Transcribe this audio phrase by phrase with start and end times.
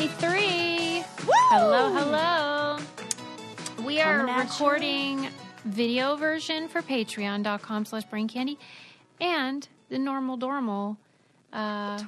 [0.00, 1.04] episode 523.
[1.50, 2.78] Hello, hello.
[3.84, 4.34] We are you.
[4.34, 5.28] recording
[5.64, 8.58] video version for patreon.com slash brain candy
[9.20, 10.96] and the normal dormal
[11.52, 12.02] uh,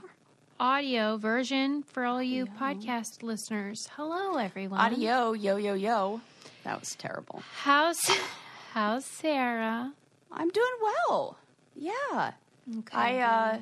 [0.59, 3.89] audio version for all you podcast listeners.
[3.97, 4.79] Hello, everyone.
[4.79, 6.21] Audio, yo, yo, yo.
[6.65, 7.43] That was terrible.
[7.57, 7.99] How's,
[8.73, 9.93] how's Sarah?
[10.31, 10.67] I'm doing
[11.09, 11.39] well.
[11.75, 12.33] Yeah.
[12.79, 13.59] Okay, I, uh,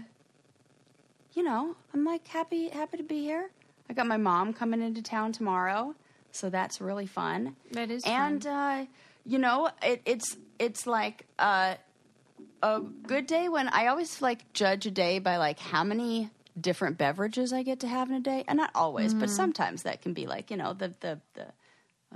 [1.34, 3.50] you know, I'm like happy, happy to be here.
[3.90, 5.94] I got my mom coming into town tomorrow,
[6.32, 7.56] so that's really fun.
[7.72, 8.84] That is and uh,
[9.24, 11.74] you know, it, it's it's like uh,
[12.62, 16.30] a good day when I always like judge a day by like how many
[16.60, 19.20] different beverages I get to have in a day, and not always, Mm-hmm.
[19.20, 21.46] but sometimes that can be like you know the the the,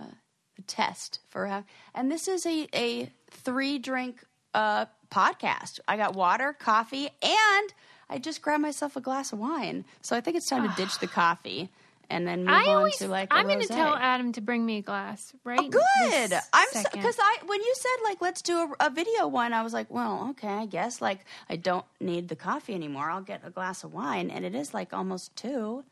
[0.00, 0.06] uh,
[0.56, 1.64] the test for how.
[1.94, 5.80] And this is a a three drink uh, podcast.
[5.88, 7.74] I got water, coffee, and
[8.12, 9.84] I just grabbed myself a glass of wine.
[10.02, 11.70] So I think it's time to ditch the coffee.
[12.10, 13.32] And then move I on always, to like.
[13.32, 15.58] a I'm going to tell Adam to bring me a glass, right?
[15.62, 16.32] Oh, good.
[16.52, 19.72] I'm because I when you said like let's do a, a video one, I was
[19.72, 23.08] like, well, okay, I guess like I don't need the coffee anymore.
[23.10, 25.84] I'll get a glass of wine, and it is like almost two.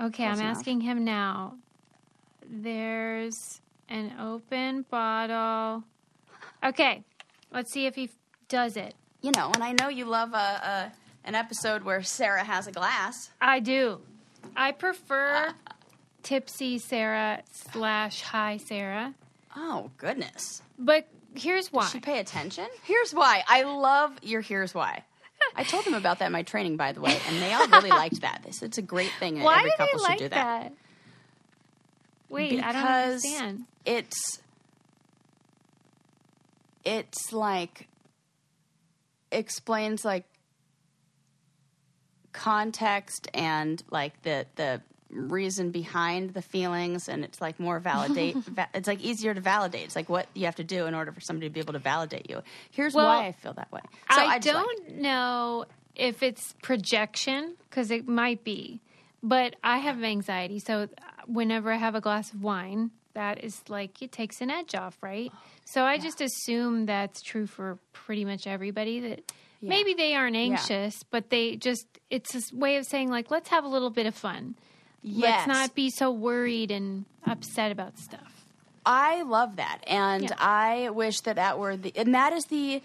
[0.00, 0.56] Okay, I'm enough.
[0.56, 1.56] asking him now.
[2.48, 5.84] There's an open bottle.
[6.64, 7.02] Okay,
[7.52, 8.10] let's see if he f-
[8.48, 8.94] does it.
[9.20, 10.92] You know, and I know you love a, a
[11.24, 13.30] an episode where Sarah has a glass.
[13.40, 14.00] I do.
[14.56, 15.54] I prefer
[16.22, 19.14] tipsy Sarah slash high Sarah.
[19.56, 21.86] Oh goodness, But here's why.
[21.86, 22.66] she pay attention.
[22.84, 23.44] Here's why.
[23.46, 24.40] I love your.
[24.40, 25.04] Here's why.
[25.56, 27.90] I told them about that in my training, by the way, and they all really
[27.90, 28.42] liked that.
[28.44, 29.34] They said it's a great thing.
[29.36, 30.72] and why Every do couple they should like do that?
[32.28, 33.64] Wait, I don't understand.
[33.84, 34.40] it's
[36.84, 37.88] it's like
[39.30, 40.24] explains like
[42.32, 48.68] context and like the the reason behind the feelings and it's like more validate va-
[48.72, 51.20] it's like easier to validate it's like what you have to do in order for
[51.20, 52.40] somebody to be able to validate you
[52.70, 57.54] here's Well, why i feel that way so I, like- don't know if it's projection
[57.68, 58.80] because it might be,
[59.22, 60.58] but I have anxiety.
[60.58, 60.86] So uh,
[61.26, 64.96] whenever I have a glass of wine, that is like it takes an edge off,
[65.02, 65.30] right?
[65.34, 69.00] Oh, so I just assume that's true for pretty much everybody.
[69.00, 69.32] That
[69.62, 73.64] maybe they aren't anxious, but they just it's a way of saying like let's have
[73.64, 74.54] a little bit of fun.
[75.02, 78.46] yes Let's not be so worried and upset about stuff.
[78.84, 80.34] I love that, and Yeah.
[80.38, 82.82] I wish that that were the, and that is the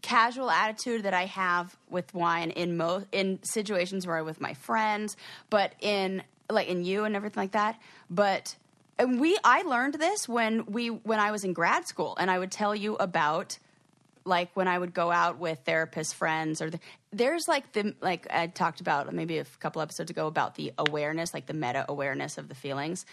[0.00, 4.54] casual attitude that I have with wine in most in situations where I'm with my
[4.54, 5.16] friends,
[5.48, 7.78] but in like in you and everything like that.
[8.10, 8.56] But
[8.98, 12.38] and we, I learned this when we when I was in grad school, and I
[12.38, 13.58] would tell you about
[14.24, 16.80] like when I would go out with therapist friends or the,
[17.12, 21.34] there's like the like I talked about maybe a couple episodes ago about the awareness,
[21.34, 23.04] like the meta awareness of the feelings.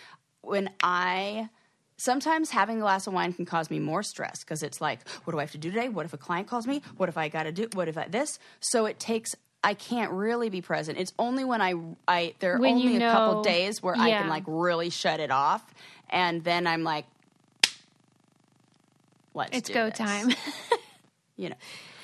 [0.42, 1.50] When I
[1.98, 5.32] sometimes having a glass of wine can cause me more stress because it's like, what
[5.32, 5.90] do I have to do today?
[5.90, 6.82] What if a client calls me?
[6.98, 7.68] What if I got to do?
[7.74, 8.40] What if I this?
[8.60, 9.36] So it takes.
[9.62, 10.98] I can't really be present.
[10.98, 11.74] It's only when I
[12.08, 15.20] I there are When you only a couple days where I can like really shut
[15.20, 15.64] it off,
[16.10, 17.06] and then I'm like,
[19.34, 20.30] let's It's go this time.
[21.40, 21.56] you know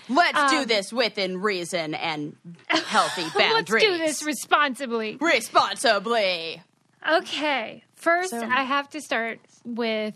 [0.09, 2.35] let's Um, do this within reason and
[2.68, 3.69] healthy boundaries.
[3.84, 5.18] let's do this responsibly.
[5.19, 6.62] responsibly
[7.07, 7.84] Okay.
[7.95, 10.16] First, So- I have to start with.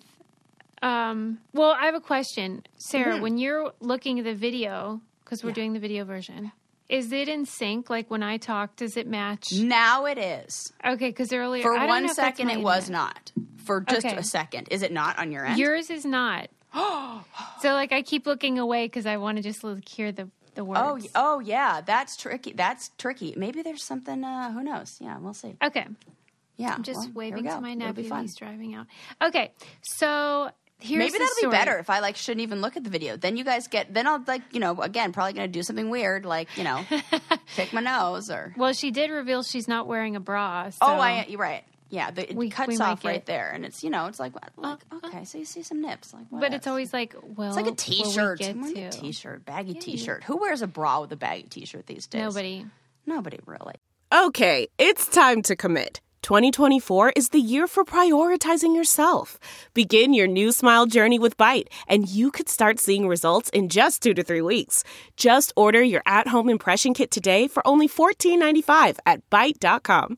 [0.81, 3.13] Um, well, I have a question, Sarah.
[3.13, 3.22] Mm-hmm.
[3.22, 6.52] When you're looking at the video, because we're doing the video version,
[6.88, 7.90] is it in sync?
[7.90, 9.52] Like when I talk, does it match?
[9.53, 12.03] now it is Okay, because earlier for I don't know one
[12.47, 13.31] my it was not
[13.66, 14.16] for just Okay.
[14.16, 16.47] a second is it not on your end Yours is not.
[17.62, 20.63] so like I keep looking away because I want to just like, hear the the
[20.66, 20.81] words.
[20.84, 25.34] oh oh yeah that's tricky that's tricky maybe there's something uh who knows yeah we'll
[25.34, 25.85] see Okay.
[26.58, 28.14] yeah I'm just well, waving to my nephew.
[28.16, 28.88] He's driving out.
[29.22, 29.52] Okay,
[29.82, 30.49] so
[30.79, 31.52] here's Maybe that'll story.
[31.52, 33.16] be better if I like shouldn't even look at the video.
[33.17, 33.93] Then you guys get.
[33.93, 36.84] Then I'll like you know again probably gonna do something weird like you know
[37.55, 40.70] pick my nose or Well, she did reveal she's not wearing a bra.
[40.72, 40.78] So.
[40.82, 41.64] Oh, I, you're right.
[41.90, 44.06] Yeah, the, it We- we cuts might off get- right there, and it's you know,
[44.06, 45.08] it's like, what- uh, like uh-huh.
[45.08, 47.66] okay, so you see some nips, like, what But it's always like, well, it's like
[47.66, 48.40] a will we t-shirt.
[48.40, 49.00] get I'm wearing a to?
[49.02, 50.24] t-shirt, baggy t-shirt.
[50.26, 52.22] Who wears a bra with a baggy t-shirt these days?
[52.22, 52.66] Nobody.
[53.06, 53.76] Nobody really.
[54.14, 56.02] Okay, it's time to commit.
[56.22, 59.40] 2024 is the year for prioritizing yourself.
[59.74, 64.03] Begin your new smile journey with Byte, and you could start seeing results in just
[64.03, 64.84] two to three weeks.
[65.16, 70.18] Just order your at home impression kit today for only $14.95 at Byte.com.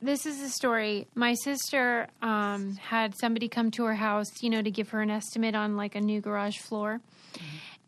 [0.00, 1.06] this is a story.
[1.14, 5.10] My sister um, had somebody come to her house, you know, to give her an
[5.10, 7.00] estimate on like a new garage floor.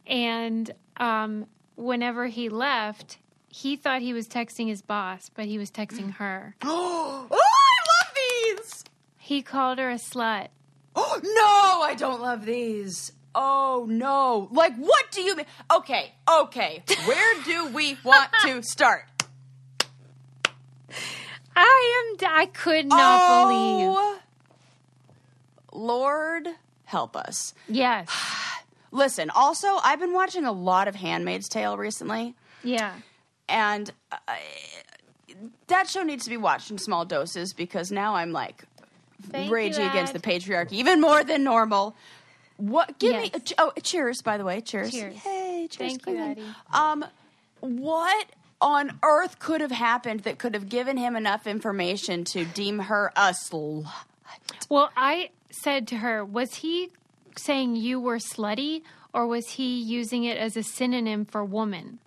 [0.07, 1.47] And um,
[1.77, 3.19] whenever he left,
[3.49, 6.55] he thought he was texting his boss, but he was texting her.
[6.63, 8.85] oh, I love these.
[9.19, 10.49] He called her a slut.
[10.97, 13.13] Oh no, I don't love these.
[13.35, 14.49] Oh no.
[14.51, 15.47] Like what do you mean?
[15.71, 16.83] Okay, okay.
[17.05, 19.05] Where do we want to start?
[21.61, 22.29] I am.
[22.31, 23.89] I could not believe.
[23.97, 24.19] oh,
[25.73, 26.49] Lord
[26.85, 27.55] help us.
[27.69, 28.09] Yes.
[28.91, 32.35] Listen, also, I've been watching a lot of Handmaid's Tale recently,
[32.65, 32.95] Yeah.
[33.49, 34.17] and uh,
[35.67, 38.65] that show needs to be watched in small doses because now I'm like
[39.31, 41.95] Thank raging you, against the patriarchy even more than normal.
[42.57, 42.99] What?
[42.99, 43.43] Give me Yes.
[43.45, 44.23] ch- oh, cheers!
[44.23, 44.91] By the way, cheers!
[44.91, 45.15] Cheers.
[45.17, 45.99] Hey, cheers!
[45.99, 46.17] Thank you.
[46.19, 46.43] Addie.
[46.73, 47.05] Um,
[47.61, 48.27] what
[48.61, 53.13] on earth could have happened that could have given him enough information to deem her
[53.17, 53.87] a slut?
[54.69, 56.91] Well, I said to her, was he
[57.37, 58.83] saying you were slutty
[59.13, 61.99] or was he using it as a synonym for woman?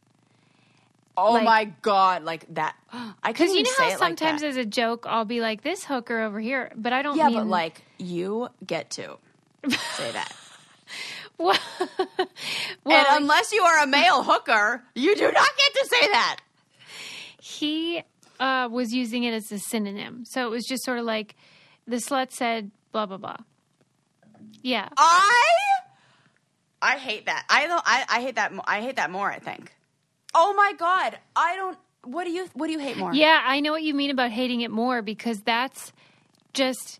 [1.18, 2.24] Oh Like- my god!
[2.24, 2.76] Like that?
[2.94, 5.62] I Because you know say how it like sometimes as a joke, I'll be like,
[5.62, 7.38] this hooker over here, but I don't Yeah, mean.
[7.40, 9.18] but like you get to
[9.64, 10.34] say that.
[12.84, 16.38] well, and unless you are a male hooker, you do not get to say that.
[17.42, 18.04] he
[18.40, 20.24] uh, was using it as a synonym.
[20.26, 21.36] So it was just sort of like
[21.88, 23.38] the slut said, blah, blah, blah.
[24.62, 24.90] Yeah.
[24.98, 25.44] I
[26.82, 27.46] I hate that.
[27.50, 29.74] I don't I, I hate that I hate that more, I think.
[30.34, 31.18] Oh my god.
[31.36, 33.14] I don't what do you what do you hate more?
[33.14, 35.94] Yeah, I know what you mean about hating it more because that's
[36.54, 37.00] just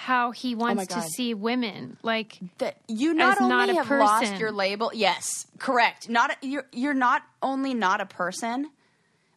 [0.00, 1.08] how he oh wants to Oh God.
[1.10, 1.96] see women.
[2.04, 4.92] Like, That you not only not a have lost your label.
[4.94, 6.08] Yes, correct.
[6.08, 8.70] Not a, you're you're not only not a person.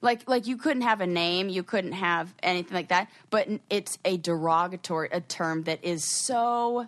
[0.04, 3.98] Like like you couldn't have a name, you couldn't have anything like that, but it's
[4.06, 6.86] a derogatory a term that is so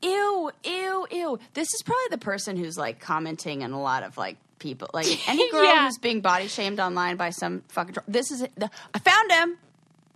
[0.00, 1.38] ew, ew, ew.
[1.54, 5.06] This is probably the person who's like commenting on a lot of like people, like
[5.28, 5.86] any girl Yeah.
[5.86, 7.96] who's being body shamed online by some fucking.
[8.06, 9.56] This is the, I found him.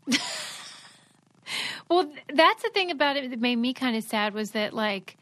[1.89, 5.17] Well, that's the thing about it that made me kind of sad was that like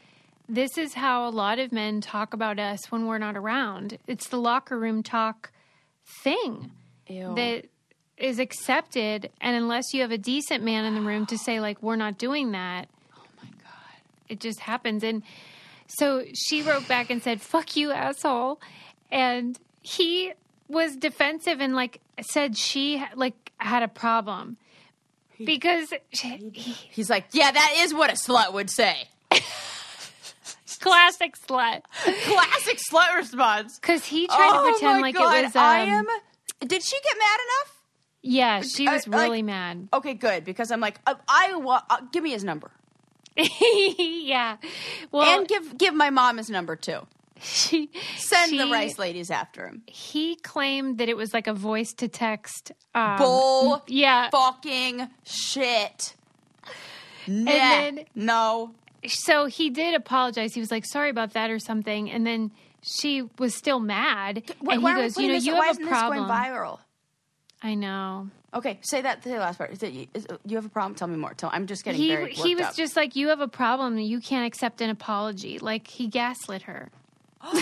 [0.49, 3.99] this is how a lot of men talk about us when we're not around.
[4.07, 5.53] It's the locker room talk
[6.25, 6.73] thing
[7.09, 7.35] Ew.
[7.37, 7.67] that
[8.17, 11.83] is accepted and unless you have a decent man in the room to say like
[11.83, 12.89] we're not doing that.
[13.17, 14.03] Oh my god.
[14.29, 15.23] It just happens and
[15.87, 18.61] so she wrote back and said fuck you asshole
[19.11, 20.33] and he
[20.69, 24.57] was defensive and like said she like had a problem
[25.45, 29.09] because she, he, He's like, yeah, that is what a slut would say.
[30.81, 31.83] classic slut
[32.25, 33.79] Classic slut response.
[33.79, 36.07] because he tried to pretend like God, it was um, I am.
[36.67, 37.77] Did she get mad enough?
[38.23, 41.85] yeah she I- was like- really mad Okay, good because I'm like, uh, I want.
[41.91, 42.71] Uh, give me his number
[43.37, 44.57] yeah
[45.13, 47.01] well and give give my mom his number too.
[47.43, 49.83] she Send the rice ladies after him.
[49.87, 53.83] he claimed that it was like a voice to text um, Bull.
[53.87, 56.15] yeah Fucking shit.
[57.27, 58.73] Nah, then- no.
[59.07, 62.51] so he did apologize he was like sorry about that or something and then
[62.83, 65.83] she was still mad Why, and he goes you know this- you why have isn't
[65.85, 66.79] a this problem going viral?
[67.63, 69.23] i know Okay, say that.
[69.23, 69.71] The last part.
[69.71, 70.97] Is it, is, you have a problem?
[70.97, 71.33] Tell me more.
[71.35, 71.51] Tell.
[71.53, 72.33] I'm just getting he very.
[72.33, 72.75] he was up.
[72.75, 76.91] just like you have a problem you can't accept an apology like he gaslit her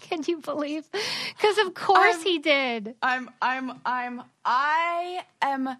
[0.00, 0.88] can you believe
[1.36, 3.30] because of course I'm- he did I'm.
[3.42, 3.80] I'm.
[3.84, 4.22] I'm.
[4.44, 5.76] I am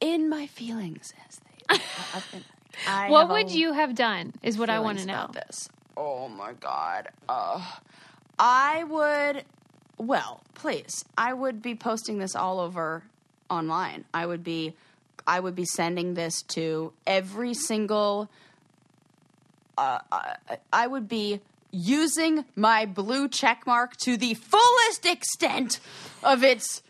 [0.00, 1.78] in my feelings as they.
[2.32, 2.44] Been-
[3.10, 5.68] what would you have done is what i want to know about this.
[5.96, 7.08] Oh my god.
[7.28, 7.64] Uh,
[8.38, 9.44] I would.
[9.98, 11.04] Well, please.
[11.16, 13.02] I would be posting this all over
[13.48, 14.04] online.
[14.12, 14.74] I would be.
[15.26, 18.28] I would be sending this to every single.
[19.76, 20.36] Uh, I,
[20.72, 21.40] I would be
[21.70, 25.80] using my blue check mark to the fullest extent
[26.22, 26.82] of its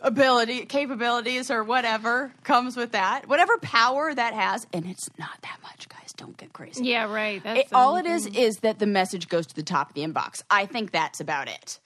[0.00, 3.28] ability capabilities or whatever comes with that.
[3.28, 6.12] Whatever power that has and it's not that much guys.
[6.16, 6.84] Don't get crazy.
[6.84, 7.42] Yeah right.
[7.42, 10.02] That's it, all it is is that the message goes to the top of the
[10.02, 10.42] inbox.
[10.50, 11.80] I think that's about it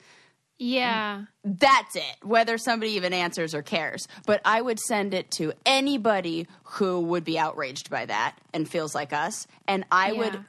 [0.60, 1.24] Um, yeah.
[1.42, 4.06] that's it whether somebody even answers or cares.
[4.26, 8.94] But i would send it to anybody who would be outraged by that and feels
[8.94, 9.46] like us.
[9.66, 10.44] And i would f-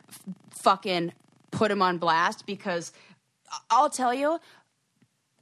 [0.52, 1.14] fucking
[1.52, 2.92] put him on blast because
[3.70, 4.40] i'll tell you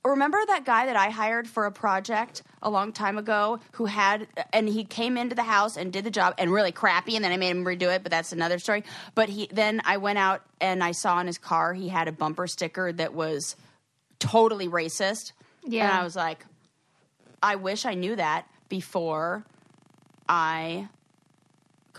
[0.04, 4.28] remember that guy that I hired for a project a long time ago who had
[4.52, 7.32] and he came into the house and did the job and really crappy and then
[7.32, 8.84] I made him redo it, but that's another story.
[9.14, 12.12] But he then I went out and I saw in his car he had a
[12.12, 13.56] bumper sticker that was
[14.22, 15.34] totally racist.
[15.64, 15.90] Yeah.
[15.90, 16.46] And I was like,
[17.44, 19.44] I wish I knew that before
[20.30, 20.88] I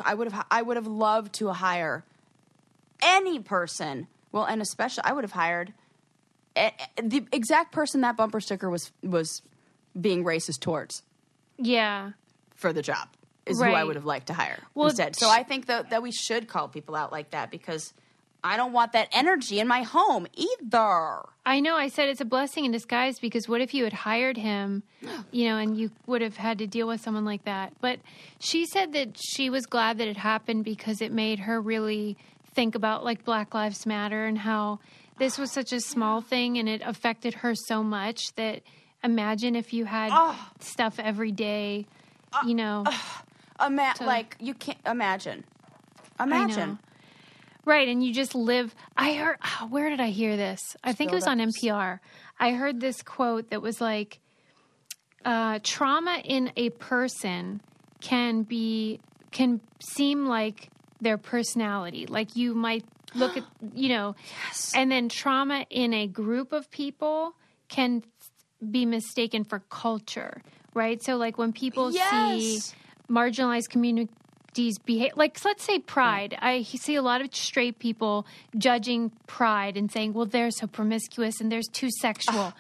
[0.01, 2.05] I would have I would have loved to hire
[3.03, 4.07] any person.
[4.31, 5.75] Well, and especially I would have hired
[6.57, 9.43] eh, eh, the exact person that bumper sticker was was
[10.01, 11.03] being racist towards
[11.59, 12.13] Yeah.
[12.55, 13.09] for the job
[13.45, 15.17] is who I would have liked to hire Well, instead.
[15.17, 17.93] So I think that that we should call people out like that because
[18.45, 21.23] I don't want that energy in my home either.
[21.47, 21.77] I know.
[21.77, 24.83] I said it's a blessing in disguise because what if you had hired him,
[25.31, 27.73] you know, and you would have had to deal with someone like that?
[27.81, 28.01] But
[28.41, 32.17] she said that she was glad that it happened because it made her really
[32.55, 34.81] think about like Black Lives Matter and how
[35.19, 38.63] this was such a small thing and it affected her so much that
[39.05, 40.13] imagine if you had
[40.61, 41.87] stuff every day,
[42.47, 42.85] you know.
[43.65, 45.45] Ima- like you can't imagine.
[46.21, 46.79] Imagine.
[47.65, 48.75] Right, and you just live.
[48.97, 49.39] I heard.
[49.45, 50.77] oh, where did I hear this?
[50.83, 52.01] I think it was on NPR.
[52.41, 54.19] I heard this quote that was like,
[55.25, 57.61] uh, "Trauma in a person
[58.01, 59.01] can be
[59.31, 60.69] can seem like
[61.01, 62.07] their personality.
[62.07, 64.15] Like you might look at, you know,
[64.75, 67.35] and then trauma in a group of people
[67.69, 68.03] can
[68.71, 70.43] be mistaken for culture,
[70.75, 71.03] right?
[71.03, 71.99] So, like when people see
[73.11, 73.69] marginalized marginalized
[74.55, 76.37] behave, like let's say Pride.
[76.41, 81.41] I see a lot of straight people judging Pride and saying, "Well, they're so promiscuous
[81.41, 82.53] and they're too sexual."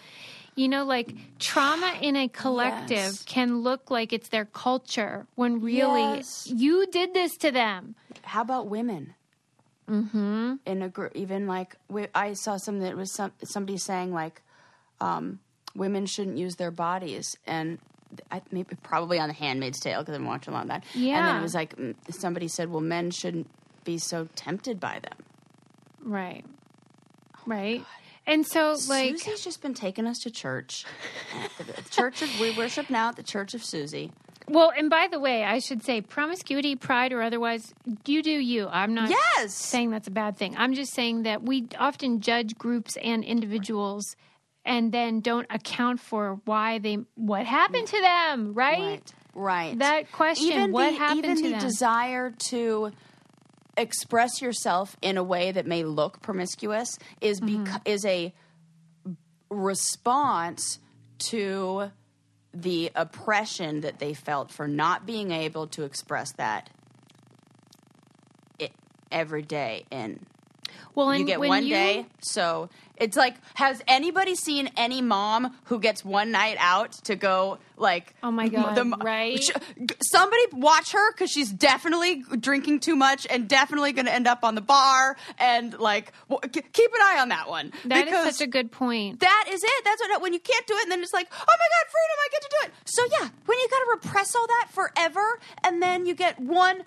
[0.54, 3.22] You know, like trauma in a collective Yes.
[3.24, 6.46] can look like it's their culture when really Yes.
[6.46, 7.94] you did this to them.
[8.22, 9.14] How about women?
[9.88, 10.54] Mm-hmm.
[10.66, 14.42] In a group, even like we, I saw something that was some, somebody saying like,
[15.00, 15.40] um,
[15.74, 17.78] women shouldn't use their bodies, and
[18.30, 20.84] I maybe probably on The Handmaid's Tale because I'm watching a lot of that.
[20.94, 23.48] Yeah, and then it was like mm, somebody said, well, men shouldn't
[23.84, 25.18] be so tempted by them.
[26.02, 26.44] Right.
[27.46, 27.84] Right.
[28.26, 30.84] And so, like, Susie's just been taking us to church.
[31.58, 34.12] the church of we worship now at the Church of Susie.
[34.48, 37.74] well, and by the way, I should say promiscuity, pride, or otherwise,
[38.06, 38.68] you do you.
[38.68, 39.54] I'm not Yes.
[39.54, 40.54] saying that's a bad thing.
[40.56, 44.14] I'm just saying that we often judge groups and individuals
[44.64, 48.78] and then don't account for why they, what happened to them, right?
[48.78, 49.14] Right.
[49.34, 49.78] Right.
[49.78, 51.60] That question, even what the, happened even to the them?
[51.60, 52.92] desire to
[53.78, 57.76] express yourself in a way that may look promiscuous is Mm-hmm.
[57.86, 58.34] is a
[59.48, 60.78] response
[61.18, 61.90] to
[62.52, 66.68] the oppression that they felt for not being able to express that
[68.58, 68.72] it,
[69.10, 70.20] every day in
[70.94, 72.06] Well, you get one you- day.
[72.20, 77.58] So it's like, has anybody seen any mom who gets one night out to go
[77.76, 78.14] like?
[78.22, 79.50] Oh my God, the- right?
[80.02, 84.44] somebody watch her because she's definitely drinking too much and definitely going to end up
[84.44, 86.12] on the bar and like
[86.52, 87.72] keep an eye on that one.
[87.86, 89.20] That is such a good point.
[89.20, 89.84] that is it.
[89.84, 92.16] That's what when you can't do it, and then it's like, oh my god, freedom!
[92.20, 92.72] I get to do it.
[92.84, 96.84] So yeah, when you got to repress all that forever, and then you get one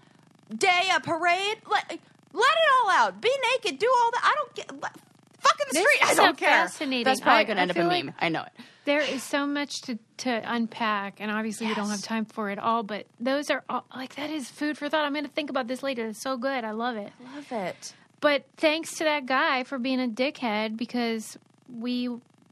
[0.56, 2.00] day a parade, let
[2.36, 3.22] let it all out.
[3.22, 4.22] Be naked, do all that.
[4.24, 4.92] I don't get.
[5.40, 6.00] Fuck in the This street.
[6.12, 6.50] I don't care.
[6.50, 7.04] fascinating.
[7.04, 8.06] That's probably going to end up a feel meme.
[8.08, 8.52] like- I know it.
[8.86, 12.60] There is so much to, to unpack, and obviously we don't have time for it
[12.60, 12.84] all.
[12.84, 15.06] But those are all, like that is food for thought.
[15.06, 16.06] I'm going to think about this later.
[16.08, 16.64] It's so good.
[16.64, 17.12] I love it.
[17.34, 17.94] Love it.
[18.22, 21.36] But thanks to that guy for being a dickhead because
[21.68, 22.10] we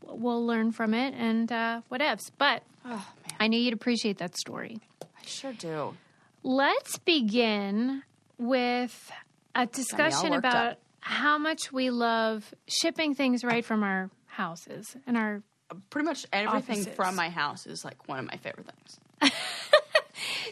[0.07, 2.31] will learn from it and uh, whatevs.
[2.37, 3.05] But Oh man,
[3.39, 4.79] I knew you'd appreciate that story.
[5.03, 5.95] I sure do.
[6.41, 8.01] Let's begin
[8.39, 9.11] with
[9.55, 10.79] a discussion about up.
[10.99, 15.41] how much we love shipping things right from our houses and our
[15.89, 16.95] Pretty much everything Offices.
[16.95, 19.31] from my house is like one of my favorite things.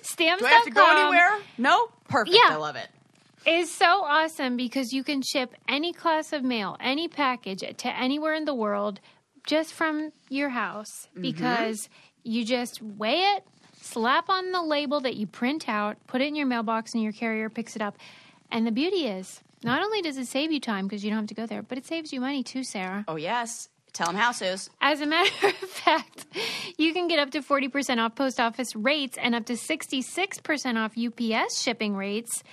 [0.02, 0.42] stamps.
[0.42, 1.38] Do I have to go anywhere?
[1.58, 1.90] No.
[2.08, 2.36] Perfect.
[2.36, 2.54] Yeah.
[2.54, 2.88] I love it.
[3.46, 3.52] it.
[3.52, 8.34] is so awesome because you can ship any class of mail, any package to anywhere
[8.34, 9.00] in the world
[9.46, 11.22] just from your house Mm-hmm.
[11.22, 11.90] because
[12.24, 13.44] you just weigh it,
[13.82, 17.12] slap on the label that you print out, put it in your mailbox, and your
[17.14, 17.98] carrier picks it up.
[18.52, 21.28] And the beauty is, not only does it save you time because you don't have
[21.28, 23.06] to go there, but it saves you money too, Sarah.
[23.08, 23.70] Oh yes.
[23.94, 24.70] Tell them how, Suze.
[24.80, 26.26] As a matter of fact,
[26.78, 30.98] you can get up to 40% off post office rates and up to 66% off
[30.98, 32.44] UPS shipping rates.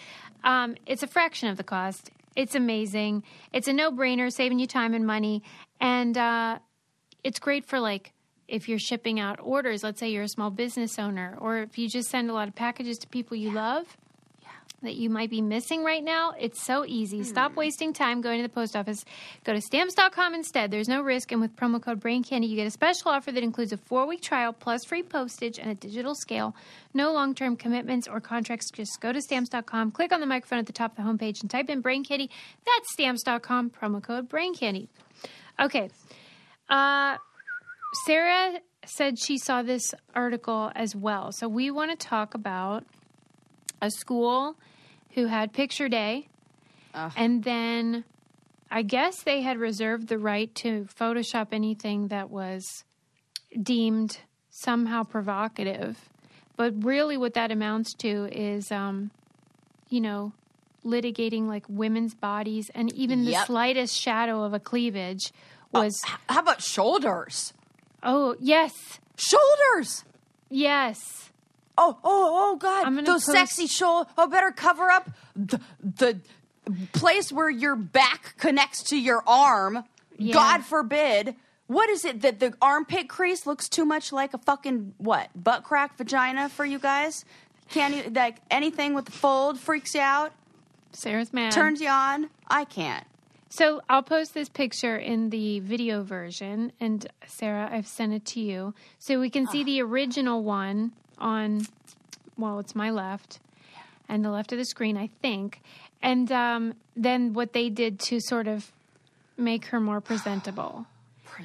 [0.42, 2.10] Um, it's a fraction of the cost.
[2.34, 3.22] It's amazing.
[3.52, 5.42] It's a no brainer, saving you time and money.
[5.80, 6.58] And uh,
[7.22, 8.12] it's great for like
[8.48, 11.88] if you're shipping out orders, let's say you're a small business owner, or if you
[11.88, 13.96] just send a lot of packages to people you love.
[14.82, 17.24] That you might be missing right now, it's so easy.
[17.24, 19.04] Stop wasting time going to the post office.
[19.44, 20.70] Go to stamps.com instead.
[20.70, 21.32] There's no risk.
[21.32, 24.06] And with promo code Brain Candy, you get a special offer that includes a four
[24.06, 26.54] week trial plus free postage and a digital scale.
[26.94, 28.70] No long term commitments or contracts.
[28.70, 31.50] Just go to stamps.com, click on the microphone at the top of the homepage, and
[31.50, 32.30] type in Brain Candy.
[32.64, 34.88] That's stamps.com, promo code Brain Candy.
[35.58, 35.90] Okay.
[36.68, 37.16] Uh,
[38.06, 41.32] Sarah said she saw this article as well.
[41.32, 42.84] So we want to talk about
[43.80, 44.56] a school
[45.18, 46.28] who had picture day
[47.16, 48.04] and then
[48.70, 52.84] I guess they had reserved the right to Photoshop anything that was
[53.60, 54.18] deemed
[54.50, 56.08] somehow provocative.
[56.56, 59.10] But really, what that amounts to is, um,
[59.88, 60.32] you know,
[60.84, 63.46] litigating like women's bodies and even the Yep.
[63.46, 65.32] slightest shadow of a cleavage
[65.72, 67.52] was, H- How about shoulders?
[68.02, 68.72] oh, yes,
[69.16, 70.04] Shoulders.
[70.50, 71.27] yes.
[71.80, 73.06] Oh, oh, oh, God!
[73.06, 74.12] Those post- sexy shoulders.
[74.18, 76.18] Oh, better cover up the the
[76.92, 79.84] place where your back connects to your arm.
[80.18, 80.34] Yeah.
[80.34, 81.36] God forbid.
[81.68, 85.62] What is it that the armpit crease looks too much like a fucking what butt
[85.62, 87.24] crack vagina for you guys?
[87.70, 90.32] Can't you like anything with the fold freaks you out?
[90.92, 91.52] Sarah's mad.
[91.52, 92.30] Turns you on?
[92.48, 93.06] I can't.
[93.50, 98.40] So I'll post this picture in the video version, and Sarah, I've sent it to
[98.40, 99.64] you, so we can see ah.
[99.64, 101.66] the original one on.
[102.36, 103.40] Well, it's my left,
[104.08, 105.60] and the left of the screen, I think,
[106.02, 108.70] and um, then what they did to sort of
[109.36, 110.86] make her more presentable.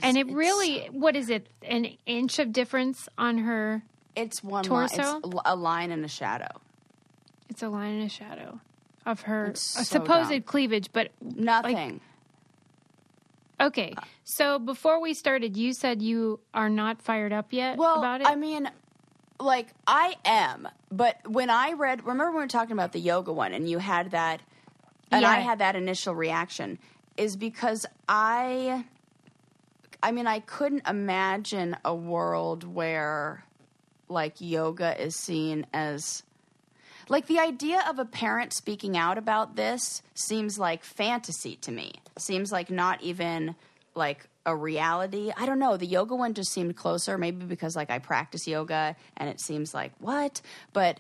[0.02, 1.48] And it really, what is it?
[1.62, 3.84] An inch of difference on her.
[4.16, 5.02] It's one Torso?
[5.04, 5.22] line.
[5.24, 6.62] It's a line and a shadow.
[7.50, 8.60] It's a line and a shadow
[9.06, 10.42] of her so supposed dumb.
[10.42, 12.02] cleavage, but Nothing.
[13.60, 13.94] Okay.
[14.24, 18.28] So before we started, you said you are not fired up yet Well, about it.
[18.28, 18.70] I mean,
[19.40, 23.32] like I am, but when I read, remember when we were talking about the yoga
[23.32, 24.42] one, and you had that,
[25.12, 26.80] and I had that initial reaction,
[27.18, 28.86] is because I,
[30.02, 33.44] I mean, I couldn't imagine a world where,
[34.10, 36.24] like, yoga is seen as.
[37.10, 41.96] Like the idea of a parent speaking out about this seems like fantasy to me.
[42.18, 43.56] Seems like not even
[43.94, 45.32] like a reality.
[45.36, 45.78] I don't know.
[45.78, 49.74] The yoga one just seemed closer, maybe because like I practice yoga and it seems
[49.74, 50.42] like what?
[50.74, 51.00] But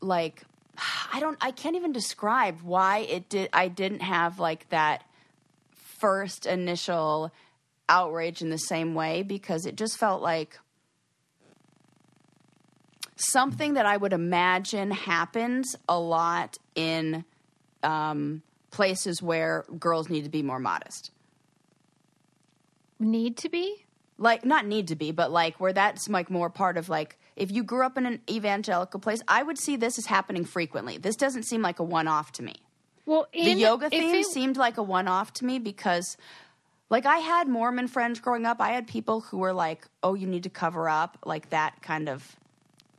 [0.00, 0.42] like
[1.12, 5.04] I don't I can't even describe why it did I didn't have like that
[5.98, 7.32] first initial
[7.88, 10.58] outrage in the same way because it just felt like
[13.16, 17.24] something that I would imagine happens a lot in
[17.82, 21.10] um, places where girls need to be more modest.
[23.00, 23.86] Need to be?
[24.18, 27.50] Like, not need to be, but like where that's like more part of like, if
[27.50, 30.98] you grew up in an evangelical place, I would see this as happening frequently.
[30.98, 32.56] This doesn't seem like a one off to me.
[33.06, 36.18] Well, The yoga theme it- seemed like a one off to me because,
[36.90, 38.60] like, I had Mormon friends growing up.
[38.60, 42.08] I had people who were like, oh, you need to cover up, like that kind
[42.08, 42.36] of.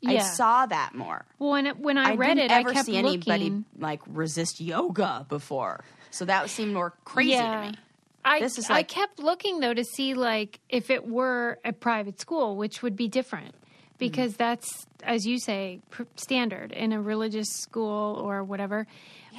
[0.03, 1.23] I saw that more.
[1.37, 5.27] Well, when it, when I, I read it, I kept see anybody like resist yoga
[5.29, 7.65] before, so that seemed more crazy yeah.
[7.65, 7.77] to me.
[8.23, 12.55] I, is I kept looking though to see like if it were a private school,
[12.55, 13.55] which would be different
[13.97, 18.87] because that's as you say pr- standard in a religious school or whatever.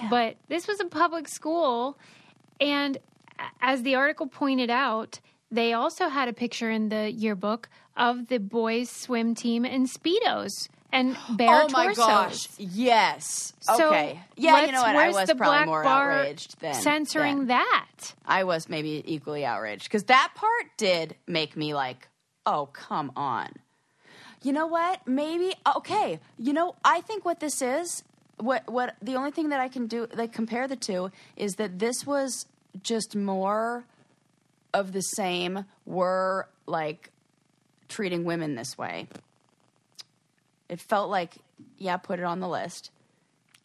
[0.08, 1.98] But this was a public school,
[2.60, 2.98] and
[3.60, 8.38] as the article pointed out, they also had a picture in the yearbook of the
[8.38, 12.06] boys' swim team in speedos and oh bare oh my torsos.
[12.06, 12.48] gosh!
[12.58, 13.52] Yes.
[13.60, 14.20] So okay.
[14.36, 14.64] Yeah.
[14.66, 14.96] You know what?
[14.96, 18.14] I was the probably more outraged than censoring than- that.
[18.26, 22.08] I was maybe equally outraged because that part did make me like,
[22.46, 23.48] oh come on.
[24.42, 25.06] You know what?
[25.06, 26.20] Maybe okay.
[26.38, 28.02] You know, I think what this is,
[28.38, 31.78] what what the only thing that I can do like compare the two is that
[31.78, 32.46] this was
[32.82, 33.84] just more
[34.74, 35.64] of the same.
[35.86, 37.10] We're like
[37.88, 39.06] treating women this way.
[40.72, 41.34] It felt like,
[41.76, 42.90] yeah, put it on the list.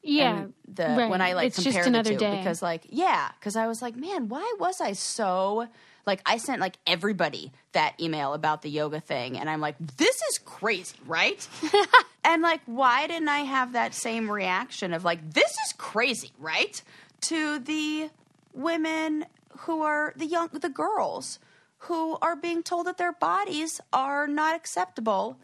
[0.03, 1.09] Yeah, and the right.
[1.09, 2.37] when I like it's compare just another the two day.
[2.37, 5.67] because like yeah because I was like man why was I so
[6.05, 10.15] like I sent like everybody that email about the yoga thing and I'm like this
[10.29, 11.45] is crazy right
[12.23, 16.81] and like why didn't I have that same reaction of like this is crazy right
[17.21, 18.09] to the
[18.53, 19.25] women
[19.59, 21.39] who are the young the girls
[21.79, 25.37] who are being told that their bodies are not acceptable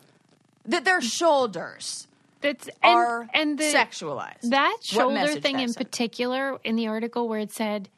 [0.66, 2.08] that their shoulders
[2.42, 4.50] That's and, are and the sexualized.
[4.50, 5.86] that shoulder thing that in sent?
[5.88, 7.90] particular in the article where it said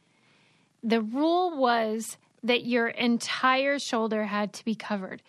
[0.84, 5.22] the rule was that your entire shoulder had to be covered.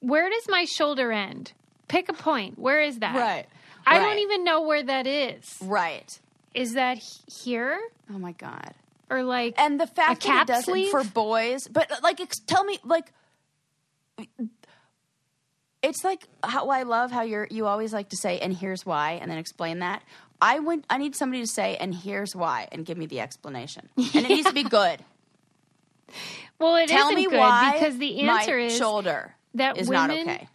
[0.00, 1.52] Where does my shoulder end?
[1.88, 2.58] Pick a point.
[2.58, 3.14] Where is that?
[3.14, 3.46] Right.
[3.86, 4.04] I Right.
[4.04, 5.56] don't even know where that is.
[5.62, 6.18] Right.
[6.54, 7.78] Is that here
[8.12, 8.74] Oh my god.
[9.10, 9.54] or like?
[9.58, 10.90] And the fact that cap it doesn't sleeve?
[10.90, 13.12] for boys, but like, ex- tell me, like,
[15.84, 19.12] it's like how I love how you're you always like to say, and here's why,
[19.20, 20.02] and then explain that.
[20.40, 23.88] I would, I need somebody to say, and here's why, and give me the explanation,
[23.96, 25.02] and it needs to be good.
[26.58, 30.48] well, it Tell me good why because the answer is shoulder that is not okay.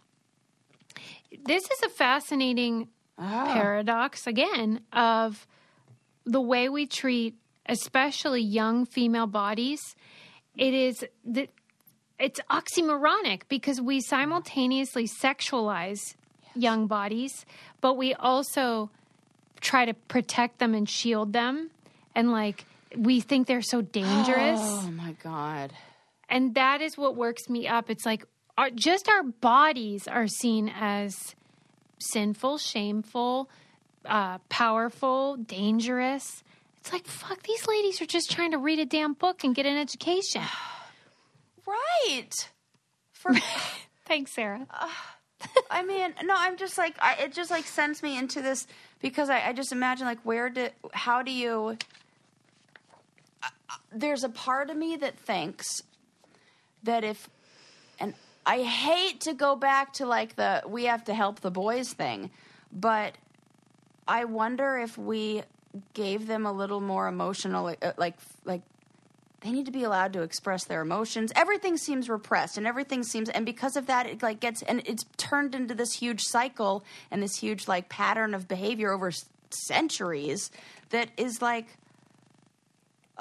[1.46, 2.88] this is a fascinating
[3.22, 3.50] Ah.
[3.52, 5.46] paradox again of
[6.24, 7.34] the way we treat
[7.66, 9.94] especially young female bodies
[10.56, 11.46] it is the
[12.20, 16.14] it's oxymoronic because we simultaneously sexualize
[16.54, 17.46] young bodies
[17.80, 18.90] but we also
[19.60, 21.70] try to protect them and shield them
[22.14, 22.64] and like
[22.96, 25.72] we think they're so dangerous Oh my god.
[26.28, 27.90] and that is what works me up.
[27.90, 28.24] It's like
[28.58, 31.34] our, just our bodies are seen as
[31.98, 33.48] sinful, shameful,
[34.04, 36.42] uh, powerful, dangerous.
[36.78, 37.42] It's like fuck.
[37.42, 40.42] These ladies are just trying to read a damn book and get an education.
[41.70, 42.50] Right.
[43.12, 43.32] For
[44.06, 44.66] Thanks, Sarah.
[45.70, 48.66] I mean, no, I'm just like, I, it just like sends me into this
[49.00, 51.78] because I, I just imagine like, where do how do you,
[53.42, 55.82] uh, uh, there's a part of me that thinks
[56.82, 57.30] that if,
[57.98, 61.92] and I hate to go back to like the, we have to help the boys
[61.92, 62.30] thing,
[62.72, 63.14] but
[64.06, 65.42] I wonder if we
[65.94, 68.62] gave them a little more emotional, uh, like, like,
[69.40, 71.32] they need to be allowed to express their emotions.
[71.34, 75.04] Everything seems repressed, and everything seems, and because of that, it like gets, and it's
[75.16, 79.10] turned into this huge cycle and this huge like pattern of behavior over
[79.50, 80.50] centuries
[80.90, 81.66] that is like,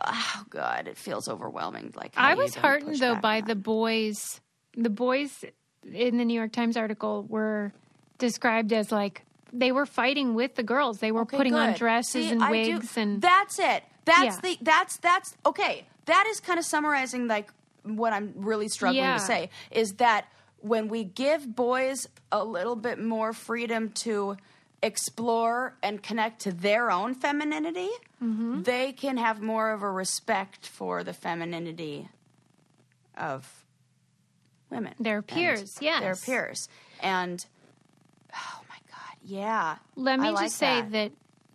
[0.03, 1.93] oh god, it feels overwhelming.
[1.95, 4.41] Like I was heartened though by the boys.
[4.75, 5.43] The boys
[5.93, 7.73] in the New York Times article were
[8.17, 10.99] described as like they were fighting with the girls.
[10.99, 13.83] They were Okay, putting on dresses See, and I do- wigs and that's it.
[14.05, 14.41] That's Yeah.
[14.41, 15.87] the that's that's okay.
[16.09, 17.49] That is kind of summarizing like
[17.83, 19.13] what I'm really struggling Yeah.
[19.13, 20.25] to say is that
[20.59, 24.35] when we give boys a little bit more freedom to
[24.83, 27.89] explore and connect to their own femininity,
[28.23, 28.63] Mm-hmm.
[28.63, 32.09] they can have more of a respect for the femininity
[33.17, 33.63] of
[34.69, 34.93] women.
[34.99, 36.01] Their peers, yes.
[36.01, 36.67] Their peers.
[37.01, 37.45] And
[38.35, 39.77] oh my god, yeah.
[39.95, 40.91] Let me like just say that.
[40.91, 41.11] that.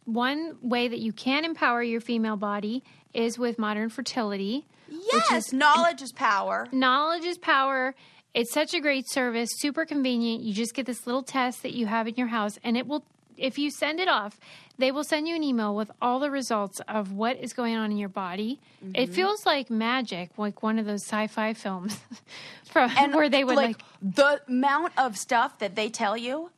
[0.07, 2.83] one way that you can empower your female body
[3.15, 4.67] is with modern fertility.
[5.13, 6.69] Yes, knowledge is power.
[6.73, 7.95] Knowledge is power.
[8.35, 10.43] It's such a great service, super convenient.
[10.43, 13.05] You just get this little test that you have in your house, and it will,
[13.37, 14.39] if you send it off,
[14.77, 17.93] they will send you an email with all the results of what is going on
[17.93, 18.59] in your body.
[18.83, 19.13] It Mm-hmm.
[19.13, 22.01] feels like magic, like one of those sci fi films
[22.65, 26.51] from where they would like, the amount of stuff that they tell you.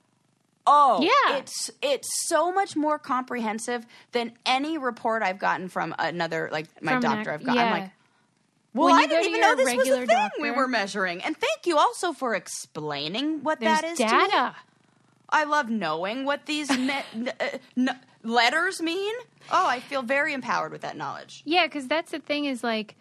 [0.66, 1.36] Oh, Yeah.
[1.38, 6.92] it's it's so much more comprehensive than any report I've gotten from another like my
[6.92, 7.32] From doctor.
[7.32, 7.62] I've gotten.
[7.62, 7.90] I'm like,
[8.74, 11.22] well, I didn't even know this was the regular thing we were measuring.
[11.22, 13.98] And thank you also for explaining what there's that is.
[13.98, 14.54] data.
[15.28, 17.44] I love knowing what these me- n- uh,
[17.76, 19.14] n- letters mean.
[19.50, 21.42] Oh, I feel very empowered with that knowledge.
[21.44, 22.96] Yeah, because that's the thing is like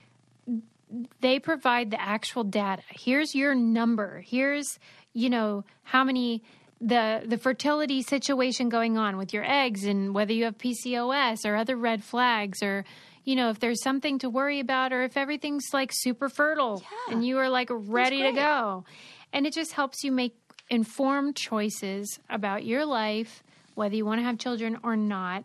[1.19, 2.83] they provide the actual data.
[2.89, 4.21] Here's your number.
[4.25, 4.79] Here's
[5.13, 6.43] you know how many
[6.81, 11.55] the the fertility situation going on with your eggs and whether you have PCOS or
[11.55, 12.83] other red flags or
[13.23, 17.13] you know if there's something to worry about or if everything's like super fertile Yeah.
[17.15, 18.85] and you are like ready to go.
[19.33, 20.35] And it just helps you make
[20.69, 23.43] informed choices about your life,
[23.75, 25.43] whether you want to have children or not.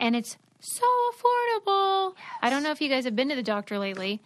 [0.00, 2.14] And it's so affordable.
[2.42, 4.20] I don't know if you guys have been to the doctor lately,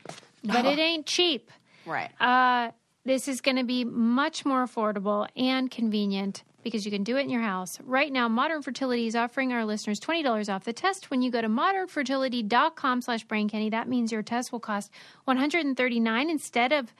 [0.45, 1.51] but it ain't cheap.
[1.87, 2.11] Right.
[2.21, 2.71] Uh,
[3.05, 7.23] this is going to be much more affordable and convenient because you can do it
[7.23, 7.79] in your house.
[7.83, 11.41] Right now, Modern Fertility is offering our listeners $20 off the test when you go
[11.41, 13.71] to modernfertility.com slash braincandy.
[13.71, 14.93] That means your test will cost
[15.25, 16.95] 139 instead of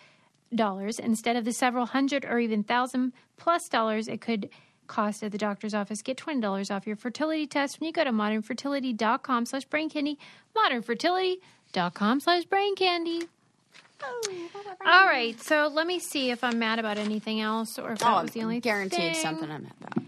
[0.55, 4.51] dollars instead of the several hundred or even thousand plus dollars it could
[4.87, 6.03] cost at the doctor's office.
[6.03, 10.17] Get $20 off your fertility test when you go to modernfertility.com slash braincandy.
[10.55, 13.29] Modernfertility.com slash braincandy.
[14.85, 18.09] All right, so let me see if I'm mad about anything else or if that
[18.19, 19.23] Oh, was the only guaranteed thing.
[19.23, 20.05] something I'm mad about.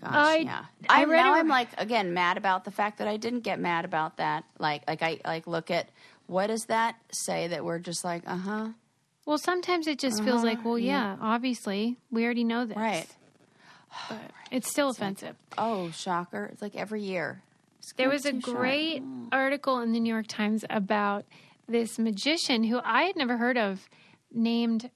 [0.00, 0.64] Gosh, I- yeah.
[0.88, 3.40] I I read now a- I'm like again mad about the fact that I didn't
[3.40, 4.44] get mad about that.
[4.58, 5.88] Like like I like look at
[6.26, 8.68] what does that say that we're just like uh huh
[9.24, 12.76] Well, sometimes it just feels like, well, yeah, obviously, we already know this.
[12.76, 13.06] right.
[14.08, 14.18] But
[14.50, 15.34] it's still offensive.
[15.56, 16.50] Oh shocker!
[16.52, 17.42] It's like every year.
[17.78, 18.42] It's There was a short.
[18.56, 21.24] great article in the New York Times about
[21.68, 23.88] this magician who I had never heard of
[24.32, 24.90] named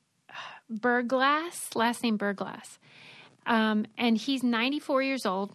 [0.72, 2.78] Berglas, last name Berglas.
[3.46, 5.50] Um, and he's 94 years old.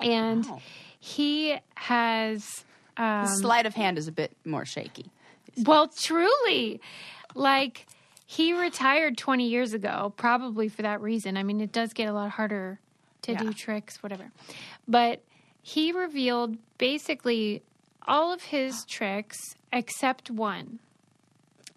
[0.00, 0.60] and Wow.
[0.98, 2.64] he has.
[2.96, 5.06] Um, sleight of hand is a bit more shaky.
[5.64, 6.80] Well, truly,
[7.34, 7.86] like
[8.26, 11.36] he retired 20 years ago, probably for that reason.
[11.36, 12.80] I mean, it does get a lot harder
[13.22, 13.38] to Yeah.
[13.38, 14.32] do tricks, whatever.
[14.88, 15.22] But
[15.62, 17.62] he revealed basically
[18.06, 19.38] all of his tricks
[19.72, 20.78] except one.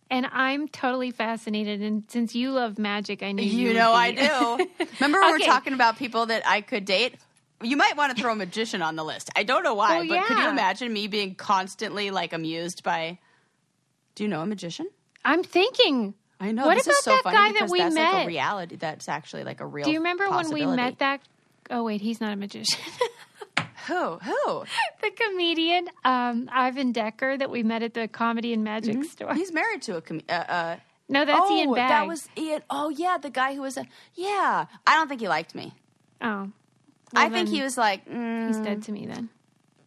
[0.10, 1.82] And I'm totally fascinated.
[1.82, 3.98] And since you love magic, I knew you, You know be.
[3.98, 4.86] I do.
[5.00, 7.16] Remember when we're talking about people that I could date?
[7.64, 9.32] You might want to throw a magician on the list.
[9.36, 13.18] I don't know why, Well, but could you imagine me being constantly like amused by
[14.14, 14.88] Do you know a magician?
[15.24, 16.14] I'm thinking.
[16.40, 16.66] I know.
[16.66, 18.24] What about is so that funny guy that we that's like met?
[18.26, 18.76] a reality.
[18.76, 21.22] That's actually like a real Do you remember when we met that?
[21.72, 22.80] Oh, wait, he's not a magician.
[23.88, 24.17] Who?
[24.17, 24.63] Who?
[25.02, 29.34] the comedian um, Ivan Decker that we met at the Comedy and Magic store.
[29.34, 30.76] He's married to a com- uh, uh
[31.10, 31.89] No, that's oh, Ian Bagg.
[31.89, 32.62] that was Ian.
[32.69, 35.74] Oh yeah, the guy who was a Yeah, I don't think he liked me.
[36.21, 36.50] Oh,
[37.13, 39.30] I think he was like, mm, he's dead to me then.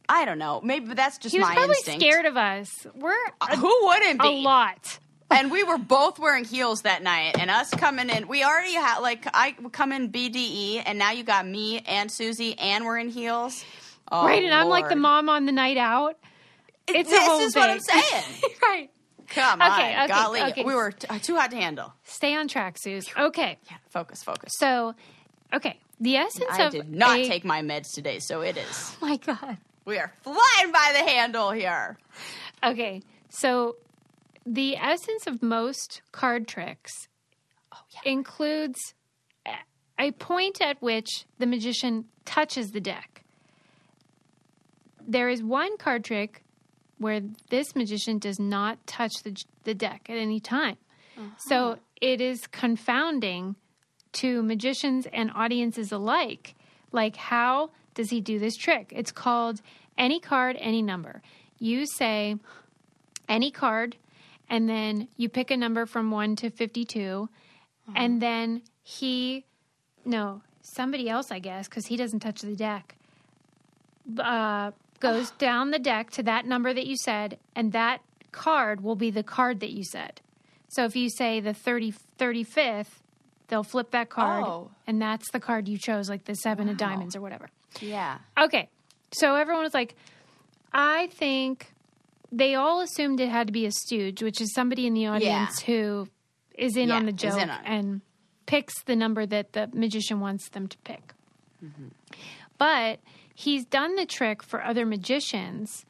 [0.08, 0.61] I don't know.
[0.62, 2.00] Maybe but that's just He was my probably instinct.
[2.00, 2.87] scared of us.
[2.94, 4.28] We're a, Who wouldn't be?
[4.28, 4.98] a lot.
[5.30, 9.00] and we were both wearing heels that night and us coming in we already had
[9.00, 13.11] like i come in bde and now you got me and susie and we're in
[13.11, 13.62] heels
[14.10, 16.16] oh, right, and I'm like the mom on the night out.
[16.88, 18.02] It's this a whole is what i'm thing.
[18.02, 18.24] saying
[18.62, 18.90] right.
[19.28, 20.64] come Okay, on okay, golly okay.
[20.64, 23.06] we were t- uh, too hot to handle Stay on track, Suze.
[23.14, 23.58] Okay.
[23.70, 24.94] yeah focus focus So,
[25.52, 25.78] okay.
[26.00, 29.06] The essence i of did not a- take my meds today so it is Oh
[29.06, 29.58] my God.
[29.84, 31.98] we are flying by the handle here
[32.64, 33.02] Okay.
[33.28, 33.76] So,
[34.46, 36.92] the essence of most card tricks
[38.04, 38.94] includes
[39.46, 39.58] a-
[39.98, 43.17] a point at which the magician touches the deck.
[45.08, 46.44] There is one card trick
[46.98, 50.76] where this magician does not touch the, the deck at any time.
[51.38, 53.56] So it is confounding
[54.12, 56.54] to magicians and audiences alike.
[56.92, 58.92] Like, how does he do this trick?
[58.94, 59.60] It's called
[59.96, 61.22] any card, any number.
[61.58, 62.36] You say
[63.28, 63.96] any card,
[64.48, 67.28] and then you pick a number from 1 to 52,
[67.96, 69.44] and then he,
[70.04, 72.94] no, somebody else, I guess, because he doesn't touch the deck,
[74.18, 78.00] uh, goes down the deck to that number that you said, and that
[78.32, 80.20] card will be the card that you said.
[80.68, 83.00] So if you say the 30, 35th,
[83.48, 84.70] they'll flip that card, Oh.
[84.87, 87.48] and that's the card you chose, like the seven of diamonds or whatever.
[87.80, 88.68] yeah Okay.
[89.12, 89.94] So everyone was like,
[90.72, 91.72] I think
[92.30, 95.61] they all assumed it had to be a stooge, which is somebody in the audience
[95.61, 96.08] who
[96.54, 98.00] is in Yeah, on the joke on and
[98.44, 101.14] picks the number that the magician wants them to pick.
[101.64, 101.88] Mm-hmm.
[102.58, 102.98] But
[103.38, 105.87] he's done the trick for other magicians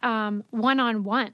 [0.00, 1.32] one on one.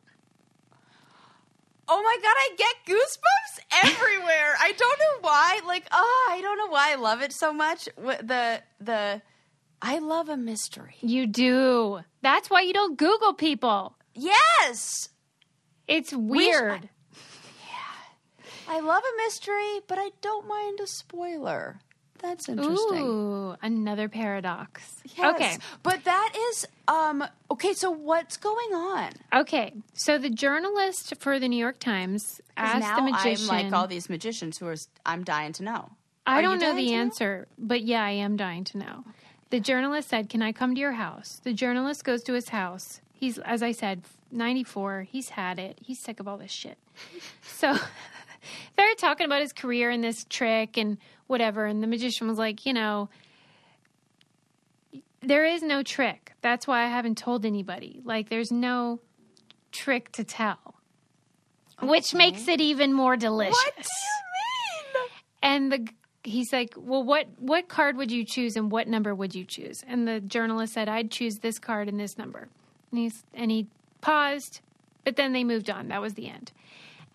[1.86, 4.54] Oh my god, I get goosebumps everywhere.
[4.58, 5.60] I don't know why.
[5.66, 7.88] Like, oh, I don't know why I love it so much.
[7.96, 9.22] The the
[9.82, 10.96] I love a mystery.
[11.00, 12.00] You do.
[12.22, 13.96] That's why you don't Google people.
[14.14, 15.10] Yes.
[15.86, 16.88] It's weird.
[18.66, 18.76] Yeah.
[18.76, 21.80] I love a mystery, but I don't mind a spoiler.
[22.24, 23.02] That's interesting.
[23.02, 25.02] Ooh, another paradox.
[25.14, 25.34] Yes.
[25.34, 25.56] Okay.
[25.82, 29.10] But that is um okay, so what's going on?
[29.34, 33.50] Okay, so the journalist for the New York Times asked the magician.
[33.50, 35.90] I'm like all these magicians who are I'm dying to know.
[36.26, 36.96] I Are don't know the to know?
[36.98, 39.04] answer, but yeah, I am dying to know.
[39.50, 43.02] The journalist said, "Can I come to your house?" The journalist goes to his house.
[43.12, 45.02] He's, as I said, 94.
[45.10, 45.78] He's had it.
[45.82, 46.78] He's sick of all this shit.
[47.42, 47.76] So
[48.76, 51.66] they're talking about his career and this trick and whatever.
[51.66, 53.08] And the magician was like, you know,
[55.22, 56.32] there is no trick.
[56.40, 58.00] That's why I haven't told anybody.
[58.04, 59.00] Like, there's no
[59.72, 60.74] trick to tell,
[61.82, 63.56] which makes it even more delicious.
[63.56, 65.10] What do you mean?
[65.42, 65.88] And the
[66.24, 69.82] he's like, "Well, what what card would you choose, and what number would you choose?"
[69.86, 72.48] And the journalist said, "I'd choose this card and this number."
[72.90, 73.68] And he's and he
[74.00, 74.60] paused,
[75.04, 75.88] but then they moved on.
[75.88, 76.52] That was the end.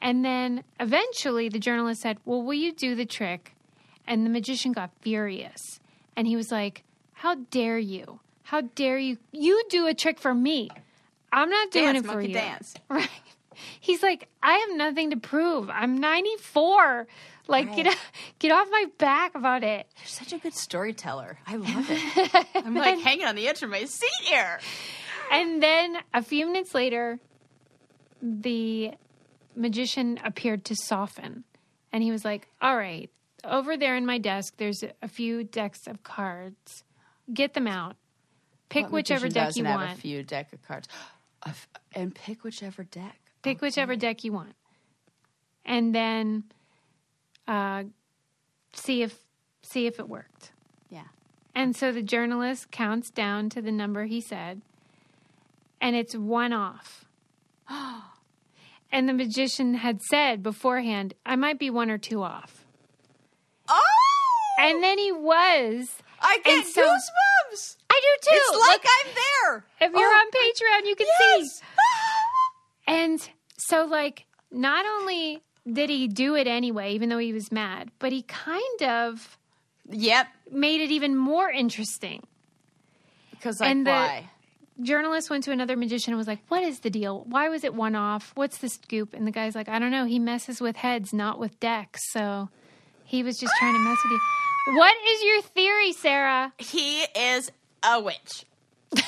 [0.01, 3.55] And then eventually, the journalist said, "Well, will you do the trick?"
[4.09, 5.79] And the magician got furious,
[6.17, 8.19] and he was like, "How dare you?
[8.43, 9.17] How dare you?
[9.31, 10.69] You do a trick for me.
[11.31, 12.73] I'm not doing Dance, it for you." dance.
[12.89, 13.07] Right.
[13.81, 15.69] He's like, I have nothing to prove.
[15.69, 17.07] I'm 94.
[17.47, 17.97] Like, get Right.
[18.39, 19.85] get off my back about it.
[19.97, 21.37] You're such a good storyteller.
[21.45, 22.45] I love it.
[22.65, 24.59] I'm like hanging on the edge of my seat here.
[25.31, 27.19] And then a few minutes later,
[28.21, 28.91] the
[29.55, 31.43] magician appeared to soften.
[31.91, 33.09] And he was like, All right,
[33.43, 36.83] over there in my desk, there's a few decks of cards.
[37.33, 37.95] Get them out.
[38.69, 39.91] Pick What whichever deck you want.
[39.91, 40.87] A few deck of cards,
[41.45, 43.19] f- and pick whichever deck.
[43.41, 44.53] Pick whichever deck you want.
[45.65, 46.43] And then
[47.47, 47.85] uh,
[48.73, 49.17] see if
[49.63, 50.51] see if it worked.
[50.89, 51.07] Yeah.
[51.55, 54.61] And so the journalist counts down to the number he said,
[55.81, 57.05] and it's one off.
[58.91, 62.58] and the magician had said beforehand, I might be one or two off.
[64.59, 65.89] And then he was.
[66.21, 67.77] I get so- goosebumps.
[67.89, 68.35] I do too.
[68.37, 69.65] It's like Look, I'm there.
[69.81, 71.47] if you're Oh, on Patreon, you can yes.
[71.59, 71.65] see.
[72.87, 75.41] And so, like, not only
[75.71, 79.37] did he do it anyway, even though he was mad, but he kind of
[79.91, 80.27] Yep.
[80.51, 82.23] made it even more interesting.
[83.31, 84.29] Because like And the- why?
[84.81, 87.25] Journalist went to another magician and was like, What is the deal?
[87.27, 88.31] Why was it one off?
[88.35, 89.13] What's the scoop?
[89.13, 90.05] And the guy's like, I don't know.
[90.05, 91.99] He messes with heads, not with decks.
[92.11, 92.49] So
[93.03, 94.19] he was just trying to mess with you.
[94.75, 96.53] What is your theory, Sarah?
[96.57, 97.51] He is
[97.83, 98.45] a witch.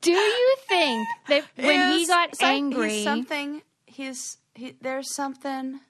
[0.00, 3.62] Do you think that when he got some- angry, something.
[3.86, 5.80] He's he, there's something.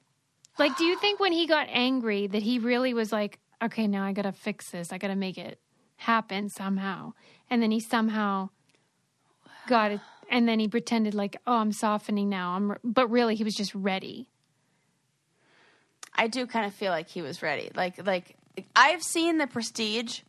[0.59, 4.05] like, do you think when he got angry that he really was like, okay, now
[4.05, 4.93] I got to fix this.
[4.93, 5.59] I got to make it
[5.97, 7.15] happen somehow.
[7.51, 8.51] And then he somehow
[9.67, 10.01] got it.
[10.31, 12.53] And then he pretended like, oh, I'm softening now.
[12.53, 14.29] I'm, but really, he was just ready.
[16.15, 17.71] I do kind of feel like he was ready.
[17.75, 18.37] Like like
[18.77, 20.21] I've seen The Prestige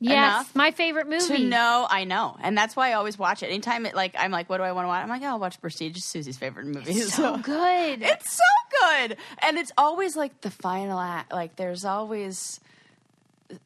[0.00, 1.26] Yes, my favorite movie.
[1.26, 3.46] to know I know, and that's why I always watch it.
[3.46, 5.02] Anytime it like I'm like, what do I want to watch?
[5.02, 5.96] I'm like, oh, I'll watch Prestige.
[5.96, 6.94] It's Susie's favorite movie.
[7.00, 8.02] so good.
[8.02, 11.32] It's so good, and it's always like the final act.
[11.32, 12.60] Like there's always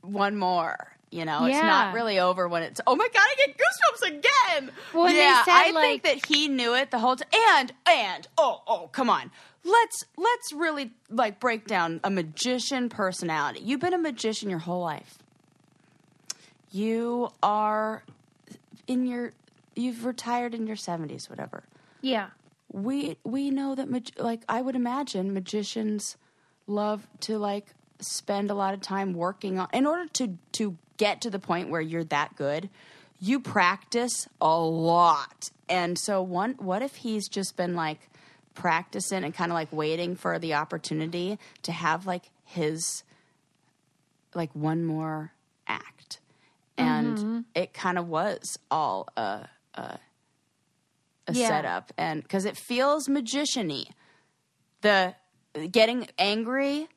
[0.02, 0.92] one more.
[1.10, 2.82] You know, it's not really over when it's.
[2.86, 4.70] Oh my god, I get goosebumps again.
[4.92, 7.28] Well, yeah, said, I like- think that he knew it the whole time.
[7.58, 9.30] And and oh oh, come on.
[9.64, 13.60] Let's let's really like break down a magician personality.
[13.60, 15.18] You've been a magician your whole life.
[16.70, 18.02] You are
[18.86, 19.32] in your.
[19.74, 21.62] You've retired in your seventies, whatever
[22.00, 22.28] yeah.
[22.72, 26.16] we we know that mag- like I would imagine magicians
[26.66, 27.66] love to like
[28.00, 31.70] spend a lot of time working on in order to to get to the point
[31.70, 32.68] where you're that good
[33.20, 38.07] you practice a lot and so one what if he's just been like
[38.58, 43.04] practicing and kind of like waiting for the opportunity to have like his
[44.34, 45.32] like one more
[45.66, 46.20] act.
[46.76, 47.40] And mm-hmm.
[47.54, 49.98] it kind of was all a a
[51.32, 51.48] Yeah.
[51.48, 51.92] setup.
[51.96, 53.84] And because it feels magician-y.
[54.80, 55.14] The
[55.70, 56.88] getting angry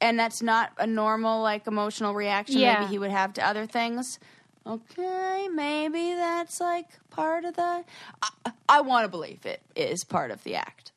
[0.00, 2.80] and that's not a normal like emotional reaction Yeah.
[2.80, 4.18] maybe he would have to other things.
[4.66, 7.84] Okay maybe that's like part of the
[8.22, 10.92] i, I want to believe it is part of the act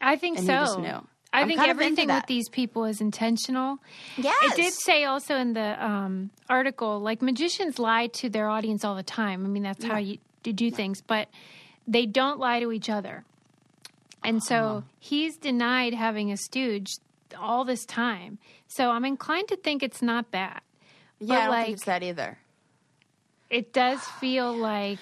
[0.00, 0.52] I think And so.
[0.52, 1.08] he just knew.
[1.32, 3.78] I I'm think everything with these people is intentional.
[4.16, 8.84] yes It did say also in the um, article, like magicians lie to their audience
[8.84, 9.44] all the time.
[9.44, 11.28] I mean, that's how you, you do things, but
[11.88, 13.24] they don't lie to each other.
[14.22, 14.80] And so Uh-huh.
[15.00, 16.92] he's denied having a stooge
[17.36, 18.38] all this time.
[18.68, 20.62] So I'm inclined to think it's not that.
[21.18, 22.38] yeah but, i don't like- think it's that either
[23.50, 25.00] It does feel like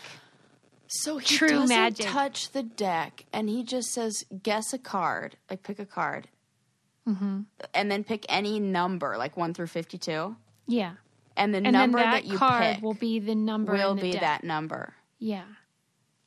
[0.94, 2.06] So he True doesn't magic.
[2.06, 6.28] touch the deck, and he just says, "Guess a card, like pick a card,
[7.08, 7.40] Mm-hmm.
[7.74, 10.92] and then pick any number, like one through fifty-two, yeah.
[11.36, 13.96] and the And number that, that, you card pick will be the number will in
[13.96, 14.20] the be deck.
[14.20, 15.44] that number." Yeah.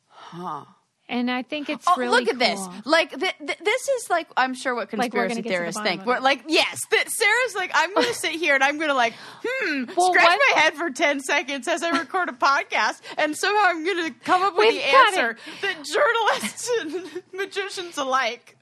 [0.08, 0.66] Huh.
[1.08, 2.60] And I think it's Oh, really look at this!
[2.84, 5.82] Like th- th- this is like I'm sure what Like, conspiracy get to the theorists
[5.82, 6.04] think.
[6.06, 8.96] We're like, yes, that Sarah's like, I'm going to sit here and I'm going to
[8.96, 9.14] like,
[9.46, 13.38] hmm, Well, scratch what- my head for ten seconds as I record a podcast, and
[13.38, 18.58] somehow I'm going to come up with We've the answer that journalists and magicians alike.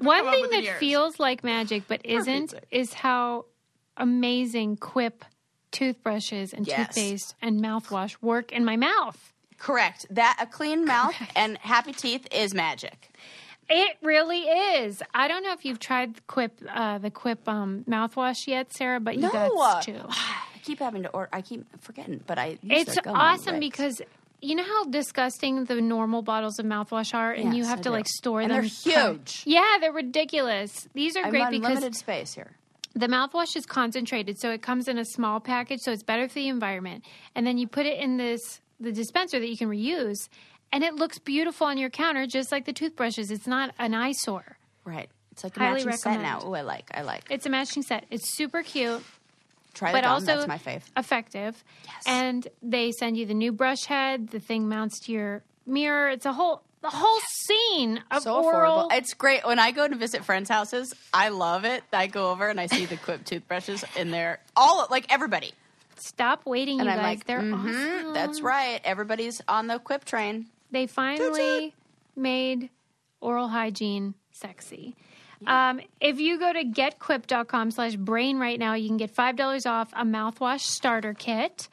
[0.00, 0.78] One thing that years.
[0.80, 3.46] feels like magic but isn't is how
[3.96, 5.24] amazing Quip
[5.70, 6.88] toothbrushes and Yes.
[6.88, 9.32] toothpaste and mouthwash work in my mouth.
[9.64, 10.04] Correct.
[10.10, 13.10] That a clean mouth and happy teeth is magic.
[13.70, 15.02] It really is.
[15.14, 19.00] I don't know if you've tried the Quip uh, the Quip um, mouthwash yet, Sarah,
[19.00, 19.30] but you No.
[19.32, 20.04] got to.
[20.10, 21.30] I keep having to order.
[21.32, 22.58] I keep forgetting, but I.
[22.62, 24.02] It's awesome because
[24.42, 27.88] you know how disgusting the normal bottles of mouthwash are, and you have I to
[27.88, 27.90] do.
[27.92, 28.60] like store And them.
[28.60, 29.44] they're huge.
[29.46, 30.86] Yeah, they're ridiculous.
[30.92, 32.50] These are I'm great because limited space here.
[32.94, 36.34] the mouthwash is concentrated, so it comes in a small package, so it's better for
[36.34, 37.02] the environment.
[37.34, 40.28] And then you put it in this the dispenser that you can reuse,
[40.72, 43.30] and it looks beautiful on your counter, just like the toothbrushes.
[43.30, 44.56] It's not an eyesore.
[44.84, 45.08] Right.
[45.32, 46.40] It's like a Highly matching set now.
[46.44, 46.90] Oh, I like.
[46.94, 47.24] I like.
[47.30, 48.04] It's a matching set.
[48.10, 49.02] It's super cute,
[49.72, 50.12] Try the but gum.
[50.12, 50.82] also That's my fave.
[50.96, 51.64] effective.
[51.86, 52.02] Yes.
[52.06, 54.28] And they send you the new brush head.
[54.28, 56.10] The thing mounts to your mirror.
[56.10, 58.88] It's a whole the whole scene of So oral.
[58.90, 58.92] affordable.
[58.96, 59.44] It's great.
[59.46, 61.82] When I go to visit friends' houses, I love it.
[61.92, 64.38] I go over and I see the Quip toothbrushes in there.
[64.54, 65.52] All like everybody.
[66.00, 67.04] Stop waiting, And you I'm guys.
[67.18, 67.54] like, They're mhm,
[68.00, 68.14] awesome.
[68.14, 68.80] That's right.
[68.84, 70.46] Everybody's on the Quip train.
[70.70, 71.74] They finally
[72.16, 72.70] made
[73.20, 74.96] oral hygiene sexy.
[75.46, 79.92] Um, if you go to getquip.com slash brain right now, you can get $5 off
[79.92, 81.68] a mouthwash starter kit.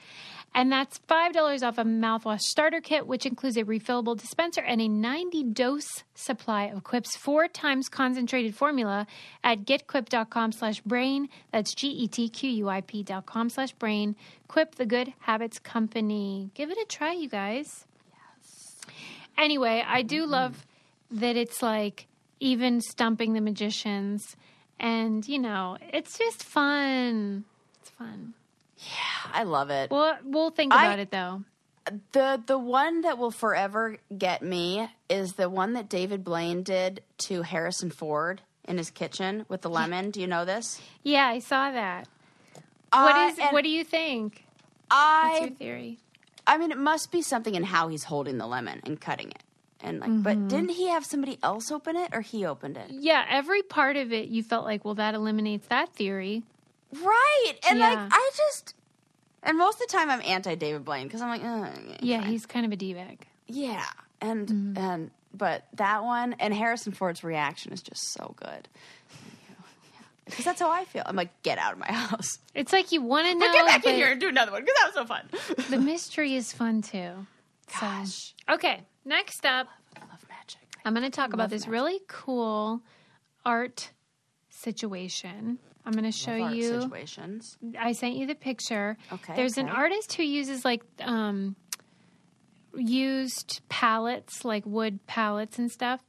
[0.54, 4.88] And that's $5 off a mouthwash starter kit, which includes a refillable dispenser and a
[4.90, 9.08] 90 dose supply of Quip's four times concentrated formula
[9.44, 11.30] at getquip.com slash brain.
[11.52, 14.16] That's G E T Q U I P dot com slash brain.
[14.50, 16.52] Quip, the good habits company.
[16.54, 17.86] Give it a try, you guys.
[18.12, 18.76] Yes.
[19.38, 20.32] Anyway, I do mm-hmm.
[20.32, 20.66] love
[21.12, 22.08] that it's like
[22.42, 24.36] even stumping the magicians.
[24.80, 27.46] And, you know, it's just fun.
[27.80, 28.34] It's fun.
[29.34, 29.92] I love it.
[29.92, 31.44] We'll, we'll think I- about it though.
[32.12, 37.02] the the one that will forever get me is the one that David Blaine did
[37.20, 40.12] to Harrison Ford in his kitchen with the lemon.
[40.12, 40.80] Do you know this?
[41.04, 42.08] Yeah, I saw that.
[42.94, 43.40] What Uh, is?
[43.40, 44.46] and what do you think?
[44.90, 45.98] What's your I theory?
[46.46, 49.44] I mean, it must be something in how he's holding the lemon and cutting it.
[49.80, 52.92] And like, but didn't he have somebody else open it, or he opened it?
[52.92, 56.44] Yeah, every part of it you felt like, well, that eliminates that theory.
[56.94, 57.54] Right.
[57.70, 58.76] And like, I just,
[59.44, 62.46] and most of the time I'm anti David Blaine because I'm like, uh, Yeah, he's
[62.46, 63.26] kind of a d bag.
[63.48, 63.86] yeah,
[64.20, 68.68] and and but that one and Harrison Ford's reaction is just so good.
[70.26, 71.04] Because that's how I feel.
[71.06, 72.38] I'm like, get out of my house.
[72.56, 74.62] It's like you want to know, get back but in here and do another one
[74.64, 75.66] because that was so fun.
[75.70, 77.26] the mystery is fun too.
[77.68, 79.68] So- Gosh, okay, next up,
[79.98, 80.60] I love magic.
[80.86, 81.72] I'm going to talk about this magic.
[81.72, 82.82] really cool
[83.46, 83.92] art
[84.50, 85.58] situation.
[85.86, 86.82] I'm going to show you.
[86.82, 87.58] situations.
[87.80, 88.98] I sent you the picture.
[89.12, 91.56] Okay, There's an artist who uses like um,
[92.76, 96.02] used pallets, like wood pallets and stuff,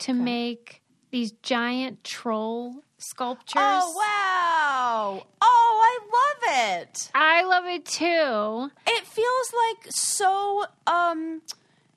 [0.00, 3.54] to make these giant troll sculptures.
[3.56, 5.26] Oh wow!
[5.40, 7.10] Oh, I love it.
[7.14, 8.70] I love it too.
[8.86, 10.64] It feels like so.
[10.86, 11.42] Um,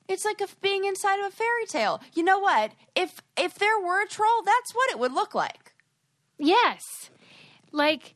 [0.08, 2.00] it's like if being inside of a fairy tale.
[2.14, 2.72] You know what?
[2.94, 5.72] If if there were a troll, that's what it would look like.
[6.38, 7.10] Yes.
[7.74, 8.14] Like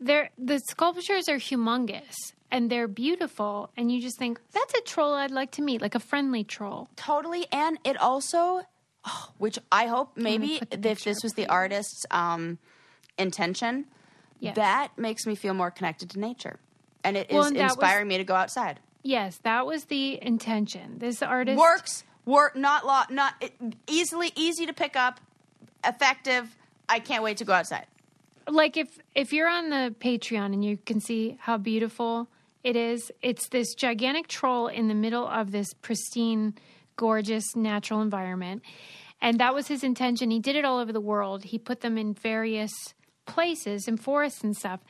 [0.00, 2.14] they're the sculptures are humongous
[2.50, 5.94] and they're beautiful and you just think that's a troll I'd like to meet, like
[5.94, 6.88] a friendly troll.
[6.96, 8.62] Totally, and it also,
[9.04, 12.58] oh, which I hope maybe if this was the artist's um,
[13.18, 13.86] intention,
[14.40, 14.56] Yes.
[14.56, 16.58] that makes me feel more connected to nature,
[17.04, 18.80] and it is Well, and that was- inspiring me to go outside.
[19.02, 20.98] Yes, that was the intention.
[20.98, 23.34] This artist Works, work, not law, not
[23.86, 25.20] easily easy to pick up,
[25.84, 26.56] effective.
[26.88, 27.86] I can't wait to go outside.
[28.48, 32.28] Like if if you're on the Patreon and you can see how beautiful
[32.62, 36.54] it is, it's this gigantic troll in the middle of this pristine,
[36.96, 38.62] gorgeous natural environment.
[39.20, 40.30] And that was his intention.
[40.30, 41.44] He did it all over the world.
[41.44, 42.72] He put them in various
[43.26, 44.80] places in forests and stuff.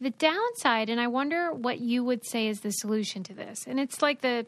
[0.00, 3.64] The downside, and I wonder what you would say is the solution to this.
[3.66, 4.46] And it's like the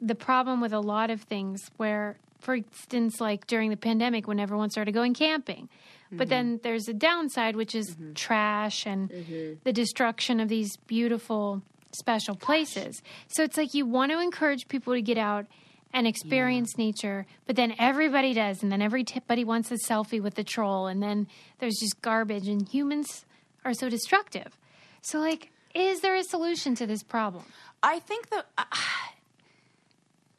[0.00, 4.40] the problem with a lot of things where for instance like during the pandemic when
[4.40, 5.68] everyone started going camping.
[6.12, 6.62] But then mm-hmm.
[6.62, 8.14] there's a downside which is mm-hmm.
[8.14, 9.60] trash and mm-hmm.
[9.62, 11.62] the destruction of these beautiful
[11.92, 13.02] special places.
[13.28, 15.46] So it's like you want to encourage people to get out
[15.92, 20.34] and experience nature but then everybody does and then every everybody wants a selfie with
[20.34, 21.26] the troll and then
[21.58, 23.24] there's just garbage and humans
[23.64, 24.56] are so destructive.
[25.02, 27.44] So like is there a solution to this problem?
[27.82, 28.44] I think the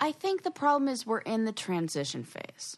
[0.02, 2.78] I think the problem is we're in the transition phase.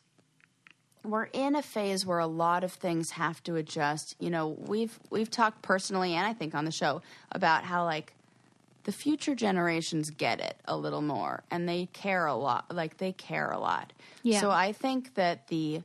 [1.05, 4.15] We're in a phase where a lot of things have to adjust.
[4.19, 7.01] You know, we've we've talked personally and I think on the show
[7.31, 8.13] about how like
[8.83, 12.73] the future generations get it a little more and they care a lot.
[12.73, 13.93] Like they care a lot.
[14.21, 14.41] Yeah.
[14.41, 15.81] So I think that the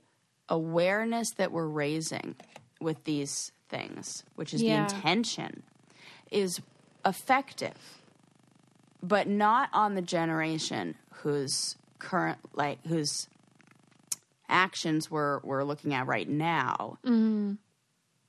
[0.49, 2.35] awareness that we're raising
[2.81, 4.87] with these things, which is Yeah.
[4.87, 5.63] the intention,
[6.31, 6.61] is
[7.05, 8.03] effective
[9.09, 13.29] but not on the generation whose current like whose
[14.49, 16.99] actions we're we're looking at right now.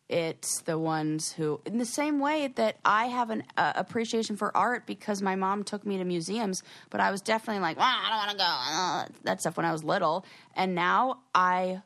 [0.07, 4.55] It's the ones who, in the same way that I have an uh, appreciation for
[4.57, 8.09] art because my mom took me to museums, but I was definitely like, well, I
[8.09, 10.25] don't want to go, uh, that stuff when I was little,
[10.55, 11.83] and now I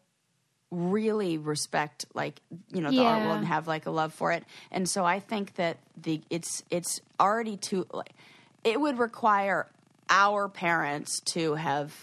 [0.72, 2.40] really respect like
[2.72, 4.44] you know the art world and have like a love for it.
[4.72, 8.14] And so i think that the it's it's already too like
[8.64, 9.68] it would require
[10.10, 11.94] our parents to have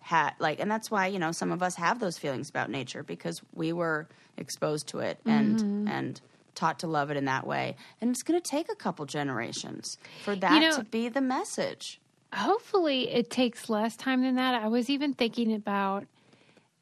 [0.00, 3.02] had like and that's why you know some of us have those feelings about nature
[3.02, 5.88] because we were exposed to it and Mm-hmm.
[5.88, 6.20] and
[6.54, 9.96] taught to love it in that way and it's going to take a couple generations
[10.24, 12.00] for that You know- to be the message
[12.34, 14.54] hopefully it takes less time than that.
[14.62, 16.04] I was even thinking about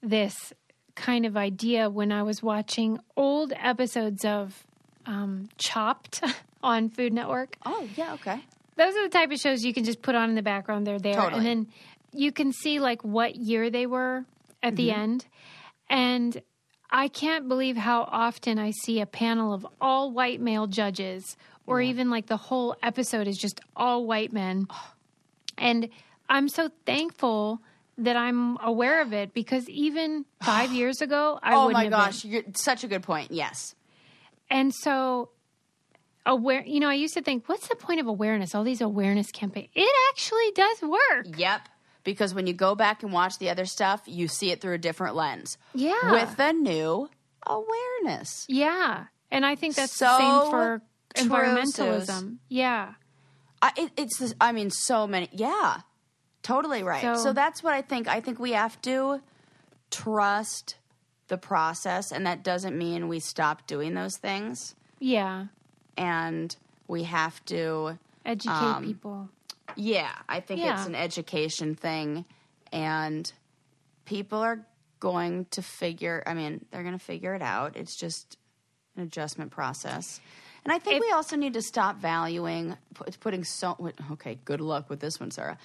[0.02, 0.52] this
[0.94, 4.64] kind of idea when I was watching old episodes of
[5.04, 6.22] um, Chopped
[6.62, 7.56] on Food Network.
[7.66, 8.40] oh yeah okay
[8.76, 10.86] Those are the type of shows you can just put on in the background.
[10.86, 11.14] They're there.
[11.14, 11.36] Totally.
[11.38, 11.66] And then
[12.12, 14.24] you can see like what year they were
[14.62, 15.00] at the Mm-hmm.
[15.00, 15.26] end.
[15.88, 16.42] And
[16.90, 21.80] I can't believe how often I see a panel of all white male judges, or
[21.80, 24.66] even like the whole episode is just all white men.
[25.58, 25.88] And
[26.28, 27.60] I'm so thankful
[27.98, 32.12] that I'm aware of it because even five years ago, I oh wouldn't my have
[32.12, 33.30] gosh, such a good point.
[33.32, 33.74] Yes.
[34.50, 35.30] And so,
[36.26, 36.62] aware.
[36.66, 38.54] You know, I used to think, what's the point of awareness?
[38.54, 39.68] All these awareness campaigns.
[39.74, 41.38] It actually does work.
[41.38, 41.62] Yep.
[42.04, 44.78] Because when you go back and watch the other stuff, you see it through a
[44.78, 45.56] different lens.
[45.74, 46.12] Yeah.
[46.12, 47.08] With the new
[47.46, 48.44] awareness.
[48.48, 50.82] Yeah, and I think that's So the same for
[51.16, 52.06] true, environmentalism.
[52.06, 52.32] Suze.
[52.48, 52.94] Yeah.
[53.62, 55.28] I, it, it's, this- I mean, so many.
[55.32, 55.78] Yeah.
[56.42, 57.02] Totally right.
[57.02, 58.06] So- so that's what I think.
[58.08, 59.20] I think we have to
[59.90, 60.76] trust
[61.28, 64.74] the process, and that doesn't mean we stop doing those things.
[65.00, 65.46] Yeah.
[65.96, 66.54] And
[66.88, 69.28] we have to Educate Um, people.
[69.76, 70.78] Yeah, I think Yeah.
[70.78, 72.24] it's an education thing,
[72.72, 73.30] and
[74.04, 74.66] people are
[74.98, 76.22] going to figure.
[76.26, 77.76] I mean, they're going to figure it out.
[77.76, 78.36] It's just
[78.96, 80.20] an adjustment process,
[80.64, 83.92] and I think If- we also need to stop valuing pu- putting so.
[84.12, 85.56] Okay, good luck with this one, Sarah.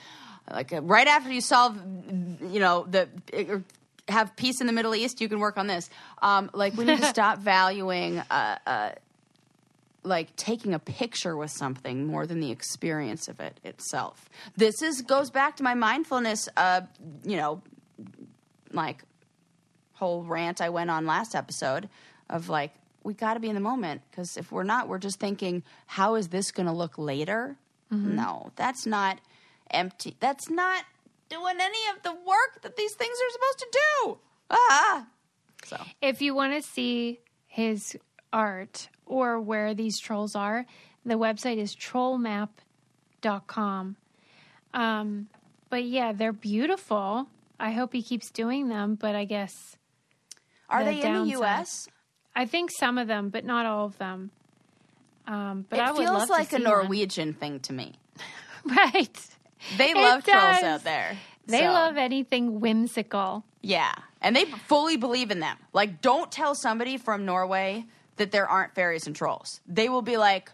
[0.51, 3.07] Like uh, right after you solve, you know, the
[3.49, 3.63] or
[4.07, 5.89] have peace in the Middle East, you can work on this.
[6.21, 8.19] Um, like we need to stop valuing.
[8.19, 8.89] Uh, uh,
[10.03, 14.29] like taking a picture with something more than the experience of it itself.
[14.57, 16.81] This is goes back to my mindfulness uh
[17.23, 17.61] you know
[18.71, 19.03] like
[19.93, 21.87] whole rant I went on last episode
[22.29, 22.71] of like
[23.03, 26.15] we got to be in the moment because if we're not we're just thinking how
[26.15, 27.57] is this going to look later?
[27.91, 29.19] No, that's not
[29.69, 30.15] empty.
[30.21, 30.85] That's not
[31.27, 34.17] doing any of the work that these things are supposed to do.
[34.49, 35.07] Ah.
[35.65, 37.97] So, If you want to see his
[38.31, 40.65] art or where these trolls are,
[41.05, 41.75] the website is
[43.21, 43.95] trollmap.com.
[44.73, 45.27] Um,
[45.69, 47.27] but yeah, they're beautiful.
[47.59, 49.77] I hope he keeps doing them, but I guess
[50.69, 51.39] are The they in the.
[51.41, 51.87] US?
[52.35, 54.31] I think some of them, but not all of them.
[55.27, 56.73] Um, but It I would feels love like to a see one.
[56.83, 57.99] Norwegian thing to me.
[58.65, 59.27] right?
[59.77, 61.17] They It love trolls out there.
[61.47, 63.43] They So, love anything whimsical.
[63.61, 63.91] Yeah.
[64.21, 65.57] And they fully believe in them.
[65.73, 67.85] Like, don't tell somebody from Norway
[68.17, 69.61] that there aren't fairies and trolls.
[69.67, 70.51] They will be like,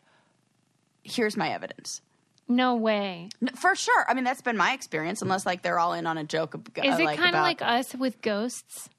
[1.03, 2.01] here's my evidence.
[2.47, 3.29] No way.
[3.55, 4.05] For sure.
[4.07, 6.55] I mean, that's been my experience, unless, like, they're all in on a joke.
[6.55, 8.89] ab- Is uh, it like, kind of about- like us with ghosts?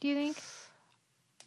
[0.00, 0.36] Do you think?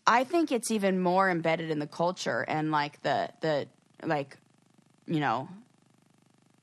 [0.05, 3.67] I think it's even more embedded in the culture and, like, the, the,
[4.03, 4.37] like,
[5.05, 5.47] you know,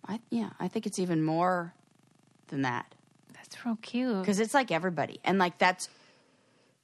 [0.07, 1.73] I, yeah, I think it's even more
[2.49, 2.93] than that.
[3.33, 4.21] That's real cute.
[4.21, 5.89] because it's like everybody and like that's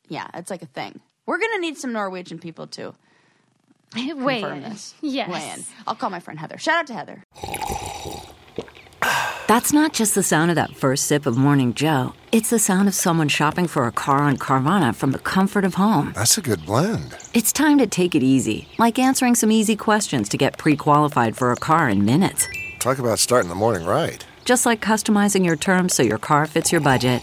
[0.09, 1.01] yeah it's like a thing
[1.33, 2.93] we're gonna need some norwegian people to
[3.97, 4.41] Wait.
[4.43, 5.31] confirm this Yes.
[5.31, 7.25] weigh in i'll call my friend heather shout out to heather
[9.49, 12.15] That's not just the sound of that first sip of Morning Joe.
[12.31, 15.75] It's the sound of someone shopping for a car on Carvana from the comfort of
[15.75, 16.13] home.
[16.15, 17.15] That's a good blend.
[17.35, 21.37] It's time to take it easy, like answering some easy questions to get pre qualified
[21.37, 22.49] for a car in minutes.
[22.79, 24.25] Talk about starting the morning right.
[24.47, 27.21] Just like customizing your terms so your car fits your budget.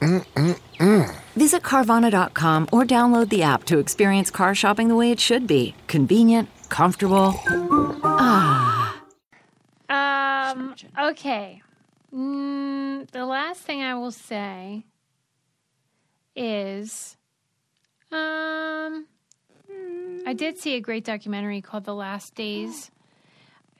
[0.00, 1.14] Mm, mm, mm.
[1.36, 5.74] Visit Carvana.com or download the app to experience car shopping the way it should be
[5.88, 7.34] convenient, comfortable.
[8.04, 9.02] Ah.
[9.88, 10.74] Um.
[10.98, 11.62] Okay.
[12.14, 14.84] Mm, the last thing I will say
[16.36, 17.16] is,
[18.12, 19.06] um,
[20.24, 22.92] I did see a great documentary called "The Last Days."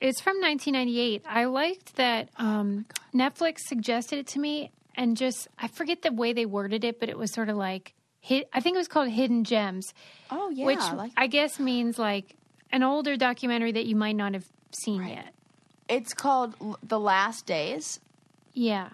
[0.01, 1.23] It's from 1998.
[1.25, 6.33] I liked that um, Netflix suggested it to me, and just I forget the way
[6.33, 9.09] they worded it, but it was sort of like hid, I think it was called
[9.09, 9.93] "Hidden Gems."
[10.31, 12.35] oh yeah which I like I guess means like
[12.71, 15.33] an older documentary that you might not have seen yet.
[15.87, 17.99] it's called the last days
[18.53, 18.89] Yeah.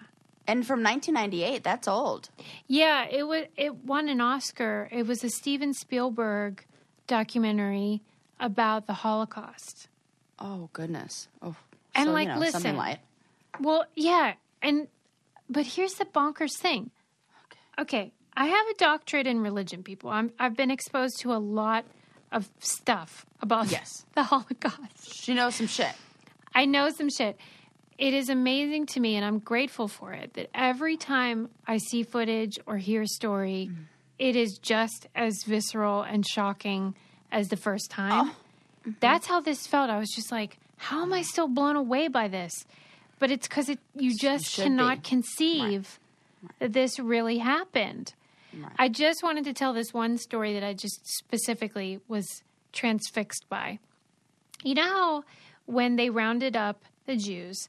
[0.46, 2.28] and from 1998 that's old
[2.68, 4.88] Yeah, it was it won an Oscar.
[4.92, 6.64] It was a Steven Spielberg
[7.06, 8.02] documentary
[8.40, 9.88] about the Holocaust.
[10.38, 11.54] oh goodness oh
[11.94, 12.76] And, so, like, you know, listen.
[13.60, 14.32] Well, yeah,
[14.62, 14.88] and
[15.48, 16.90] but here's the bonkers thing.
[17.78, 20.10] Okay, I have a doctorate in religion, people.
[20.10, 21.84] I'm I've been exposed to a lot
[22.30, 24.06] of stuff about Yes.
[24.14, 25.14] the Holocaust.
[25.14, 25.94] she knows some shit
[26.54, 27.38] I know some shit.
[27.98, 32.02] It is amazing to me, and I'm grateful for it, that every time I see
[32.02, 33.82] footage or hear a story, mm-hmm.
[34.18, 36.94] it is just as visceral and shocking
[37.30, 38.12] as the first time.
[38.12, 38.36] Oh.
[38.80, 38.90] Mm-hmm.
[39.00, 39.90] That's how this felt.
[39.90, 42.52] I was just like, how am I still blown away by this?
[43.22, 45.10] But it's because it, you just cannot be.
[45.10, 46.00] conceive
[46.58, 48.14] that this really happened.
[48.76, 52.26] I just wanted to tell this one story that I just specifically was
[52.72, 53.78] transfixed by.
[54.64, 55.24] You know how
[55.66, 57.68] when they rounded up the Jews,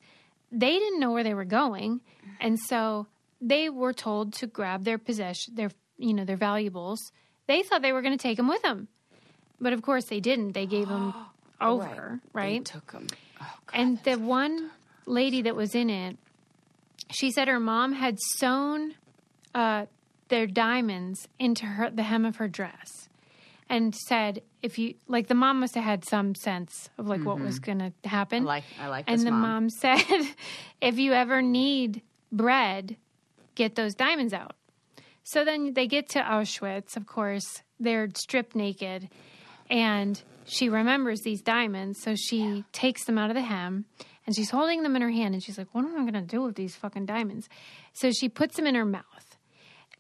[0.52, 2.02] they didn't know where they were going,
[2.42, 3.06] and so
[3.40, 7.00] they were told to grab their possession, their you know, their valuables.
[7.46, 8.88] They thought they were going to take them with them,
[9.62, 10.54] but of course they didn't.
[10.54, 11.14] They gave them
[11.62, 12.66] over, They right?
[12.66, 13.06] took him.
[13.40, 13.80] Oh, God.
[13.80, 14.72] And the one
[15.06, 16.18] lady that was in it,
[17.12, 18.96] she said her mom had sewn
[19.54, 19.86] uh,
[20.30, 23.10] their diamonds into her the hem of her dress,
[23.70, 27.40] and said if you like, the mom must have had some sense of like what
[27.40, 28.44] was going to happen.
[28.44, 28.50] Mm-hmm.
[28.50, 29.42] I like I like and the mom.
[29.42, 30.02] mom said,
[30.82, 32.02] if you ever need
[32.32, 32.96] bread,
[33.56, 34.56] get those diamonds out.
[35.26, 36.96] So then they get to Auschwitz.
[36.96, 39.10] Of course, they're stripped naked,
[39.70, 42.02] and she remembers these diamonds.
[42.02, 43.86] So she takes them out of the hem,
[44.26, 45.34] and she's holding them in her hand.
[45.34, 47.48] And she's like, "What am I going to do with these fucking diamonds?"
[47.94, 49.38] So she puts them in her mouth,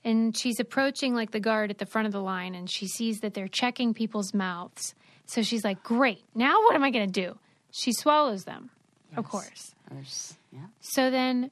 [0.04, 3.20] and she's approaching like the guard at the front of the line, and she sees
[3.22, 4.96] that they're checking people's mouths.
[5.26, 6.24] So she's like, "Great!
[6.36, 7.38] Now what am I going to do?"
[7.72, 8.70] She swallows them,
[9.18, 9.74] of course.
[10.52, 10.60] Yeah.
[10.80, 11.50] So then,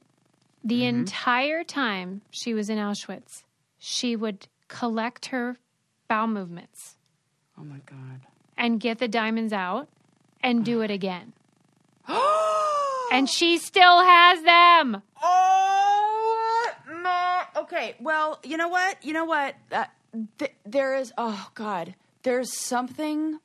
[0.64, 0.98] the Mm-hmm.
[1.00, 3.42] entire time she was in Auschwitz,
[3.78, 5.58] she would collect her
[6.08, 6.96] bowel movements
[7.58, 8.20] Oh my god.
[8.56, 9.88] and get the diamonds out
[10.42, 11.32] and do it again.
[13.12, 15.02] and she still has them.
[15.22, 16.68] Oh.
[17.56, 17.94] Okay.
[18.00, 19.02] Well, you know what?
[19.04, 19.54] You know what?
[19.70, 19.84] Uh,
[20.38, 21.12] th- there is.
[21.16, 21.94] Oh God.
[22.22, 23.38] There's something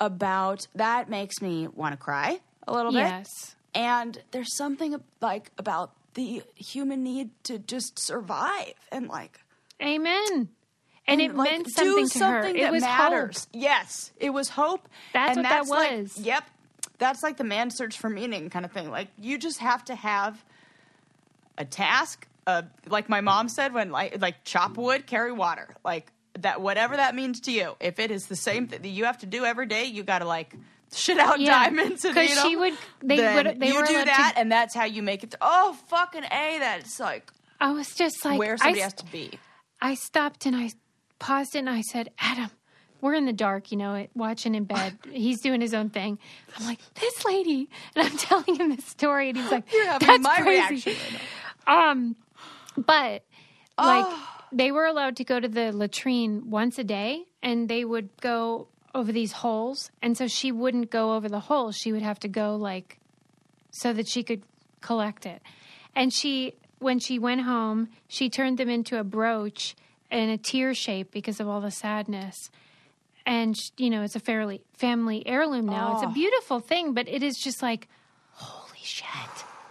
[0.00, 2.98] about that makes me want to cry a little bit.
[3.00, 3.56] Yes.
[3.74, 9.40] And there's something like about the human need to just survive and like
[9.82, 10.48] Amen.
[11.06, 12.42] And, it like, meant do something to her.
[12.42, 13.38] something It that was matters.
[13.40, 13.48] hope.
[13.62, 14.88] Yes, it was hope.
[15.12, 16.18] That's and what that like- was.
[16.18, 16.44] yep,
[17.04, 18.90] that's like the man search for meaning kind of thing.
[18.90, 20.42] Like you just have to have
[21.58, 22.26] a task.
[22.46, 26.60] Uh, like my mom said, when like like chop wood, carry water, like that.
[26.60, 27.76] Whatever that means to you.
[27.80, 30.18] If it is the same thing that you have to do every day, you got
[30.18, 30.54] to like
[30.94, 32.04] shit out Yeah, diamonds.
[32.04, 34.34] and, 'cause you know, she would- they would- they you were do allowed to- that,
[34.36, 35.30] and that's how you make it.
[35.32, 36.58] To, oh fucking a!
[36.60, 39.38] That's like I was just like, where I somebody s- has to be.
[39.80, 40.70] I stopped and I
[41.18, 42.50] paused and I said, Adam,
[43.04, 44.96] we're in the dark, you know, watching in bed.
[45.12, 46.18] He's doing his own thing.
[46.58, 47.68] I'm like, this lady.
[47.94, 50.90] And I'm telling him this story and he's like, You're having that's my crazy.
[50.90, 50.94] reaction
[51.66, 51.90] right.
[51.90, 52.16] Um,
[52.78, 53.22] but
[53.78, 54.28] like Oh.
[54.52, 58.68] they were allowed to go to the latrine once a day and they would go
[58.94, 59.90] over these holes.
[60.00, 61.76] And so she wouldn't go over the holes.
[61.76, 62.98] She would have to go like
[63.70, 64.42] so that she could
[64.80, 65.42] collect it.
[65.94, 69.74] And she, when she went home, she turned them into a brooch
[70.10, 72.50] in a tear shape because of all the sadness.
[73.26, 75.94] And you know, it's a fairly family heirloom now.
[75.94, 76.12] It's a oh.
[76.12, 77.88] beautiful thing, but it is just like,
[78.32, 79.06] holy shit!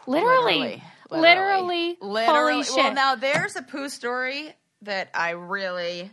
[0.07, 0.81] Literally,
[1.11, 2.75] literally, holy shit!
[2.75, 6.09] Well, now there's a poo story that I really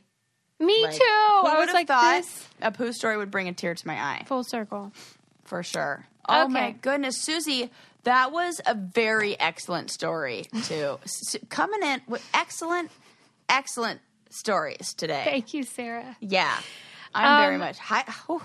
[0.58, 1.02] Me like, too.
[1.02, 3.86] I would was have like thought this a poo story would bring a tear to
[3.86, 4.92] my eye full circle.
[5.44, 6.06] for sure.
[6.28, 7.70] Oh my goodness, Susie,
[8.04, 10.98] that was a very excellent story too.
[11.02, 12.90] S- coming in with excellent,
[13.48, 15.22] excellent stories today.
[15.24, 16.16] Thank you, Sarah.
[16.20, 16.56] Yeah,
[17.14, 18.04] I'm very Um, much high.
[18.26, 18.42] whew,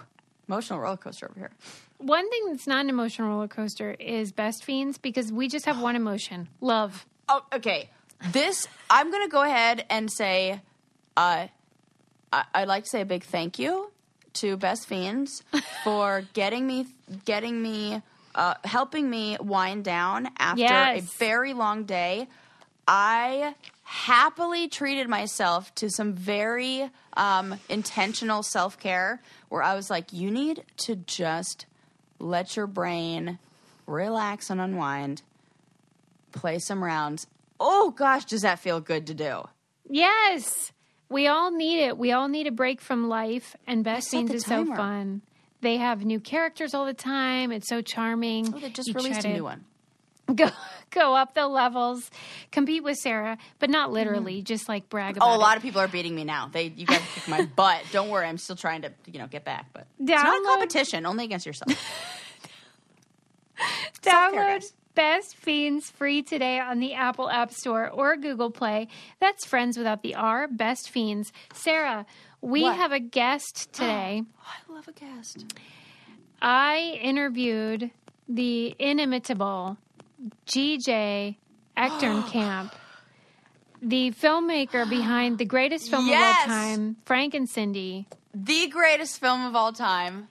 [0.47, 1.51] emotional roller coaster over here.
[1.97, 5.79] One thing that's not an emotional roller coaster is best fiends because we just have
[5.81, 7.05] one emotion: love.
[7.29, 7.89] Oh, okay.
[8.31, 10.61] This I'm gonna go ahead and say,
[11.17, 11.47] uh,
[12.33, 13.91] I, I'd like to say a big thank you
[14.33, 15.43] to Best Fiends
[15.83, 16.87] for getting me,
[17.25, 18.01] getting me,
[18.35, 20.63] uh, helping me wind down after
[20.97, 22.27] a very long day.
[22.87, 23.55] I
[23.85, 30.31] happily treated myself to some very um, intentional self care where I was like, you
[30.31, 31.67] need to just
[32.19, 33.37] let your brain
[33.85, 35.21] relax and unwind
[36.31, 37.27] play some rounds.
[37.59, 39.43] Oh gosh, does that feel good to do?
[39.87, 40.71] Yes,
[41.07, 41.97] we all need it.
[41.97, 45.21] We all need a break from life, and Best Fiends is so fun.
[45.61, 47.51] They have new characters all the time.
[47.51, 48.53] It's so charming.
[48.53, 49.63] Oh, they just You released a to new one.
[50.35, 50.49] Go
[50.95, 52.09] go up the levels,
[52.51, 53.93] compete with Sarah, but not mm-hmm.
[53.95, 54.41] literally.
[54.41, 55.57] Just like brag about Oh, a lot it.
[55.57, 56.49] of people are beating me now.
[56.51, 57.83] They you guys kick my butt.
[57.91, 61.05] Don't worry, I'm still trying to you know get back, but it's not a competition.
[61.05, 61.71] Only against yourself.
[64.01, 64.63] Download.
[64.95, 68.87] Best Fiends free today on the Apple App Store or Google Play.
[69.19, 70.47] That's friends without the R.
[70.47, 71.33] Best Fiends.
[71.53, 72.05] Sarah,
[72.39, 72.77] we What?
[72.77, 74.23] have a guest today.
[74.23, 75.53] Oh, I love a guest.
[76.41, 77.91] I interviewed
[78.29, 79.75] the inimitable
[80.47, 81.35] GJ
[81.77, 82.71] Echternkamp,
[83.81, 86.45] the filmmaker behind the greatest film Yes!
[86.45, 88.07] of all time, Frank and Cindy.
[88.33, 90.27] The greatest film of all time.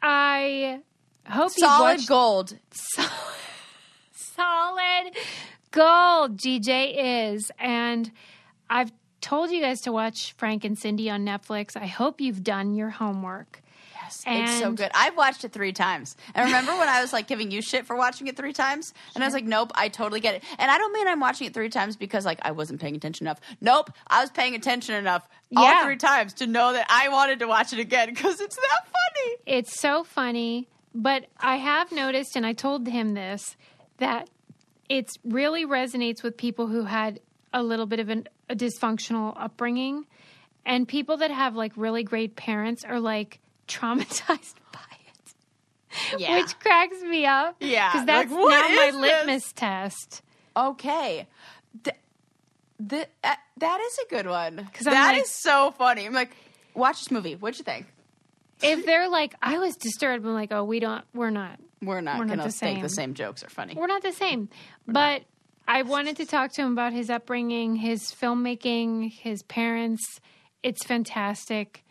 [0.00, 0.80] I
[1.26, 2.56] hope you Solid watched gold.
[4.12, 5.12] solid
[5.70, 7.50] gold GJ is.
[7.58, 8.10] And
[8.68, 11.76] I've told you guys to watch Frank and Cindy on Netflix.
[11.76, 13.61] I hope you've done your homework.
[14.26, 14.90] Yes, it's so good.
[14.94, 16.16] I've watched it three times.
[16.34, 18.92] And remember when I was like giving you shit for watching it three times?
[19.14, 20.44] And I was like, nope, I totally get it.
[20.58, 23.26] And I don't mean I'm watching it three times because like I wasn't paying attention
[23.26, 23.40] enough.
[23.60, 25.84] Nope, I was paying attention enough all Yeah.
[25.84, 29.36] three times to know that I wanted to watch it again because it's that funny.
[29.46, 33.56] It's so funny, but I have noticed, and I told him this,
[33.98, 34.28] that
[34.88, 37.20] it really resonates with people who had
[37.54, 40.06] a little bit of an, a dysfunctional upbringing,
[40.64, 43.38] and people that have like really great parents are like
[43.68, 46.36] traumatized by it, Yeah.
[46.36, 47.56] which cracks me up.
[47.60, 48.94] Yeah, because that's like, now my this?
[48.94, 50.22] litmus test.
[50.56, 51.26] Okay.
[51.84, 51.96] Th-
[52.88, 54.68] th- uh, that is a good one.
[54.82, 56.04] That like- is so funny.
[56.06, 56.30] I'm like,
[56.74, 57.34] watch this movie.
[57.34, 57.86] What'd you think?
[58.62, 62.18] If they're like, I was disturbed, I'm like, oh, we don't, we're not, We're not
[62.18, 63.08] We're not gonna the think the same.
[63.08, 63.74] same jokes are funny.
[63.74, 64.48] we're not the same.
[64.86, 65.22] But
[65.66, 70.20] I wanted to talk to him about his upbringing, his filmmaking, his parents.
[70.62, 71.84] It's fantastic.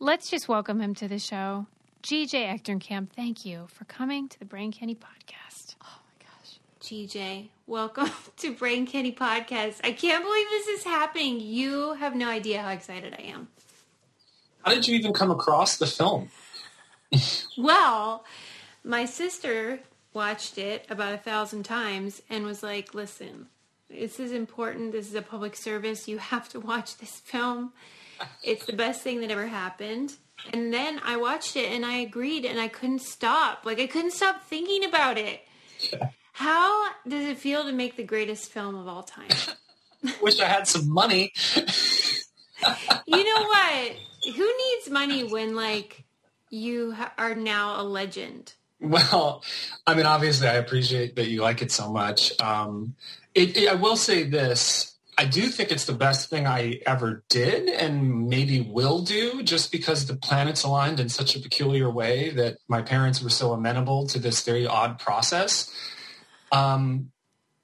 [0.00, 1.66] Let's just welcome him to the show.
[2.02, 5.76] GJ Echternkamp, thank you for coming to the Brain Candy podcast.
[5.82, 6.58] Oh my gosh.
[6.82, 9.80] GJ, welcome to Brain Candy Podcast.
[9.84, 11.40] I can't believe this is happening.
[11.40, 13.48] You have no idea how excited I am.
[14.64, 16.30] How did you even come across the film?
[17.56, 18.24] Well,
[18.82, 19.78] my sister
[20.12, 23.46] watched it about a thousand times and was like, listen,
[23.88, 24.90] this is important.
[24.90, 26.08] This is a public service.
[26.08, 27.72] You have to watch this film.
[28.42, 30.14] It's the best thing that ever happened.
[30.52, 33.64] And then I watched it and I agreed and I couldn't stop.
[33.64, 35.40] Like, I couldn't stop thinking about it.
[36.32, 39.28] How does it feel to make the greatest film of all time?
[40.22, 41.32] Wish I had some money.
[43.06, 43.92] You know what?
[44.34, 46.04] Who needs money when, like,
[46.50, 48.54] you are now a legend?
[48.80, 49.42] Well,
[49.86, 52.40] I mean, obviously, I appreciate that you like it so much.
[52.40, 52.94] Um,
[53.34, 54.93] it, it, I will say this.
[55.16, 59.70] I do think it's the best thing I ever did and maybe will do just
[59.70, 64.06] because the planets aligned in such a peculiar way that my parents were so amenable
[64.08, 65.72] to this very odd process.
[66.52, 67.10] Um,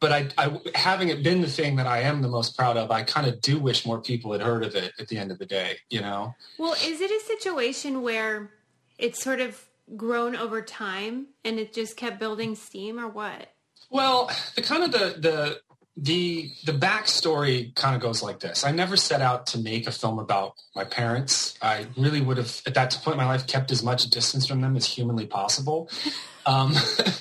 [0.00, 2.90] but I, I, having it been the thing that I am the most proud of,
[2.90, 5.38] I kind of do wish more people had heard of it at the end of
[5.38, 6.34] the day, you know?
[6.58, 8.50] Well, is it a situation where
[8.98, 9.62] it's sort of
[9.96, 13.48] grown over time and it just kept building steam or what?
[13.90, 15.60] Well, the kind of the the
[16.02, 18.64] the the backstory kind of goes like this.
[18.64, 21.58] I never set out to make a film about my parents.
[21.60, 24.62] I really would have, at that point in my life, kept as much distance from
[24.62, 25.90] them as humanly possible.
[26.50, 26.74] Um,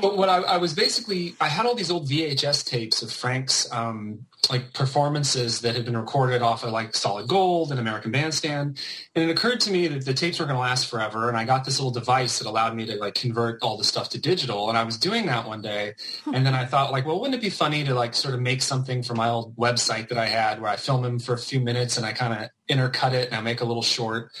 [0.00, 3.70] But what I, I was basically, I had all these old VHS tapes of Frank's
[3.72, 8.78] um, like performances that had been recorded off of like Solid Gold and American Bandstand,
[9.14, 11.28] and it occurred to me that the tapes were going to last forever.
[11.28, 14.08] And I got this little device that allowed me to like convert all the stuff
[14.10, 14.68] to digital.
[14.68, 15.94] And I was doing that one day,
[16.32, 18.62] and then I thought like, well, wouldn't it be funny to like sort of make
[18.62, 21.60] something for my old website that I had where I film him for a few
[21.60, 24.32] minutes and I kind of intercut it and I make a little short.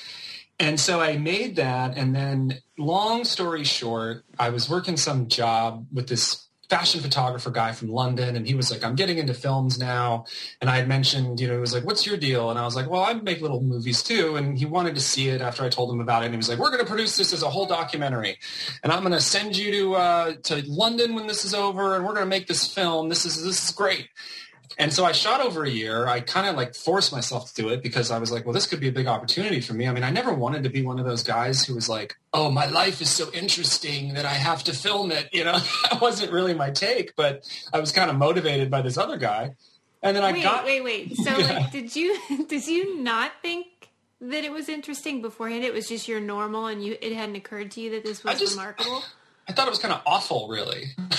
[0.60, 5.86] And so I made that, and then long story short, I was working some job
[5.90, 9.78] with this fashion photographer guy from London, and he was like, "I'm getting into films
[9.78, 10.26] now,"
[10.60, 12.76] and I had mentioned, you know, he was like, "What's your deal?" And I was
[12.76, 15.70] like, "Well, I make little movies too," and he wanted to see it after I
[15.70, 17.48] told him about it, and he was like, "We're going to produce this as a
[17.48, 18.38] whole documentary,
[18.82, 22.04] and I'm going to send you to uh, to London when this is over, and
[22.04, 23.08] we're going to make this film.
[23.08, 24.08] This is this is great."
[24.78, 26.06] And so I shot over a year.
[26.06, 28.66] I kind of like forced myself to do it because I was like, well, this
[28.66, 29.88] could be a big opportunity for me.
[29.88, 32.50] I mean, I never wanted to be one of those guys who was like, oh,
[32.50, 35.28] my life is so interesting that I have to film it.
[35.40, 35.58] You know,
[35.90, 39.54] that wasn't really my take, but I was kind of motivated by this other guy.
[40.02, 41.16] And then I wait, got, wait, wait.
[41.16, 42.18] So, like, did you
[42.48, 43.66] did you not think
[44.20, 45.64] that it was interesting beforehand?
[45.64, 48.38] It was just your normal, and you it hadn't occurred to you that this was
[48.38, 49.02] just- remarkable.
[49.48, 50.86] I thought it was kind of awful, really.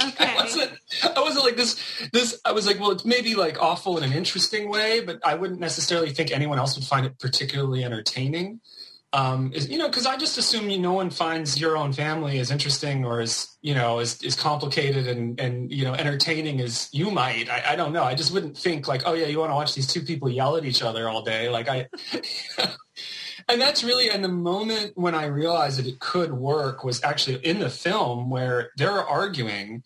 [0.00, 0.26] Okay.
[0.26, 0.72] I wasn't.
[1.16, 1.80] I wasn't like this.
[2.12, 2.40] This.
[2.44, 5.60] I was like, well, it's maybe like awful in an interesting way, but I wouldn't
[5.60, 8.60] necessarily think anyone else would find it particularly entertaining.
[9.14, 12.40] Um, is, you know, because I just assume you, no one finds your own family
[12.40, 16.88] as interesting or as you know as, as complicated and and you know entertaining as
[16.92, 17.48] you might.
[17.48, 18.04] I, I don't know.
[18.04, 20.56] I just wouldn't think like, oh yeah, you want to watch these two people yell
[20.56, 21.48] at each other all day.
[21.48, 21.88] Like I.
[23.48, 27.36] And that's really, and the moment when I realized that it could work was actually
[27.36, 29.82] in the film where they're arguing,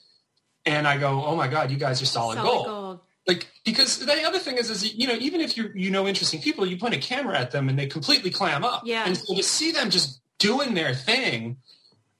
[0.66, 2.66] and I go, "Oh my God, you guys are solid, Solid gold.
[2.66, 3.00] gold.
[3.26, 6.40] Like because the other thing is, is you know, even if you you know interesting
[6.40, 8.82] people, you point a camera at them and they completely clam up.
[8.84, 9.04] Yeah.
[9.06, 11.58] And so to see them just doing their thing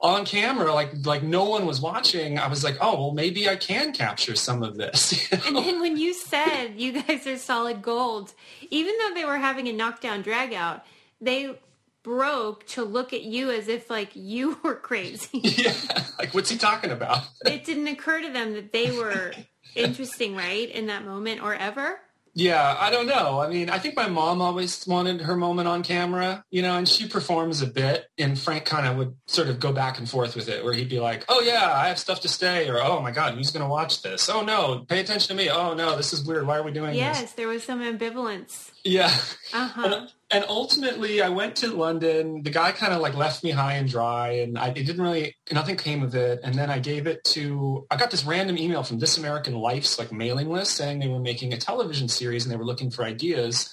[0.01, 3.57] on camera, like like no one was watching, I was like, oh well, maybe I
[3.57, 5.12] can capture some of this.
[5.32, 8.32] you And then when you said you guys are solid gold,
[8.70, 10.84] even though they were having a knockdown drag out,
[11.23, 11.59] they
[12.03, 15.39] broke to look at you as if like you were crazy.
[15.43, 15.75] yeah,
[16.18, 17.25] like what's he talking about?
[17.47, 19.33] it didn't occur to them that they were
[19.75, 21.99] interesting, right, in that moment or ever.
[22.35, 23.41] Yeah, I don't know.
[23.41, 26.89] I mean, I think my mom always wanted her moment on camera, you know, and
[26.89, 28.07] she performs a bit.
[28.16, 30.89] And Frank kind of would sort of go back and forth with it, where he'd
[30.89, 33.62] be like, "Oh yeah, I have stuff to say," or "Oh my God, who's going
[33.64, 36.47] to watch this?" "Oh no, pay attention to me." "Oh no, this is weird.
[36.47, 38.70] Why are we doing Yes, this?" Yes, there was some ambivalence.
[38.83, 39.14] Yeah.
[39.53, 40.07] Uh huh.
[40.33, 42.43] And, ultimately, I went to London.
[42.43, 45.37] The guy kind of like left me high and dry, and I it didn't really
[45.53, 46.41] nothing came of it.
[46.43, 47.87] And then I gave it to.
[47.91, 51.20] I got this random email from This American Life's like mailing list saying they were
[51.20, 53.70] making a television series and they were looking for ideas.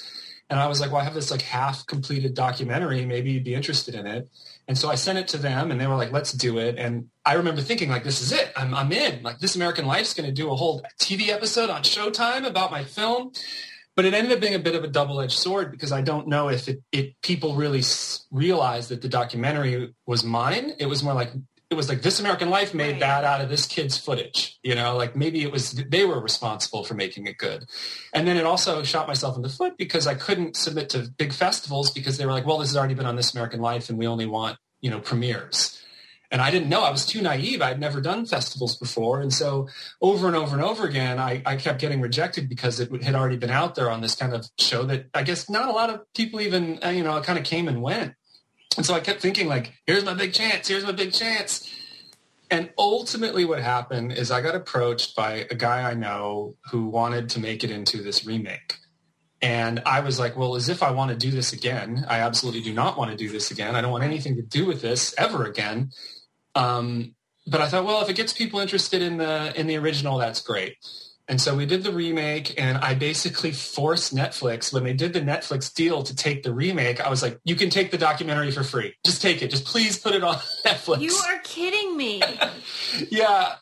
[0.50, 3.06] And I was like, well, I have this like half completed documentary.
[3.06, 4.28] Maybe you'd be interested in it.
[4.68, 6.76] And so I sent it to them, and they were like, let's do it.
[6.78, 8.52] And I remember thinking like, this is it.
[8.58, 9.24] I'm I'm in.
[9.24, 12.84] Like This American Life's going to do a whole TV episode on Showtime about my
[12.84, 13.32] film
[14.00, 16.48] but it ended up being a bit of a double-edged sword because I don't know
[16.48, 20.72] if it, it people really s- realized that the documentary was mine.
[20.80, 21.34] It was more like
[21.70, 23.00] it was like This American Life made Right.
[23.02, 24.58] that out of this kid's footage.
[24.64, 27.66] You know, like maybe it was they were responsible for making it good.
[28.14, 31.34] And then it also shot myself in the foot because I couldn't submit to big
[31.34, 33.98] festivals because they were like, well, this has already been on This American Life and
[34.00, 35.79] we only want you know premieres.
[36.32, 36.84] And I didn't know.
[36.84, 37.62] I was too naive.
[37.62, 39.20] I'd never done festivals before.
[39.20, 39.68] And so
[40.00, 43.38] over and over and over again, I, I kept getting rejected because it had already
[43.38, 46.02] been out there on this kind of show that I guess not a lot of
[46.14, 48.14] people even, uh, you know, kind of came and went.
[48.78, 50.68] And so I kept thinking like, here's my big chance.
[50.68, 51.68] Here's my big chance.
[52.52, 57.30] And ultimately what happened is I got approached by a guy I know who wanted
[57.30, 58.76] to make it into this remake.
[59.42, 62.06] And I was like, well, as if I want to do this again.
[62.10, 63.76] I absolutely do not want to do this again.
[63.76, 65.92] I don't want anything to do with this ever again.
[66.56, 67.16] Um,
[67.48, 70.42] but I thought, well, if it gets people interested in the in the original, that's
[70.42, 70.76] great.
[71.28, 75.22] And so we did the remake, and I basically forced Netflix when they did the
[75.22, 77.00] Netflix deal to take the remake.
[77.00, 78.96] I was like, you can take the documentary for free.
[79.06, 79.52] Just take it.
[79.52, 80.36] Just please put it on
[80.66, 81.02] Netflix.
[81.02, 82.24] You are kidding me.
[83.12, 83.56] yeah.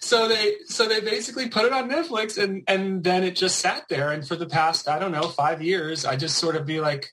[0.00, 3.88] So they so they basically put it on Netflix and and then it just sat
[3.88, 6.80] there and for the past I don't know five years I just sort of be
[6.80, 7.12] like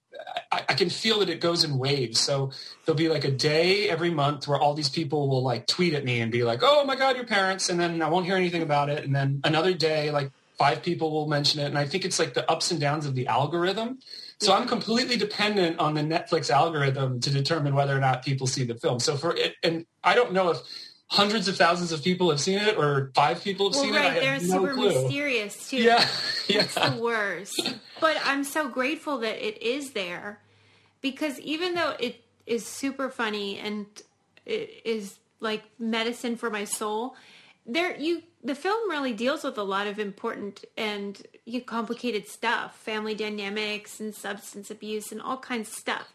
[0.51, 2.19] I, I can feel that it goes in waves.
[2.19, 2.51] So
[2.85, 6.05] there'll be like a day every month where all these people will like tweet at
[6.05, 8.61] me and be like, "Oh my God, your parents," and then I won't hear anything
[8.61, 9.03] about it.
[9.03, 12.33] And then another day, like five people will mention it, and I think it's like
[12.33, 13.99] the ups and downs of the algorithm.
[14.39, 18.65] So I'm completely dependent on the Netflix algorithm to determine whether or not people see
[18.65, 18.99] the film.
[18.99, 20.57] So for it, and I don't know if
[21.07, 23.97] hundreds of thousands of people have seen it or five people have Well, seen it.
[23.97, 25.03] I right, have they're no super clue.
[25.03, 25.77] mysterious too.
[25.77, 26.07] Yeah,
[26.47, 26.63] yeah.
[26.63, 27.75] It's the worst.
[28.01, 30.39] But I'm so grateful that it is there
[31.01, 33.85] because even though it is super funny and
[34.45, 37.15] it is like medicine for my soul,
[37.65, 41.21] there you the film really deals with a lot of important and
[41.65, 46.07] complicated stuff, family dynamics and substance abuse and all kinds of stuff.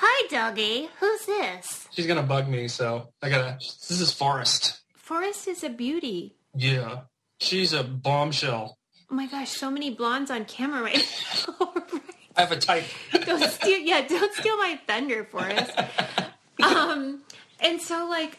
[0.00, 0.88] Hi, doggy.
[1.00, 1.88] Who's this?
[1.92, 3.56] She's gonna bug me, so I gotta.
[3.58, 4.80] This is Forest.
[4.96, 6.36] Forest is a beauty.
[6.54, 7.00] Yeah,
[7.40, 8.78] she's a bombshell.
[9.10, 11.74] Oh my gosh, so many blondes on camera right now.
[12.36, 12.84] I have a type.
[13.24, 15.72] don't steal yeah don't steal my thunder Forest.
[16.62, 17.22] um
[17.60, 18.38] and so like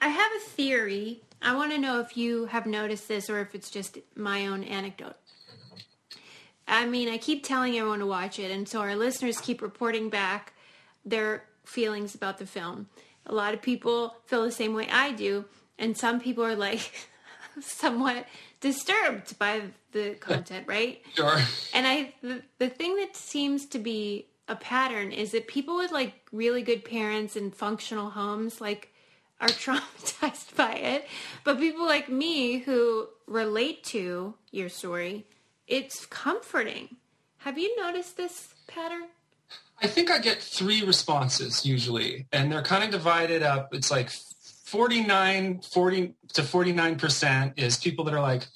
[0.00, 3.54] i have a theory i want to know if you have noticed this or if
[3.54, 5.16] it's just my own anecdote
[6.66, 10.08] i mean i keep telling everyone to watch it and so our listeners keep reporting
[10.08, 10.54] back
[11.06, 12.88] their feelings about the film
[13.26, 15.44] a lot of people feel the same way i do
[15.78, 17.08] and some people are like
[17.60, 18.26] somewhat
[18.60, 21.38] disturbed by the content right Sure.
[21.72, 25.90] and I, the, the thing that seems to be a pattern is that people with
[25.92, 28.92] like really good parents and functional homes, like,
[29.40, 31.06] are traumatized by it.
[31.42, 35.26] But people like me who relate to your story,
[35.66, 36.96] it's comforting.
[37.38, 39.08] Have you noticed this pattern?
[39.82, 43.74] I think I get three responses usually, and they're kind of divided up.
[43.74, 48.46] It's like 49, 40 to 49% is people that are like,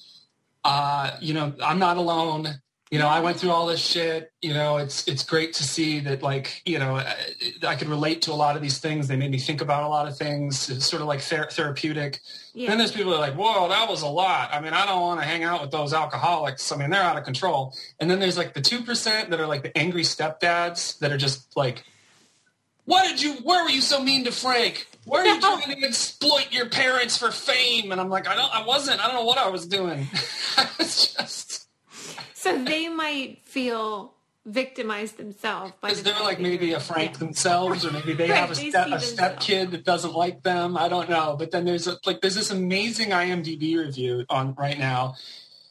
[0.65, 2.49] uh, you know, I'm not alone.
[2.91, 4.33] You know, I went through all this shit.
[4.43, 7.15] You know, it's it's great to see that, like, you know, I,
[7.65, 9.07] I could relate to a lot of these things.
[9.07, 10.69] They made me think about a lot of things.
[10.69, 12.21] It's sort of like ther- therapeutic.
[12.53, 12.69] Yeah.
[12.69, 14.51] Then there's people that are like, whoa, that was a lot.
[14.53, 16.73] I mean, I don't want to hang out with those alcoholics.
[16.73, 17.75] I mean, they're out of control.
[18.01, 21.57] And then there's like the 2% that are like the angry stepdads that are just
[21.57, 21.85] like,
[22.87, 24.89] why did you, where were you so mean to Frank?
[25.05, 27.93] Why are you trying to exploit your parents for fame?
[27.93, 30.09] And I'm like, I don't, I wasn't, I don't know what I was doing.
[30.57, 31.50] I was just,
[32.41, 34.15] So they might feel
[34.47, 38.53] victimized themselves because the they're like maybe a Frank themselves, or maybe they Right, have
[38.53, 40.75] a they step, a step kid that doesn't like them.
[40.79, 41.37] I don't know.
[41.39, 45.17] But then there's a, like there's this amazing IMDb review on right now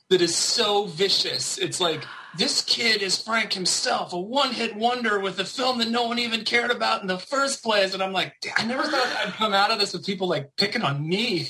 [0.09, 1.57] that is so vicious.
[1.57, 2.05] It's like
[2.37, 6.43] this kid is Frank himself, a one-hit wonder with a film that no one even
[6.43, 7.95] cared about in the first place.
[7.95, 10.83] And I'm like, I never thought I'd come out of this with people like picking
[10.83, 11.49] on me.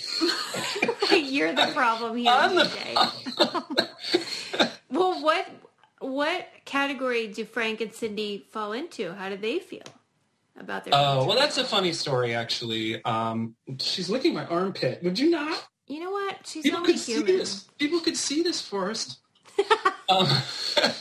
[1.11, 3.87] You're the problem here, I'm the DJ.
[4.99, 5.47] well, what
[5.99, 9.13] what category do Frank and Cindy fall into?
[9.13, 9.83] How do they feel
[10.57, 10.93] about their?
[10.95, 13.03] Oh, well, that's a funny story, actually.
[13.03, 15.03] Um, she's licking my armpit.
[15.03, 15.67] Would you not?
[15.87, 16.45] You know what?
[16.45, 17.37] She's People only could see human.
[17.37, 17.63] this.
[17.77, 19.19] People could see this, Forrest.
[20.09, 20.27] um,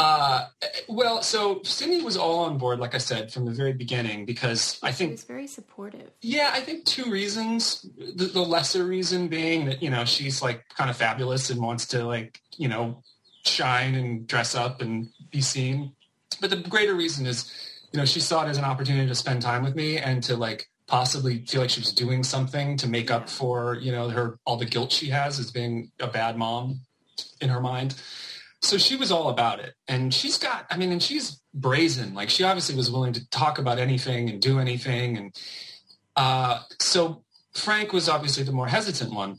[0.00, 0.46] uh,
[0.88, 4.78] well, so Cindy was all on board, like I said, from the very beginning, because
[4.82, 6.10] I She think was very supportive.
[6.22, 7.86] Yeah, I think two reasons.
[7.98, 11.86] The, the lesser reason being that, you know, she's like kind of fabulous and wants
[11.88, 13.02] to like, you know,
[13.44, 15.92] shine and dress up and be seen.
[16.40, 17.52] But the greater reason is,
[17.92, 20.36] you know, she saw it as an opportunity to spend time with me and to
[20.36, 24.38] like possibly feel like she was doing something to make up for, you know, her
[24.46, 26.80] all the guilt she has as being a bad mom
[27.42, 27.94] in her mind.
[28.62, 29.74] So she was all about it.
[29.88, 32.14] And she's got, I mean, and she's brazen.
[32.14, 35.16] Like she obviously was willing to talk about anything and do anything.
[35.16, 35.34] And
[36.14, 39.38] uh, so Frank was obviously the more hesitant one.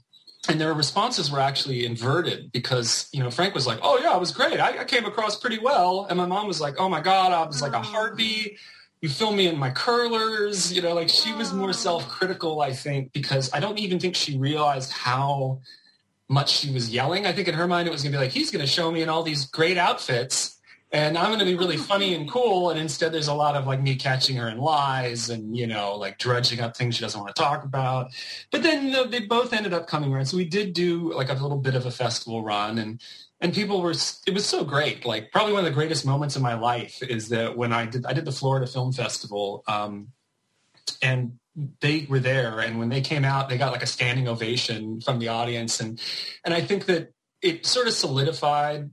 [0.50, 4.20] And their responses were actually inverted because, you know, Frank was like, oh, yeah, it
[4.20, 4.60] was great.
[4.60, 6.08] I, I came across pretty well.
[6.10, 8.58] And my mom was like, oh, my God, I was like a heartbeat.
[9.02, 10.74] You film me in my curlers.
[10.74, 14.36] You know, like she was more self-critical, I think, because I don't even think she
[14.36, 15.62] realized how
[16.32, 17.26] much she was yelling.
[17.26, 18.90] I think in her mind it was going to be like, he's going to show
[18.90, 20.58] me in all these great outfits
[20.94, 22.70] and I'm going to be really funny and cool.
[22.70, 25.96] And instead there's a lot of like me catching her in lies and, you know,
[25.96, 28.12] like dredging up things she doesn't want to talk about.
[28.52, 30.26] But then, you know, they both ended up coming around.
[30.26, 33.02] So we did do like a little bit of a festival run and,
[33.40, 35.06] and people were, it was so great.
[35.06, 38.06] Like probably one of the greatest moments of my life is that when I did,
[38.06, 40.10] I did the Florida Film Festival, um,
[41.02, 41.40] and
[41.82, 45.20] they were there and when they came out they got like a standing ovation from
[45.20, 46.00] the audience and
[46.46, 48.90] and i think that it sort of solidified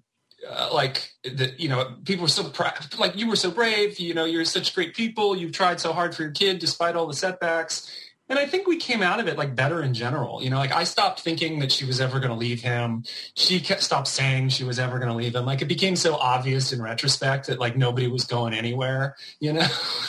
[0.49, 4.15] uh, like that you know people were so proud like you were so brave you
[4.15, 7.15] know you're such great people you've tried so hard for your kid despite all the
[7.15, 7.93] setbacks.
[8.31, 10.71] And i think we came out of it like better in general you know like
[10.71, 13.05] i stopped thinking that she was ever going to leave him.
[13.35, 15.47] She kept stopped saying she was ever going to leave him.
[15.47, 19.67] Like it became so obvious in retrospect that like nobody was going anywhere you know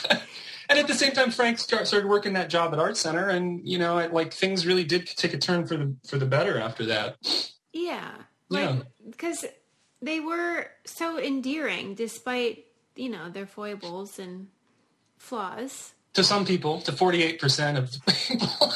[0.70, 3.68] and at the same time frank start, started working that job at art center and
[3.68, 6.60] you know it, like things really did take a turn for the for the better
[6.60, 7.18] after that
[7.74, 8.12] Yeah.
[8.50, 8.70] Yeah.
[8.70, 9.46] Like, because
[10.02, 12.66] they were so endearing despite,
[12.96, 14.48] you know, their foibles and
[15.18, 15.94] flaws.
[16.14, 18.50] to some people to 48% of the people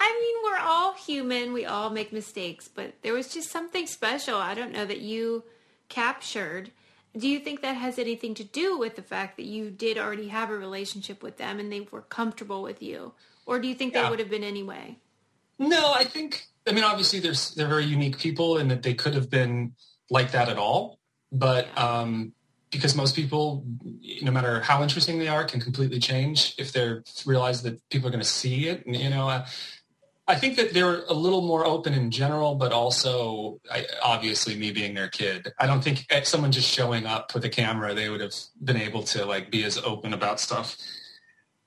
[0.00, 1.52] I mean, we're all human.
[1.52, 4.36] We all make mistakes, but there was just something special.
[4.36, 5.44] I don't know that you
[5.88, 6.70] captured.
[7.16, 10.28] Do you think that has anything to do with the fact that you did already
[10.28, 13.12] have a relationship with them and they were comfortable with you?
[13.44, 14.08] Or do you think they Yeah.
[14.10, 14.96] would have been anyway?
[15.58, 16.46] No, I think.
[16.66, 19.74] I mean, obviously, there's they're very unique people, and that they could have been
[20.10, 20.98] like that at all.
[21.30, 22.32] But um,
[22.70, 23.64] because most people,
[24.22, 26.96] no matter how interesting they are, can completely change if they
[27.26, 28.86] realize that people are going to see it.
[28.86, 29.46] And, you know, uh,
[30.32, 34.72] I think that they're a little more open in general, but also, I, obviously, me
[34.72, 38.08] being their kid, I don't think at someone just showing up with a camera, they
[38.08, 40.76] would have been able to like be as open about stuff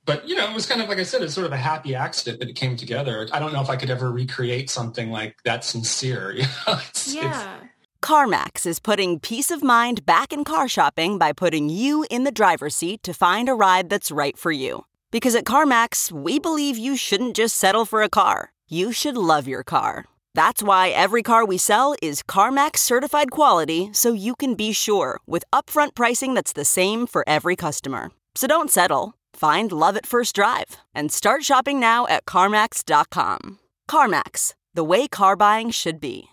[0.06, 1.96] but you know, it was kind of like I said, it's sort of a happy
[1.96, 3.28] accident that it came together.
[3.34, 6.36] I don't know if I could ever recreate something like that sincere.
[6.68, 7.58] It's, it's- Yeah.
[8.04, 12.32] CarMax is putting peace of mind back in car shopping by putting you in the
[12.32, 14.86] driver's seat to find a ride that's right for you.
[15.10, 19.48] Because at CarMax, we believe you shouldn't just settle for a car, you should love
[19.48, 20.06] your car.
[20.34, 25.20] That's why every car we sell is CarMax certified quality so you can be sure
[25.26, 28.12] with upfront pricing that's the same for every customer.
[28.36, 29.14] So don't settle.
[29.34, 33.60] Find love at first drive and start shopping now at CarMax.com.
[33.90, 36.30] CarMax, the way car buying should be.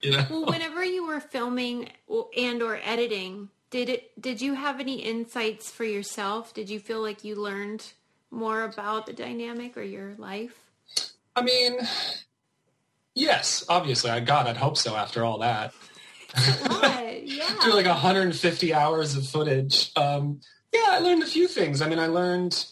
[0.00, 0.26] you know?
[0.30, 1.90] Well, whenever you were filming
[2.36, 6.52] and or editing, did it did you have any insights for yourself?
[6.54, 7.92] Did you feel like you learned
[8.30, 10.71] more about the dynamic or your life?
[11.34, 11.78] I mean,
[13.14, 14.10] yes, obviously.
[14.10, 14.96] I God, I'd hope so.
[14.96, 15.72] After all that?
[17.24, 17.44] Yeah.
[17.62, 20.40] through like 150 hours of footage, um,
[20.72, 21.82] yeah, I learned a few things.
[21.82, 22.64] I mean, I learned,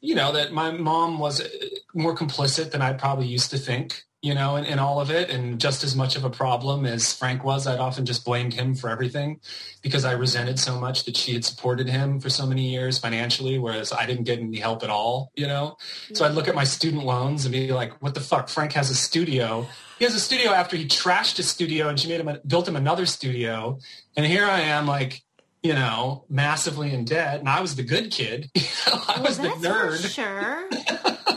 [0.00, 1.48] you know, that my mom was uh,
[1.94, 4.04] more complicit than I probably used to think.
[4.22, 7.12] You know, in, in all of it, and just as much of a problem as
[7.12, 9.40] Frank was, I'd often just blamed him for everything
[9.82, 13.58] because I resented so much that she had supported him for so many years financially,
[13.58, 15.32] whereas I didn't get any help at all.
[15.34, 15.76] You know,
[16.14, 18.48] so I'd look at my student loans and be like, "What the fuck?
[18.48, 19.66] Frank has a studio.
[19.98, 22.68] He has a studio after he trashed his studio, and she made him a, built
[22.68, 23.80] him another studio,
[24.16, 25.22] and here I am, like."
[25.64, 28.50] You know, massively in debt, and I was the good kid.
[28.56, 30.12] You know, I was the nerd.
[30.12, 30.68] sure.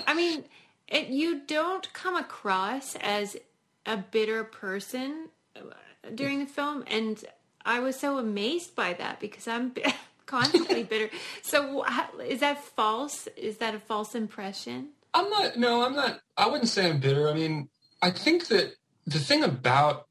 [0.08, 0.44] I mean,
[0.88, 3.38] it, you don't come across as
[3.86, 5.30] a bitter person
[6.14, 7.24] during the film, and
[7.66, 9.74] I was so amazed by that because I'm
[10.26, 11.10] constantly bitter.
[11.42, 11.86] So,
[12.24, 13.28] is that false?
[13.36, 14.90] Is that a false impression?
[15.14, 15.58] I'm not.
[15.58, 16.20] No, I'm not.
[16.38, 17.30] I wouldn't say I'm bitter.
[17.30, 17.70] I mean,
[18.02, 18.74] I think that
[19.08, 20.08] the thing about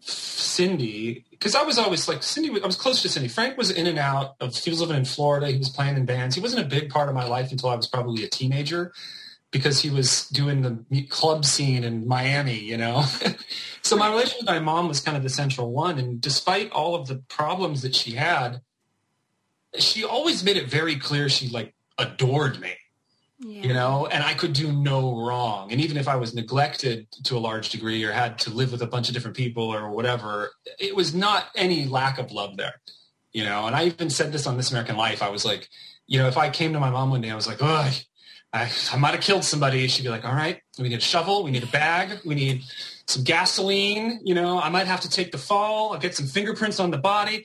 [0.00, 2.50] Cindy, because I was always like Cindy.
[2.62, 3.28] I was close to Cindy.
[3.28, 4.56] Frank was in and out of.
[4.56, 5.50] He was living in Florida.
[5.50, 6.34] He was playing in bands.
[6.34, 8.92] He wasn't a big part of my life until I was probably a teenager,
[9.54, 12.58] because he was doing the club scene in Miami.
[12.58, 13.04] You know,
[13.82, 15.98] so my relationship with my mom was kind of the central one.
[15.98, 18.60] And despite all of the problems that she had,
[19.78, 22.72] she always made it very clear she like adored me
[23.38, 23.62] Yeah.
[23.68, 27.36] you know and i could do no wrong and even if i was neglected to
[27.36, 30.50] a large degree or had to live with a bunch of different people or whatever
[30.78, 32.74] it was not any lack of love there
[33.32, 35.68] you know and i even said this on this american life i was like
[36.06, 37.90] you know if i came to my mom one day i was like oh
[38.54, 41.42] I, I might have killed somebody she'd be like all right we need a shovel
[41.42, 42.62] we need a bag we need
[43.06, 46.78] some gasoline you know i might have to take the fall i'll get some fingerprints
[46.80, 47.44] on the body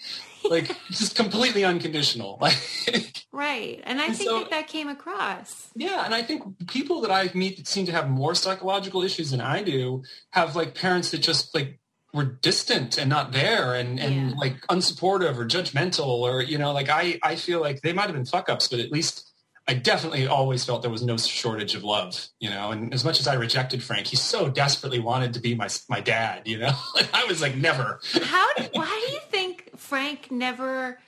[0.49, 2.55] like just completely unconditional like
[3.32, 3.80] Right.
[3.86, 5.70] And I And think so- that that came across.
[5.76, 9.32] Yeah, and I think people that I meet that seem to have more psychological issues
[9.32, 11.80] than I do have like parents that just like
[12.12, 14.36] were distant and not there and, and Yeah.
[14.36, 18.14] like unsupportive or judgmental or you know like I I feel like they might have
[18.16, 19.29] been fuck ups, but at least
[19.70, 22.72] I definitely always felt there was no shortage of love, you know.
[22.72, 25.99] And as much as I rejected Frank, he so desperately wanted to be my my
[26.01, 26.72] dad, you know.
[27.13, 27.99] I was like, never.
[28.24, 30.99] How do, why do you think Frank never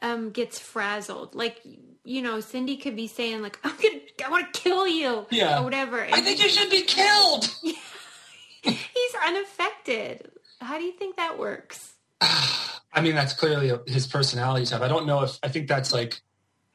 [0.00, 1.34] um, gets frazzled?
[1.34, 1.60] Like,
[2.02, 5.60] you know, Cindy could be saying like, "I'm gonna, I want to kill you," Yeah.
[5.60, 6.00] or whatever.
[6.02, 7.54] I think you should be killed.
[8.62, 10.30] he's unaffected.
[10.62, 11.92] How do you think that works?
[12.22, 14.80] I mean, that's clearly his personality type.
[14.80, 16.22] I don't know if I think that's like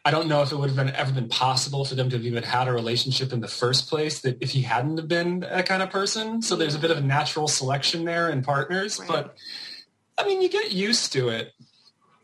[0.06, 2.26] I don't know if it would have been ever been possible for them to have
[2.26, 5.66] even had a relationship in the first place that if he hadn't have been that
[5.66, 6.44] kind of person.
[6.44, 9.00] So there's a bit of a natural selection there in partners.
[9.00, 9.08] Right.
[9.08, 9.36] But
[10.16, 11.54] I mean, you get used to it.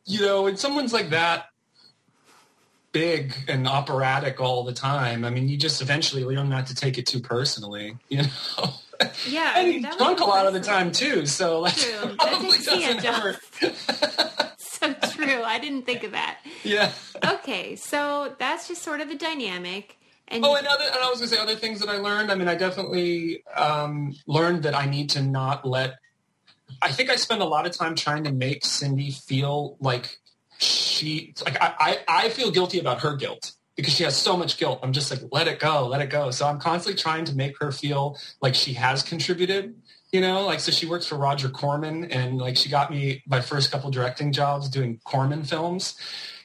[0.05, 1.45] You know, when someone's like that
[2.91, 6.99] big and operatic all the time, I mean, you just eventually learn not to take
[6.99, 8.73] it too personally, you know?
[9.27, 11.63] Yeah, and he's drunk a lot of the time too, so.
[11.65, 13.39] That probably doesn't hurt.
[14.81, 15.43] So true.
[15.43, 16.39] I didn't think of that.
[16.63, 16.91] Yeah.
[17.25, 19.97] Okay, so that's just sort of the dynamic.
[20.27, 22.31] And Oh, and other, and I was going to say other things that I learned.
[22.31, 25.95] I mean, I definitely um, learned that I need to not let.
[26.81, 30.17] I think I spend a lot of time trying to make Cindy feel like
[30.57, 34.57] she, like I, I, I feel guilty about her guilt because she has so much
[34.57, 34.79] guilt.
[34.81, 36.31] I'm just like, let it go, let it go.
[36.31, 39.75] So I'm constantly trying to make her feel like she has contributed.
[40.11, 43.39] You know, like so she works for Roger Corman, and like she got me my
[43.41, 45.95] first couple directing jobs doing Corman films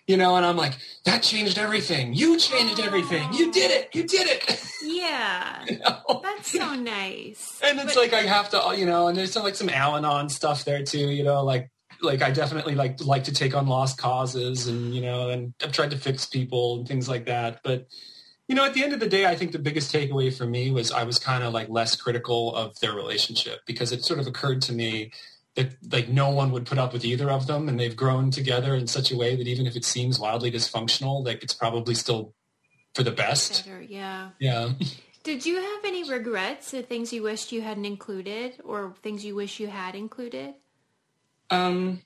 [0.09, 2.15] you know, and I'm like, that changed everything.
[2.15, 3.33] You changed everything.
[3.33, 3.89] You did it.
[3.93, 4.63] You did it.
[4.85, 6.21] yeah, You know?
[6.23, 7.59] that's so nice.
[7.61, 10.29] And it's But- like I have to, you know, and there's some, like some Al-Anon
[10.29, 11.11] stuff there too.
[11.11, 11.71] You know, like
[12.03, 15.73] like I definitely like like to take on lost causes, and you know, and I've
[15.73, 17.63] tried to fix people and things like that.
[17.65, 17.89] But
[18.49, 20.71] you know, at the end of the day, I think the biggest takeaway for me
[20.71, 24.27] was I was kind of like less critical of their relationship because it sort of
[24.27, 25.11] occurred to me
[25.57, 28.75] that like no one would put up with either of them and they've grown together
[28.75, 32.35] in such a way that even if it seems wildly dysfunctional, like it's probably still
[32.95, 33.65] for the best.
[33.65, 34.31] Better, yeah.
[34.39, 34.71] Yeah.
[35.25, 39.35] Did you have any regrets or things you wished you hadn't included or things you
[39.35, 40.55] wish you had included?
[41.51, 42.03] Um,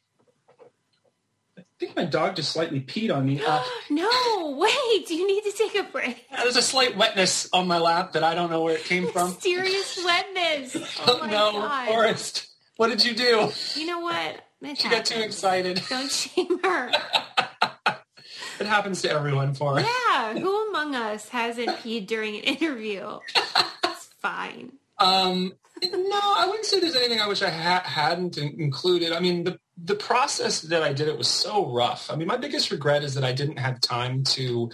[1.80, 3.42] think my dog just slightly peed on me.
[3.44, 6.26] Uh, No, wait, you need to take a break.
[6.30, 9.32] there's a slight wetness on my lap that I don't know where it came from.
[9.40, 10.76] Serious wetness.
[11.06, 11.88] Oh my no, god.
[11.88, 13.50] Forrest, what did you do?
[13.74, 14.42] You know what?
[14.62, 15.82] It She got too excited.
[15.88, 16.90] Don't shame her.
[18.60, 19.88] It happens to everyone, Forrest.
[19.88, 23.18] Yeah, who among us hasn't peed during an interview?
[23.84, 24.72] It's fine.
[24.98, 29.12] Um, no, I wouldn't say there's anything I wish I ha- hadn't included.
[29.12, 32.10] I mean, the the process that I did it was so rough.
[32.10, 34.70] I mean, my biggest regret is that I didn't have time to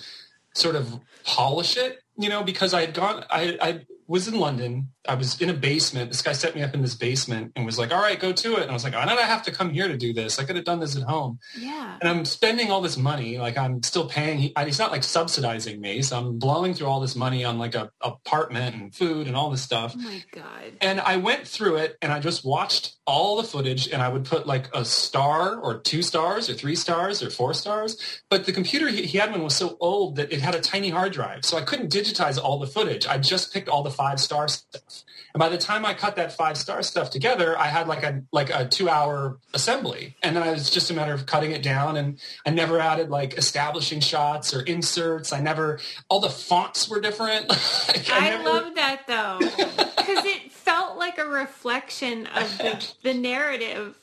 [0.54, 2.00] sort of polish it.
[2.18, 4.88] You know, because I had gone, I, I was in London.
[5.08, 6.10] I was in a basement.
[6.10, 8.56] This guy set me up in this basement and was like, "All right, go to
[8.56, 10.38] it." And I was like, "Why did I have to come here to do this?
[10.38, 11.98] I could have done this at home." Yeah.
[12.00, 13.38] and I'm spending all this money.
[13.38, 14.38] Like I'm still paying.
[14.38, 17.74] He, he's not like subsidizing me, so I'm blowing through all this money on like
[17.74, 19.94] a apartment and food and all this stuff.
[19.96, 20.72] Oh my god.
[20.80, 24.24] And I went through it and I just watched all the footage and I would
[24.24, 28.20] put like a star or two stars or three stars or four stars.
[28.28, 31.12] But the computer he, had one was so old that it had a tiny hard
[31.12, 31.44] drive.
[31.44, 33.06] So I couldn't digitize all the footage.
[33.06, 35.04] I just picked all the five star stuff.
[35.32, 38.22] And by the time I cut that five star stuff together, I had like a
[38.32, 40.16] like a two hour assembly.
[40.22, 43.08] And then it was just a matter of cutting it down and I never added
[43.08, 45.32] like establishing shots or inserts.
[45.32, 45.78] I never
[46.08, 47.52] all the fonts were different.
[47.86, 53.14] Like, I, never- love that though, because it felt like a reflection of the, the
[53.14, 53.96] narrative.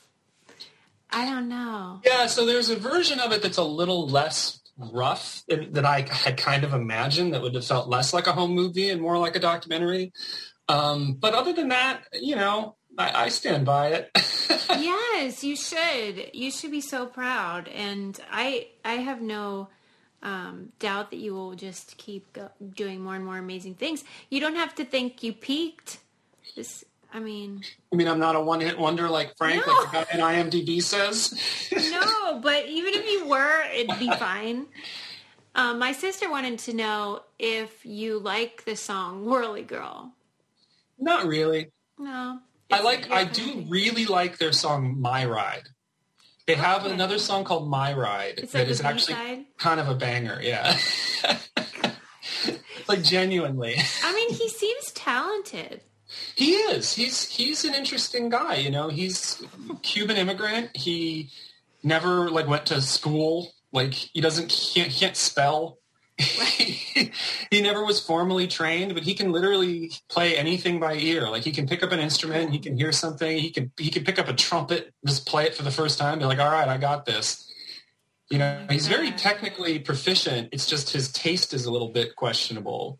[1.10, 2.00] I don't know.
[2.04, 6.08] Yeah, so there's a version of it that's a little less rough than, than I
[6.10, 9.18] had kind of imagined that would have felt less like a home movie and more
[9.18, 10.12] like a documentary.
[10.68, 14.10] Um, but other than that, you know, I, I stand by it.
[14.70, 16.30] yes, you should.
[16.32, 19.68] You should be so proud, and I I have no
[20.22, 24.04] um, doubt that you will just keep go- doing more and more amazing things.
[24.30, 25.98] You don't have to think you peaked.
[26.56, 27.62] This, I mean,
[27.92, 29.72] I mean, I'm not a one-hit wonder like Frank, No.
[29.72, 31.32] like the guy in IMDb says.
[31.72, 34.66] no, but even if you were, it'd be fine.
[35.56, 40.12] Um, my sister wanted to know if you like the song "Whirly Girl."
[40.98, 41.70] not really.
[41.98, 42.40] No,
[42.72, 43.10] I like.
[43.10, 45.68] I do really like their song "My Ride."
[46.46, 46.92] They have Okay.
[46.94, 49.44] another song called "My Ride" It's that like is actually B-side?
[49.58, 50.40] kind of a banger.
[50.42, 50.76] Yeah,
[52.88, 55.82] like genuinely, I mean, he seems talented.
[56.36, 56.94] He is.
[56.94, 58.56] He's he's an interesting guy.
[58.56, 59.42] You know, he's
[59.82, 60.76] Cuban immigrant.
[60.76, 61.30] He
[61.82, 63.52] never like went to school.
[63.72, 65.78] Like he doesn't can't, can't spell.
[66.18, 71.28] he never was formally trained, but he can literally play anything by ear.
[71.28, 74.04] Like he can pick up an instrument, he can hear something, he can he can
[74.04, 76.68] pick up a trumpet, just play it for the first time, be like, all right,
[76.68, 77.50] I got this.
[78.30, 80.48] You know, he's very technically proficient.
[80.50, 82.98] It's just his taste is a little bit questionable.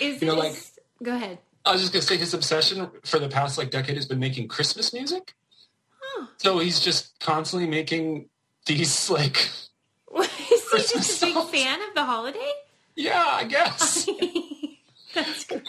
[0.00, 0.56] Is You know, like-
[1.02, 1.38] Go ahead.
[1.68, 4.48] I was just gonna say his obsession for the past like decade has been making
[4.48, 5.34] Christmas music.
[6.38, 8.28] So he's just constantly making
[8.66, 9.36] these like
[10.18, 11.50] Is he Christmas just a big songs.
[11.50, 12.50] fan of the holiday?
[12.96, 14.08] yeah, I guess.
[15.14, 15.62] That's great.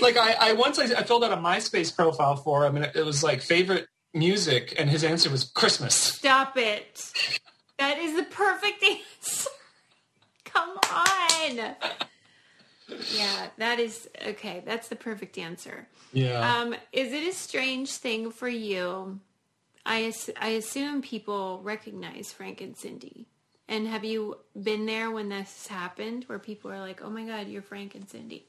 [0.00, 2.96] like I, I once I, I filled out a MySpace profile for him, and it,
[2.96, 5.94] it was like favorite music, and his answer was Christmas.
[5.94, 7.12] Stop it.
[7.78, 8.82] That is the perfect
[9.22, 9.50] answer.
[10.44, 11.74] Come on.
[12.88, 14.62] Yeah, that is okay.
[14.64, 15.88] That's the perfect answer.
[16.12, 19.20] Yeah, Um, is it a strange thing for you?
[19.84, 23.26] I I assume people recognize Frank and Cindy.
[23.68, 27.48] And have you been there when this happened, where people are like, "Oh my God,
[27.48, 28.46] you're Frank and Cindy"?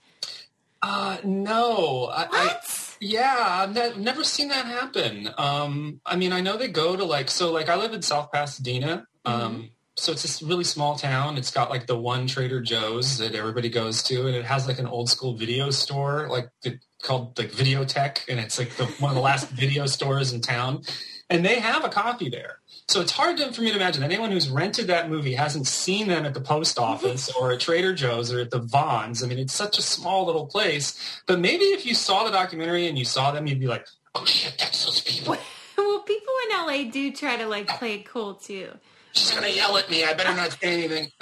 [0.84, 2.97] uh, no, I, I, What?
[3.01, 5.30] yeah, I've ne- never seen that happen.
[5.38, 7.51] Um, I mean, I know they go to like so.
[7.51, 9.07] Like I live in South Pasadena.
[9.26, 11.37] Um, so it's this really small town.
[11.37, 14.77] It's got like the one Trader Joe's that everybody goes to, and it has like
[14.77, 19.09] an old school video store, like the, called like Videotheque, and it's like the, one
[19.09, 20.83] of the last video stores in town.
[21.29, 22.59] And they have a copy there.
[22.87, 26.07] So it's hard to, for me to imagine anyone who's rented that movie hasn't seen
[26.07, 26.89] them at the post mm-hmm.
[26.89, 29.23] office or at Trader Joe's or at the Vons.
[29.23, 31.21] I mean, it's such a small little place.
[31.25, 34.25] But maybe if you saw the documentary and you saw them, you'd be like, oh
[34.25, 35.35] shit, that's those people.
[35.77, 38.69] well, people in LA do try to like play it cool too.
[39.18, 40.03] She's going to yell at me.
[40.03, 41.11] I better not say anything.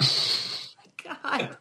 [1.08, 1.56] Oh God.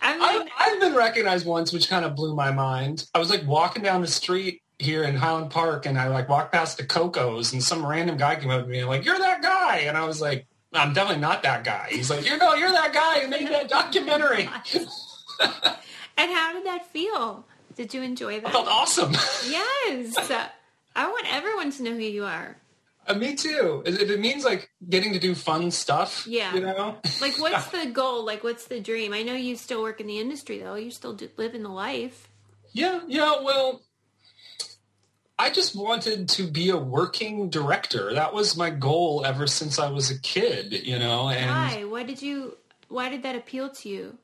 [0.00, 3.04] I I, mean, I've been recognized once, which kind of blew my mind.
[3.14, 6.52] I was like walking down the street here in Highland Park, and I like walked
[6.52, 9.42] past the Cocos, and some random guy came up to me and like, "You're that
[9.42, 12.70] guy," and I was like, "I'm definitely not that guy." He's like, "You're no, you're
[12.72, 14.48] that guy who made that documentary."
[16.16, 17.44] and how did that feel?
[17.76, 18.52] Did you enjoy I that?
[18.52, 19.12] felt awesome.
[19.46, 20.16] Yes.
[20.96, 22.56] I want everyone to know who you are.
[23.08, 23.82] Uh, me too.
[23.86, 26.54] If it means like getting to do fun stuff, Yeah.
[26.54, 26.98] you know.
[27.20, 28.24] Like, what's the goal?
[28.24, 29.12] Like, what's the dream?
[29.14, 30.74] I know you still work in the industry, though.
[30.74, 32.28] You still do, live in the life.
[32.72, 33.42] Yeah, yeah.
[33.42, 33.80] Well,
[35.38, 38.12] I just wanted to be a working director.
[38.12, 41.28] That was my goal ever since I was a kid, you know.
[41.30, 41.84] And Why?
[41.84, 42.56] Why did you?
[42.88, 44.18] Why did that appeal to you?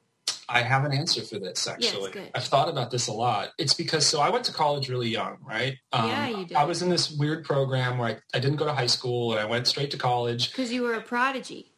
[0.49, 2.13] I have an answer for this actually.
[2.35, 3.51] I've thought about this a lot.
[3.59, 5.77] It's because so I went to college really young, right?
[5.93, 6.57] Um, Yeah, you did.
[6.57, 9.41] I was in this weird program where I, I didn't go to high school and
[9.41, 10.51] I went straight to college.
[10.51, 11.73] Because you were a prodigy.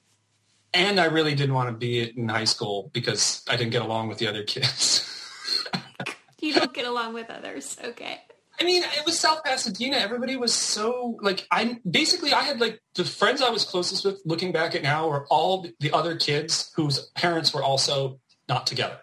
[0.75, 4.09] And I really didn't want to be in high school because I didn't get along
[4.09, 5.03] with the other kids.
[6.39, 7.77] You don't get along with others.
[7.83, 8.21] Okay.
[8.61, 9.97] I mean, it was South Pasadena.
[9.97, 14.21] Everybody was so like I basically I had like the friends I was closest with.
[14.25, 18.99] Looking back at now, were all the other kids whose parents were also not together,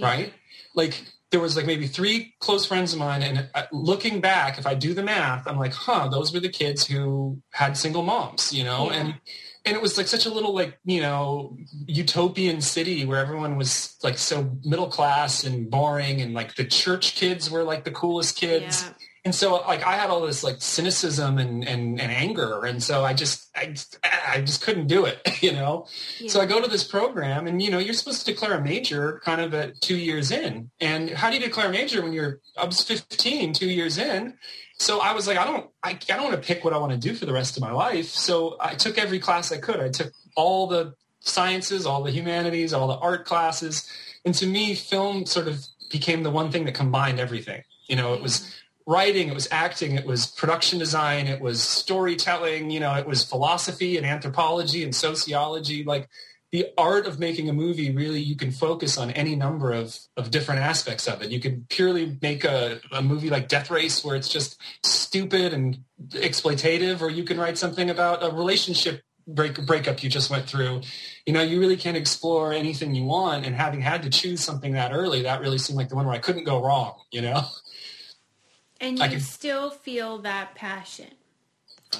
[0.00, 0.32] right?
[0.74, 4.66] Like there was like maybe three close friends of mine, and uh, looking back, if
[4.66, 8.52] I do the math, I'm like, huh, those were the kids who had single moms,
[8.52, 8.96] you know, Yeah.
[8.98, 9.14] and
[9.64, 11.56] and it was like such a little like you know
[11.88, 17.16] utopian city where everyone was like so middle class and boring and like the church
[17.16, 18.92] kids were like the coolest kids Yeah.
[19.26, 23.04] And so like i had all this like cynicism and and, and anger and so
[23.04, 23.98] i just I, just-
[24.32, 25.86] I just couldn't do it you know
[26.28, 29.20] so i go to this program and you know you're supposed to declare a major
[29.24, 32.40] kind of at two years in and how do you declare a major when you're
[32.56, 34.34] i was 15 two years in
[34.78, 36.92] so I was like, I don't, I, I don't want to pick what I want
[36.92, 38.08] to do for the rest of my life.
[38.08, 39.80] So I took every class I could.
[39.80, 43.90] I took all the sciences, all the humanities, all the art classes.
[44.26, 47.62] And to me, film sort of became the one thing that combined everything.
[47.88, 48.54] You know, it was
[48.86, 53.24] writing, it was acting, it was production design, it was storytelling, you know, it was
[53.24, 55.82] philosophy and anthropology and sociology.
[55.84, 56.08] Like
[56.52, 60.30] the art of making a movie really you can focus on any number of, of
[60.30, 61.30] different aspects of it.
[61.30, 65.78] You can purely make a, a movie like Death Race where it's just stupid and
[66.10, 70.82] exploitative, or you can write something about a relationship break breakup you just went through.
[71.26, 73.44] You know, you really can't explore anything you want.
[73.44, 76.14] And having had to choose something that early, that really seemed like the one where
[76.14, 77.00] I couldn't go wrong.
[77.10, 77.42] You know,
[78.80, 81.08] And I you can- still feel that passion.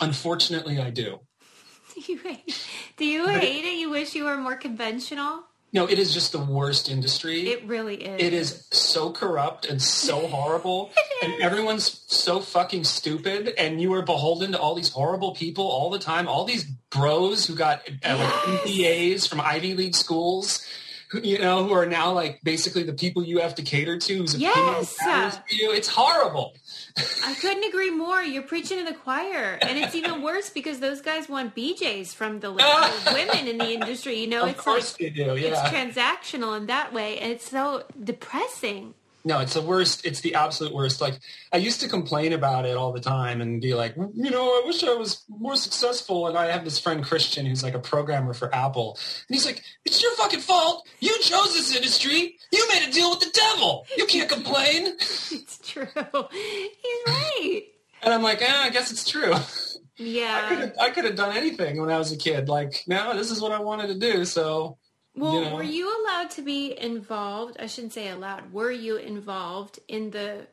[0.01, 1.20] unfortunately, I do.
[1.94, 2.66] Do you hate,
[2.98, 3.78] do you hate it?
[3.78, 5.44] You wish you were more conventional?
[5.73, 7.48] No, it is just the worst industry.
[7.48, 8.23] It really is.
[8.23, 10.90] It is so corrupt and so horrible,
[11.23, 15.89] and everyone's so fucking stupid, and you are beholden to all these horrible people all
[15.89, 16.28] the time.
[16.28, 20.66] All these bros who got uh, like MBAs from Ivy League schools,
[21.11, 24.20] who, you know, who are now like basically the people you have to cater to.
[24.24, 25.39] Opinion Yes.
[25.51, 25.73] you.
[25.73, 26.55] It's horrible.
[26.98, 28.23] I couldn't agree more.
[28.23, 32.40] You're preaching to the choir, and it's even worse because those guys want BJ's from
[32.40, 34.18] the, the women in the industry.
[34.18, 35.35] You know, Of it's course like they do.
[35.36, 38.94] it's transactional in that way, and it's so depressing.
[39.27, 40.07] No, it's the worst.
[40.07, 41.01] It's the absolute worst.
[41.01, 41.19] Like
[41.53, 44.62] I used to complain about it all the time and be like, you know, I
[44.65, 46.28] wish I was more successful.
[46.28, 48.97] And I have this friend Christian who's like a programmer for Apple,
[49.27, 50.86] and he's like, it's your fucking fault.
[51.01, 52.36] You chose this industry.
[52.53, 53.85] You made a deal with the devil.
[53.97, 54.94] You can't complain.
[55.47, 55.86] It's true.
[56.31, 57.62] He's right.
[58.03, 59.32] And I'm like, eh, I guess it's true.
[59.35, 60.70] I could Yeah.
[60.81, 62.48] I could have done anything when I was a kid.
[62.48, 64.24] Like, no, this is what I wanted to do.
[64.24, 64.78] So
[65.16, 65.56] Well, you know.
[65.56, 67.56] were you allowed to be involved?
[67.59, 68.52] I shouldn't say allowed.
[68.52, 70.47] Were you involved in the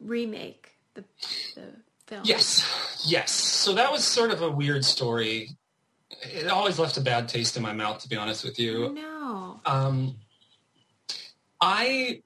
[0.00, 1.04] remake, the
[1.54, 1.62] the
[2.06, 2.22] film?
[2.24, 2.66] Yes,
[3.06, 3.30] yes.
[3.30, 5.50] So that was sort of a weird story.
[6.22, 8.92] It always left a bad taste in my mouth, to be honest with you.
[8.92, 9.60] No.
[9.64, 10.16] Um,
[11.60, 12.22] I,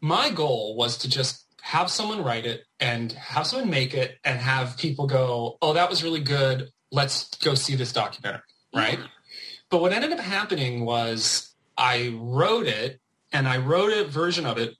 [0.00, 4.40] my goal was to just have someone write it and have someone make it and
[4.40, 6.70] have people go, oh, that was really good.
[6.90, 8.42] Let's go see this documentary,
[8.74, 8.98] right?
[9.70, 13.00] But what ended up happening was I wrote it
[13.32, 14.74] and I wrote a version of it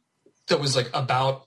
[0.48, 1.46] that was like about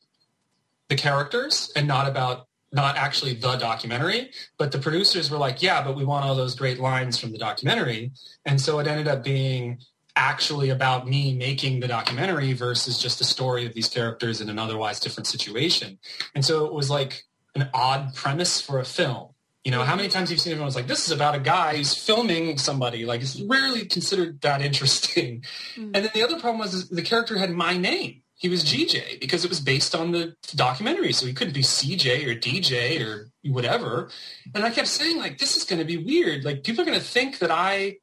[0.88, 4.32] the characters and not about not actually the documentary.
[4.57, 7.38] But the producers were like yeah but we want all those great lines from the
[7.38, 8.11] documentary.
[8.45, 9.80] And so it ended up being
[10.15, 14.60] actually about me making the documentary versus just a story of these characters in an
[14.60, 15.98] otherwise different situation.
[16.36, 17.24] And so it was like
[17.56, 19.32] an odd premise for a film
[19.64, 21.95] you know how many times you've seen everyone's like this is about a guy who's
[21.95, 25.44] filming somebody like it's rarely considered that interesting
[25.76, 25.91] hmm.
[25.94, 29.45] and then the other problem was the character had my name he was GJ because
[29.45, 31.14] it was based on the documentary.
[31.14, 34.10] So he couldn't be CJ or DJ or whatever.
[34.53, 36.44] And I kept saying like, this is going to be weird.
[36.44, 37.99] Like people are going to think that I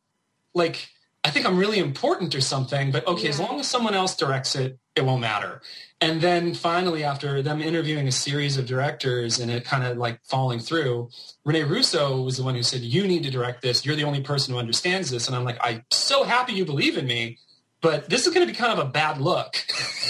[0.55, 0.89] like,
[1.23, 4.57] I think I'm really important or something, but okay, as long as someone else directs
[4.57, 5.61] it, it won't matter.
[6.01, 10.21] And then finally, after them interviewing a series of directors and it kind of like
[10.25, 11.11] falling through,
[11.45, 13.85] Rene Russo was the one who said, you need to direct this.
[13.85, 15.27] You're the only person who understands this.
[15.27, 17.39] And I'm like, I'm so happy you believe in me
[17.81, 19.57] but this is going to be kind of a bad look.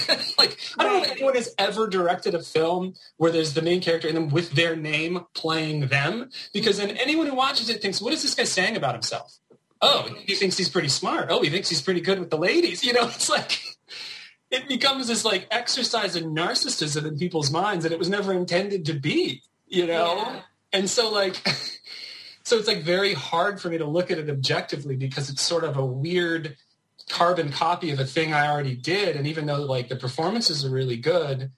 [0.39, 3.81] like, I don't know if anyone has ever directed a film where there's the main
[3.81, 8.01] character and then with their name playing them, because then anyone who watches it thinks,
[8.01, 9.39] what is this guy saying about himself?
[9.83, 11.29] Oh, he thinks he's pretty smart.
[11.31, 12.85] Oh, he thinks he's pretty good with the ladies.
[12.85, 13.61] You know, it's like,
[14.51, 18.85] it becomes this like exercise in narcissism in people's minds that it was never intended
[18.87, 20.17] to be, you know?
[20.17, 20.41] Yeah.
[20.73, 21.37] And so like,
[22.43, 25.65] so it's like very hard for me to look at it objectively because it's sort
[25.65, 26.57] of a weird
[27.09, 29.17] carbon copy of a thing I already did.
[29.17, 31.51] And even though like the performances are really good,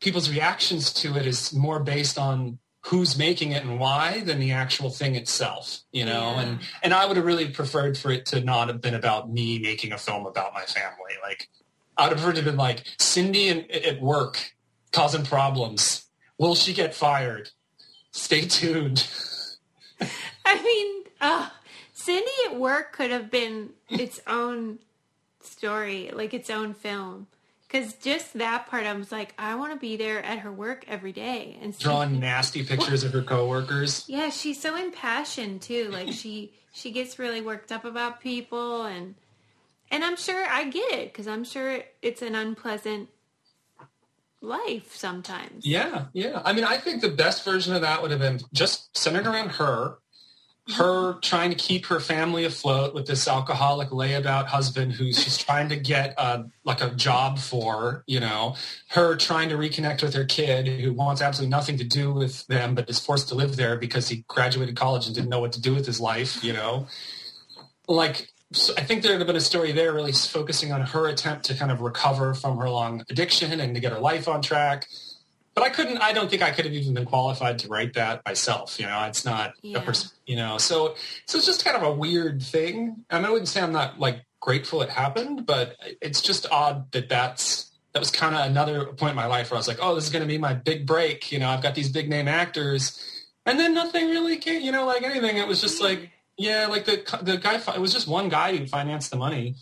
[0.00, 4.52] people's reactions to it is more based on who's making it and why than the
[4.52, 6.34] actual thing itself, you know?
[6.34, 6.40] Yeah.
[6.40, 9.58] And and I would have really preferred for it to not have been about me
[9.58, 11.14] making a film about my family.
[11.22, 11.48] Like
[11.96, 14.52] I would have preferred to have been like Cindy in, at work
[14.92, 16.06] causing problems.
[16.38, 17.50] Will she get fired?
[18.12, 19.08] Stay tuned.
[20.44, 21.48] I mean, uh,
[21.92, 24.78] Cindy at work could have been its own
[25.40, 27.26] story, like its own film.
[27.68, 30.84] Because just that part, I was like, I want to be there at her work
[30.86, 34.04] every day and see- Drawing nasty pictures of her coworkers.
[34.08, 35.88] Yeah, she's so impassioned too.
[35.90, 39.16] Like she she gets really worked up about people and
[39.90, 43.08] and I'm sure I get it because I'm sure it's an unpleasant
[44.40, 45.66] life sometimes.
[45.66, 46.42] Yeah, yeah.
[46.44, 49.50] I mean, I think the best version of that would have been just centered around
[49.52, 49.98] her,
[50.74, 55.68] her trying to keep her family afloat with this alcoholic layabout husband who she's trying
[55.68, 58.56] to get uh, like a job for, you know,
[58.88, 62.74] her trying to reconnect with her kid who wants absolutely nothing to do with them
[62.74, 65.60] but is forced to live there because he graduated college and didn't know what to
[65.60, 66.88] do with his life, you know.
[67.86, 71.06] Like, so I think there would have been a story there really focusing on her
[71.06, 74.42] attempt to kind of recover from her long addiction and to get her life on
[74.42, 74.86] track
[75.56, 75.96] but I couldn't.
[75.98, 78.78] I don't think I could have even been qualified to write that myself.
[78.78, 79.78] You know, it's not Yeah.
[79.78, 80.10] a person.
[80.26, 83.04] You know, so so it's just kind of a weird thing.
[83.10, 86.92] I mean, I wouldn't say I'm not like grateful it happened, but it's just odd
[86.92, 89.78] that that's that was kind of another point in my life where I was like,
[89.80, 91.32] oh, this is going to be my big break.
[91.32, 93.00] You know, I've got these big name actors,
[93.46, 94.60] and then nothing really came.
[94.60, 95.38] You know, like anything.
[95.38, 96.10] It was just like, mm.
[96.36, 97.54] yeah, like the the guy.
[97.54, 99.54] It was just one guy who financed the money,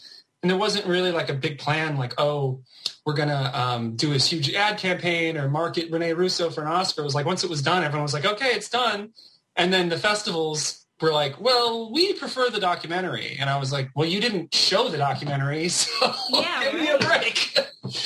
[0.45, 1.97] and there wasn't really like a big plan.
[1.97, 2.61] Like, oh,
[3.07, 7.01] we're gonna um, do this huge ad campaign or market Rene Russo for an Oscar.
[7.01, 9.15] It was like once it was done, everyone was like, okay, it's done.
[9.57, 13.39] And then the festivals were like, well, we prefer the documentary.
[13.41, 16.99] And I was like, well, you didn't show the documentary, so Yeah, give me a
[16.99, 17.59] break.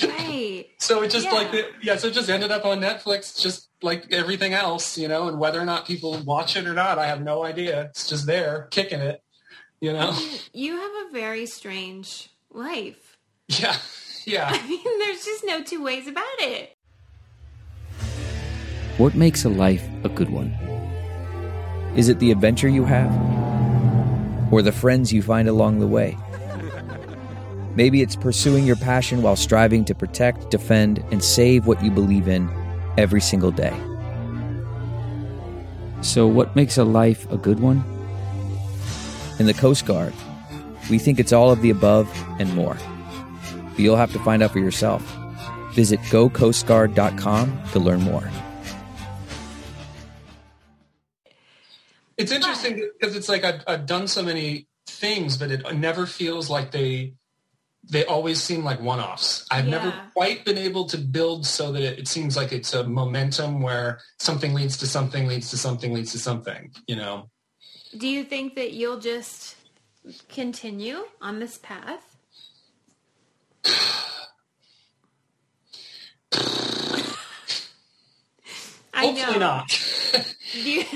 [0.05, 0.67] Right.
[0.79, 1.33] so it just Yeah.
[1.33, 5.27] like, yeah, so it just ended up on Netflix, just like everything else, you know,
[5.27, 7.87] and whether or not people watch it or not, I have no idea.
[7.87, 9.25] It's just there, kicking it,
[9.81, 10.19] you know?
[10.53, 13.17] You have a very strange life.
[13.51, 13.77] Yeah,
[14.27, 14.51] yeah.
[14.53, 16.77] I mean, there's just no two ways about it.
[18.99, 20.51] What makes a life a good one?
[21.97, 23.11] Is it the adventure you have?
[24.53, 26.19] Or the friends you find along the way?
[27.75, 32.29] Maybe it's pursuing your passion while striving to protect, defend, and save what you believe
[32.29, 32.51] in
[32.99, 33.75] every single day.
[36.03, 37.83] So, what makes a life a good one?
[39.39, 40.13] In the Coast Guard,
[40.91, 42.09] we think it's all of the above
[42.41, 42.77] and more.
[43.71, 45.03] But you'll have to find out for yourself.
[45.73, 48.29] Visit gocoastguard.com to learn more.
[52.17, 56.51] It's interesting because it's like I've, I've done so many things, but it never feels
[56.51, 57.15] like they
[57.91, 59.47] they always seem like one-offs.
[59.51, 62.85] I've never quite been able to build so that it, it seems like it's a
[62.85, 66.73] momentum where something leads to something, leads to something, leads to something.
[66.87, 67.31] You know,
[67.97, 69.57] Do you think that you'll just
[70.29, 72.17] continue on this path?
[78.95, 79.39] I hopefully know.
[79.39, 79.85] not.
[80.55, 80.83] You,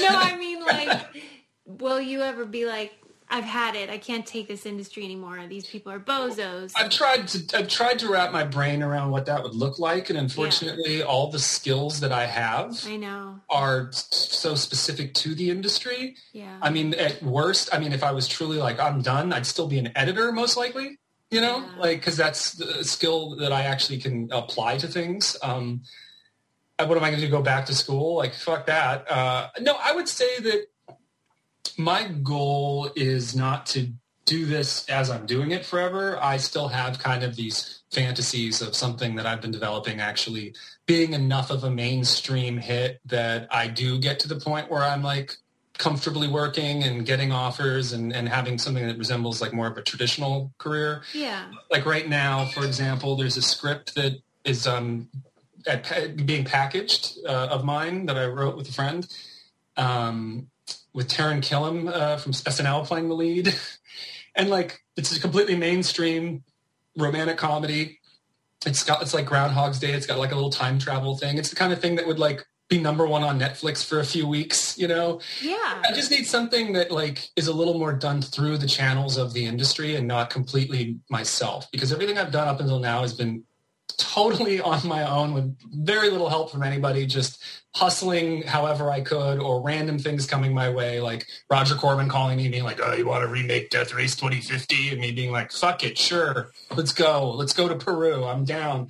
[0.00, 1.02] no, I mean like,
[1.66, 2.94] will you ever be like,
[3.30, 3.88] I've had it.
[3.90, 5.40] I can't take this industry anymore.
[5.48, 6.72] These people are bozos.
[6.76, 10.10] I've tried to I've tried to wrap my brain around what that would look like,
[10.10, 13.40] and unfortunately, all the skills that I have I know.
[13.48, 16.16] are so specific to the industry.
[16.32, 16.58] Yeah.
[16.60, 19.68] I mean, at worst, I mean, if I was truly like, I'm done, I'd still
[19.68, 20.98] be an editor, most likely,
[21.30, 21.80] you know, Yeah.
[21.80, 25.36] like, cause that's the skill that I actually can apply to things.
[25.42, 25.82] Um,
[26.78, 27.30] what am I going to do?
[27.30, 28.16] Go back to school?
[28.16, 29.10] Like, fuck that.
[29.10, 30.66] Uh, no, I would say that
[31.76, 33.92] my goal is not to
[34.24, 36.18] do this as I'm doing it forever.
[36.22, 40.54] I still have kind of these fantasies of something that I've been developing actually
[40.86, 45.02] being enough of a mainstream hit that I do get to the point where I'm
[45.02, 45.36] like
[45.78, 49.82] comfortably working and getting offers and, and having something that resembles like more of a
[49.82, 51.02] traditional career.
[51.12, 51.46] yeah.
[51.70, 55.08] Like right now, for example, there's a script that is um,
[55.66, 59.08] at, being packaged uh, of mine that I wrote with a friend
[59.76, 60.48] um,
[60.92, 63.54] with Taran Killam uh, from SNL playing the lead.
[64.34, 66.44] and like, it's a completely mainstream
[66.96, 67.98] romantic comedy.
[68.66, 69.92] It's got, it's like Groundhog's Day.
[69.92, 71.38] It's got like a little time travel thing.
[71.38, 74.04] It's the kind of thing that would like be number one on Netflix for a
[74.04, 75.20] few weeks, you know?
[75.42, 75.82] Yeah.
[75.84, 79.32] I just need something that like is a little more done through the channels of
[79.32, 83.42] the industry and not completely myself because everything I've done up until now has been
[84.02, 87.42] totally on my own with very little help from anybody just
[87.74, 92.48] hustling however I could or random things coming my way like Roger Corman calling me
[92.48, 95.84] being like oh you want to remake Death Race 2050 and me being like fuck
[95.84, 98.88] it sure let's go let's go to Peru I'm down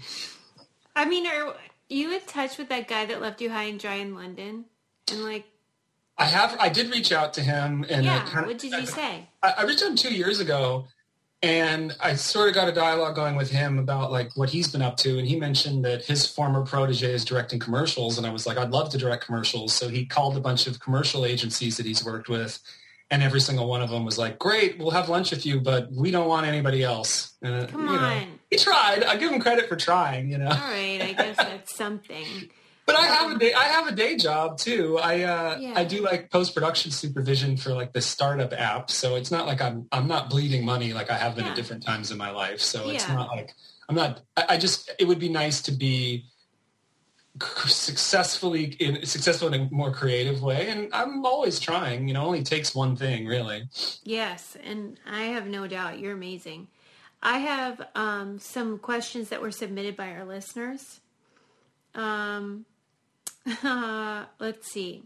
[0.94, 1.54] I mean, are
[1.88, 4.66] you in touch with that guy that left you high and dry in London?
[5.10, 5.46] And like,
[6.18, 9.28] I have I did reach out to him and yeah, kinda- what did you say?
[9.42, 10.86] I, I reached out two years ago
[11.42, 14.82] and I sort of got a dialogue going with him about like what he's been
[14.82, 15.18] up to.
[15.18, 18.18] And he mentioned that his former protege is directing commercials.
[18.18, 19.72] And I was like, I'd love to direct commercials.
[19.72, 22.58] So he called a bunch of commercial agencies that he's worked with.
[23.10, 25.90] And every single one of them was like, great, we'll have lunch with you, but
[25.90, 27.32] we don't want anybody else.
[27.42, 28.38] And, Come you know, on.
[28.50, 29.02] he tried.
[29.02, 30.46] I give him credit for trying, you know.
[30.46, 32.50] All right, I guess that's something.
[32.90, 33.52] But I have a day.
[33.54, 34.98] I have a day job too.
[34.98, 35.74] I uh, Yeah.
[35.76, 38.90] I do like post production supervision for like the startup app.
[38.90, 41.50] So it's not like I'm I'm not bleeding money like I have been Yeah.
[41.52, 42.60] at different times in my life.
[42.60, 43.54] So it's not like
[43.88, 44.22] I'm not.
[44.36, 46.26] I, I just it would be nice to be
[47.66, 50.68] successfully in successful in a more creative way.
[50.68, 52.08] And I'm always trying.
[52.08, 53.68] You know, only takes one thing really.
[54.02, 56.68] Yes, and I have no doubt you're amazing.
[57.22, 61.00] I have um, some questions that were submitted by our listeners.
[61.94, 62.64] Um,
[64.38, 65.04] let's see.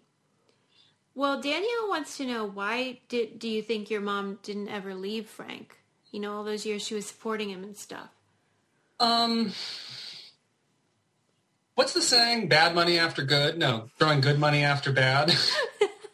[1.15, 5.27] Well, Daniel wants to know why did do you think your mom didn't ever leave
[5.27, 5.79] Frank?
[6.11, 8.09] You know, all those years she was supporting him and stuff.
[9.01, 9.53] Um,
[11.75, 12.49] what's the saying?
[12.49, 13.59] Bad money after good?
[13.59, 15.35] No, throwing good money after bad.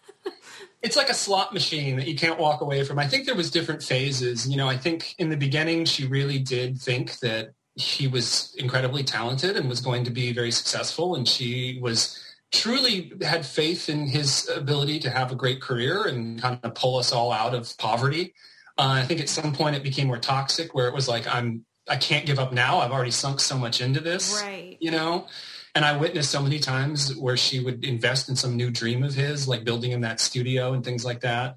[0.82, 2.98] it's like a slot machine that you can't walk away from.
[2.98, 4.48] I think there was different phases.
[4.48, 9.02] You know, I think in the beginning she really did think that he was incredibly
[9.02, 12.18] talented and was going to be very successful and she was
[12.52, 16.96] truly had faith in his ability to have a great career and kind of pull
[16.98, 18.34] us all out of poverty.
[18.76, 21.64] Uh, I think at some point it became more toxic where it was like, I'm,
[21.88, 22.78] I can't give up now.
[22.78, 24.76] I've already sunk so much into this, Right.
[24.80, 25.26] you know?
[25.74, 29.14] And I witnessed so many times where she would invest in some new dream of
[29.14, 31.56] his, like building in that studio and things like that.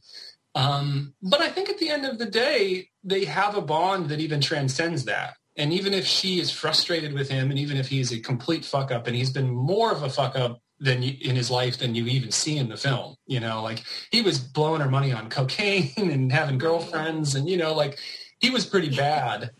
[0.55, 4.19] Um, but I think at the end of the day, they have a bond that
[4.19, 5.33] even transcends that.
[5.55, 8.91] And even if she is frustrated with him, and even if he's a complete fuck
[8.91, 11.93] up, and he's been more of a fuck up than you, in his life than
[11.95, 15.29] you even see in the film, you know, like he was blowing her money on
[15.29, 17.99] cocaine and having girlfriends, and you know, like
[18.39, 19.51] he was pretty bad.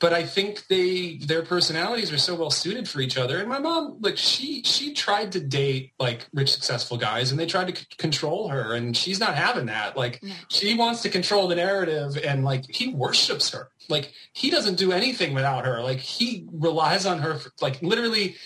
[0.00, 3.38] But I think they their personalities are so well suited for each other.
[3.38, 7.46] And my mom, like she she tried to date like rich successful guys, and they
[7.46, 9.96] tried to c- control her, and she's not having that.
[9.98, 13.68] Like she wants to control the narrative, and like he worships her.
[13.90, 15.82] Like he doesn't do anything without her.
[15.82, 17.34] Like he relies on her.
[17.34, 18.36] For, like literally,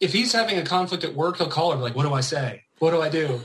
[0.00, 1.78] if he's having a conflict at work, he'll call her.
[1.78, 2.64] Like, what do I say?
[2.80, 3.40] What do I do?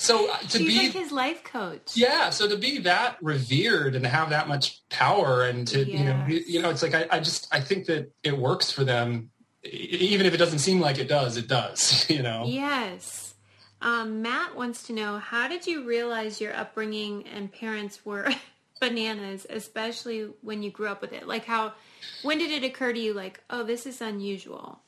[0.00, 1.96] So uh, to She's be like his life coach.
[1.96, 6.24] yeah, so to be that revered and have that much power and to you know
[6.28, 9.30] you, know it's like I, I just I think that it works for them
[9.64, 13.34] even if it doesn't seem like it does it does you know Yes.
[13.80, 18.28] Um, Matt wants to know how did you realize your upbringing and parents were
[18.80, 21.28] bananas, especially when you grew up with it?
[21.28, 21.74] Like, how,
[22.22, 24.80] when did it occur to you, like, oh, this is unusual?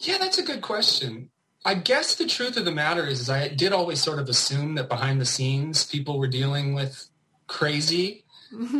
[0.00, 1.30] yeah that's a good question
[1.66, 4.76] I guess the truth of the matter is, is I did always sort of assume
[4.76, 7.08] that behind the scenes people were dealing with
[7.46, 8.24] crazy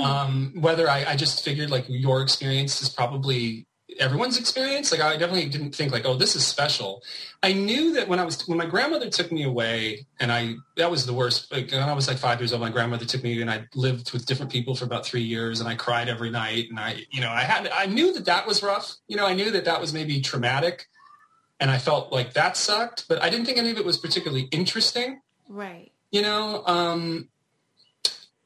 [0.00, 3.66] um, whether I, I just figured like your experience is probably
[3.98, 4.92] everyone's experience.
[4.92, 7.02] Like I definitely didn't think like, oh, this is special.
[7.42, 10.90] I knew that when I was when my grandmother took me away, and I that
[10.90, 11.52] was the worst.
[11.52, 14.12] Like when I was like five years old, my grandmother took me, and I lived
[14.12, 17.20] with different people for about three years, and I cried every night, and I, you
[17.20, 18.96] know, I had I knew that that was rough.
[19.08, 20.86] You know, I knew that that was maybe traumatic,
[21.60, 24.48] and I felt like that sucked, but I didn't think any of it was particularly
[24.52, 25.20] interesting.
[25.48, 25.92] Right.
[26.10, 27.28] you know um,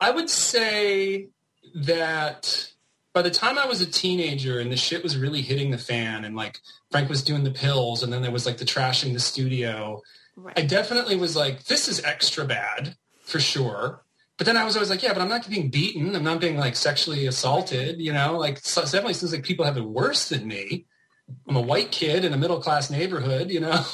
[0.00, 1.28] i would say
[1.74, 2.70] that
[3.12, 6.24] by the time i was a teenager and the shit was really hitting the fan
[6.24, 6.58] and like
[6.90, 10.00] frank was doing the pills and then there was like the trashing the studio
[10.36, 10.58] Right.
[10.58, 14.02] i definitely was like this is extra bad for sure.
[14.38, 16.14] But then i was always like yeah but i'm not being beaten.
[16.16, 18.38] I'm not being like sexually assaulted you know?
[18.38, 20.86] Like so it definitely seems like people have it worse than me
[21.48, 23.84] i'm a white kid in a middle class neighborhood you know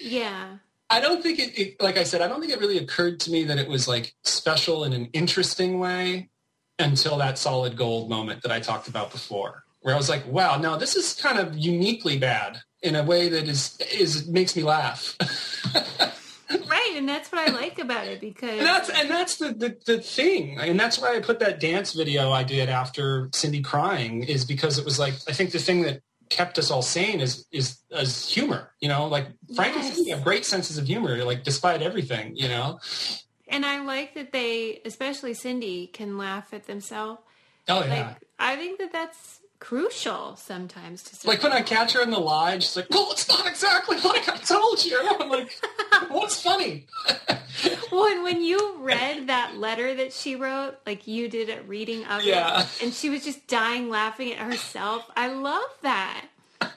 [0.00, 0.58] Yeah.
[0.90, 3.30] I don't think it, it, like I said, I don't think it really occurred to
[3.30, 6.30] me that it was like special in an interesting way
[6.78, 10.56] until that solid gold moment that I talked about before, where I was like, wow,
[10.56, 14.62] no, this is kind of uniquely bad in a way that is, is makes me
[14.62, 15.16] laugh.
[16.50, 16.94] Right.
[16.96, 20.00] And that's what I like about it because and that's, and that's the, the, the
[20.00, 20.58] thing.
[20.58, 24.78] And that's why I put that dance video I did after Cindy crying is because
[24.78, 28.28] it was like, I think the thing that kept us all sane is, is, is
[28.28, 29.94] humor, you know, like Frank and Yes.
[29.94, 32.78] Cindy have great senses of humor, like despite everything, you know?
[33.48, 37.20] And I like that they, especially Cindy, can laugh at themselves.
[37.68, 38.14] Oh Like, yeah.
[38.38, 42.58] I think that that's crucial sometimes to Like when I catch her in the lie,
[42.58, 45.58] she's like, "Well, it's not exactly like I told you." I'm like,
[46.08, 46.86] "What's funny?"
[47.90, 52.04] Well, and when you read that letter that she wrote, like you did a reading
[52.04, 52.60] of Yeah.
[52.62, 55.04] it, and she was just dying laughing at herself.
[55.16, 56.26] I love that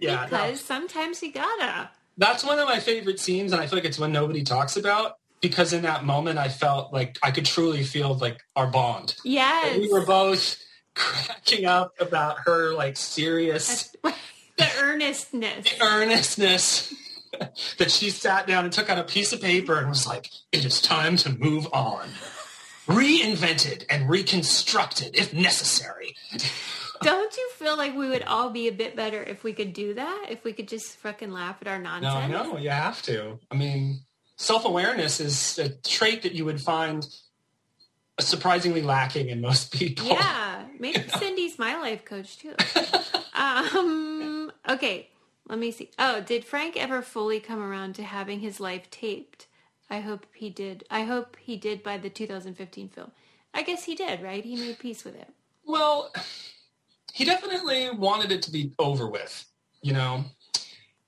[0.00, 0.24] Yeah, no.
[0.24, 1.90] because sometimes you gotta.
[2.16, 5.16] that's one of my favorite scenes, and I feel like it's one nobody talks about
[5.40, 9.16] because in that moment, I felt like I could truly feel like our bond.
[9.24, 10.58] Yes, We were both
[10.94, 13.94] cracking up about her like serious
[14.60, 15.78] the earnestness.
[15.78, 16.94] The earnestness.
[17.78, 20.64] that she sat down and took out a piece of paper and was like, "It
[20.64, 22.08] is time to move on."
[22.86, 26.16] Reinvented and reconstructed if necessary.
[27.02, 29.94] Don't you feel like we would all be a bit better if we could do
[29.94, 30.26] that?
[30.28, 33.38] If we could just fucking laugh at our nonsense No, no, you have to.
[33.50, 34.00] I mean,
[34.36, 37.06] self-awareness is a trait that you would find
[38.26, 40.06] surprisingly lacking in most people.
[40.06, 42.54] Yeah, maybe Cindy's my life coach too.
[43.34, 45.08] um, okay,
[45.48, 45.90] let me see.
[45.98, 49.46] Oh, did Frank ever fully come around to having his life taped?
[49.88, 50.84] I hope he did.
[50.90, 53.10] I hope he did by the 2015 film.
[53.52, 54.44] I guess he did, right?
[54.44, 55.28] He made peace with it.
[55.64, 56.12] Well,
[57.12, 59.44] he definitely wanted it to be over with.
[59.82, 60.24] You know,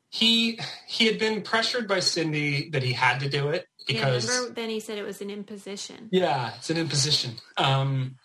[0.09, 4.29] he he had been pressured by Cindy that he had to do it Yeah, because
[4.29, 6.09] remember then he said it was an imposition.
[6.11, 7.37] Yeah, it's an imposition.
[7.57, 8.17] Um,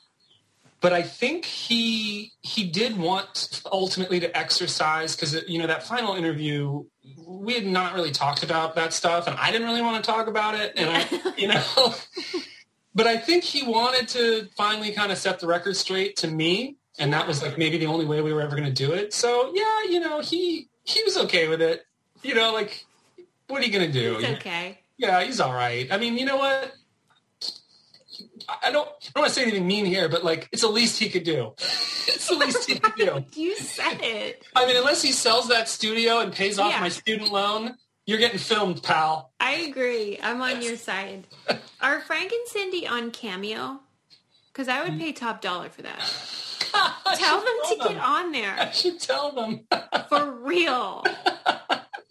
[0.79, 6.15] but I think he he did want ultimately to exercise because you know that final
[6.15, 6.83] interview
[7.25, 10.27] we had not really talked about that stuff, and I didn't really want to talk
[10.27, 11.63] about it, and I, you know.
[12.93, 16.75] but I think he wanted to finally kind of set the record straight to me,
[16.99, 19.13] and that was like maybe the only way we were ever going to do it.
[19.13, 21.85] So yeah, you know, he he was okay with it.
[22.21, 22.85] You know, like
[23.47, 24.17] what are you going to do?
[24.19, 24.79] It's okay.
[24.97, 25.87] Yeah, he's all right.
[25.91, 26.73] I mean, you know what?
[28.63, 30.97] I don't, I don't want to say anything mean here, but like, it's the least
[30.99, 31.53] he could do.
[31.57, 33.25] it's the least he could do.
[33.35, 34.43] You said it.
[34.55, 36.79] I mean, unless he sells that studio and pays off Yeah.
[36.81, 37.75] my student loan,
[38.05, 39.31] you're getting filmed, pal.
[39.39, 40.17] I agree.
[40.23, 41.27] I'm on your side.
[41.81, 43.81] Are Frank and Cindy on Cameo?
[44.51, 45.99] Because I would pay top dollar for that.
[47.15, 49.61] Tell them to tell get on there I should tell them.
[50.09, 51.03] for real.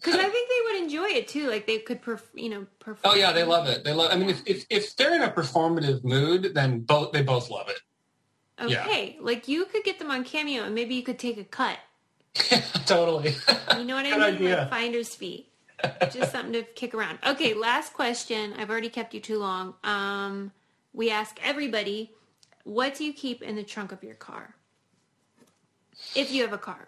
[0.07, 1.49] Because I think they would enjoy it too.
[1.49, 3.13] Like they could, perf- you know, perform.
[3.13, 3.83] oh yeah, they love it.
[3.83, 4.11] They love.
[4.11, 7.69] I mean, if, if if they're in a performative mood, then both they both love
[7.69, 7.79] it.
[8.69, 8.83] yeah.
[8.83, 11.77] Okay, like you could get them on Cameo, and maybe you could take a cut.
[12.85, 13.35] totally.
[13.77, 14.35] You know what I Good mean?
[14.35, 14.57] idea.
[14.57, 15.49] Like finder's fee.
[16.11, 17.19] Just something to kick around.
[17.25, 18.53] Okay, last question.
[18.57, 19.75] I've already kept you too long.
[19.83, 20.51] Um,
[20.93, 22.11] we ask everybody,
[22.63, 24.55] what do you keep in the trunk of your car?
[26.15, 26.87] If you have a car.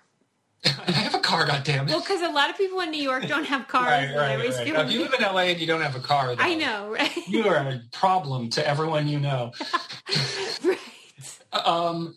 [0.65, 1.87] I have a car, goddammit.
[1.89, 3.87] Well, because a lot of people in New York don't have cars.
[3.87, 4.73] right, right, right.
[4.73, 6.89] Now, if you live in LA and you don't have a car, though, I know,
[6.91, 7.11] right?
[7.27, 9.51] you are a problem to everyone you know.
[10.63, 10.77] right.
[11.53, 12.15] Um,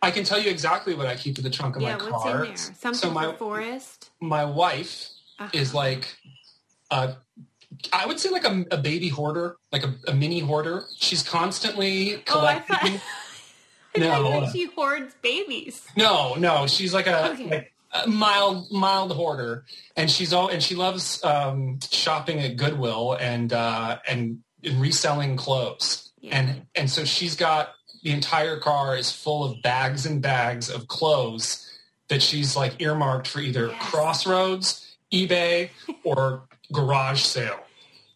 [0.00, 2.24] I can tell you exactly what I keep in the trunk of Yeah, my what's
[2.24, 2.42] car.
[2.42, 2.56] in there?
[2.56, 4.10] Something so my for Forrest?
[4.20, 5.50] my wife Uh-huh.
[5.52, 6.16] is like,
[6.90, 7.14] uh,
[7.92, 10.84] I would say like a, a baby hoarder, like a, a mini hoarder.
[10.98, 12.76] She's constantly Oh, collecting.
[12.80, 13.00] I
[13.96, 15.86] no, she hoards babies.
[15.96, 16.66] no, no.
[16.66, 17.50] She's like a, Okay.
[17.50, 19.64] like a mild mild hoarder,
[19.96, 24.42] and she's all and she loves um, shopping at Goodwill and uh, and
[24.76, 26.10] reselling clothes.
[26.20, 26.38] Yeah.
[26.38, 27.70] And and so she's got
[28.02, 31.68] the entire car is full of bags and bags of clothes
[32.08, 33.90] that she's like earmarked for either Yes.
[33.90, 35.70] Crossroads, eBay,
[36.04, 37.60] or garage sale.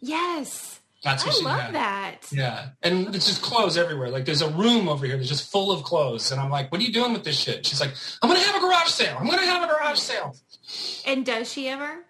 [0.00, 0.75] Yes.
[1.06, 1.74] That's what I she love had.
[1.74, 2.16] that.
[2.32, 4.10] Yeah, and it's just clothes everywhere.
[4.10, 6.80] Like there's a room over here that's just full of clothes, and I'm like, "What
[6.80, 9.16] are you doing with this shit?" She's like, "I'm gonna have a garage sale.
[9.18, 10.36] I'm gonna have a garage sale."
[11.06, 12.04] And does she ever?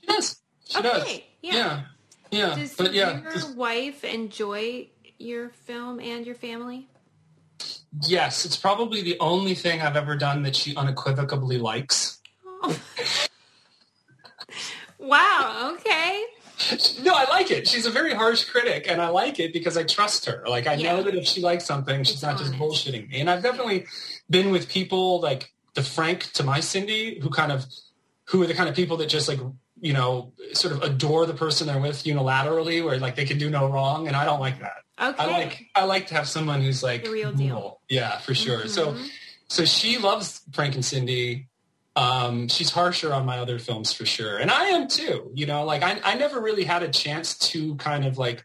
[0.00, 0.40] She does.
[0.66, 1.02] She does.
[1.02, 1.54] Okay, yeah.
[1.54, 1.80] Yeah.
[2.30, 2.54] Yeah.
[2.56, 4.88] Does but yeah, your just- wife enjoy
[5.18, 6.88] your film and your family?
[8.02, 12.18] yes, it's probably the only thing I've ever done that she unequivocally likes.
[12.62, 12.76] Oh.
[14.98, 15.74] wow.
[15.76, 16.24] Okay.
[17.02, 17.66] No, I like it.
[17.68, 20.44] She's a very harsh critic, and I like it because I trust her.
[20.48, 20.96] Like I Yeah.
[20.96, 23.20] know that if she likes something, she's It's not just bullshitting me.
[23.20, 23.86] And I've definitely
[24.30, 27.66] been with people like the Frank to my Cindy, who kind of
[28.26, 29.40] who are the kind of people that just like
[29.80, 33.50] you know sort of adore the person they're with unilaterally, where like they can do
[33.50, 34.76] no wrong, and I don't like that.
[35.00, 35.22] Okay.
[35.22, 37.60] I like I like to have someone who's like The real deal.
[37.60, 37.80] cool.
[37.88, 38.68] Yeah, for sure.
[38.68, 39.08] So Mhm.
[39.48, 41.48] so she loves Frank and Cindy.
[41.96, 45.30] Um, she's harsher on my other films for sure, and I am too.
[45.34, 48.44] You know, like I, I never really had a chance to kind of like,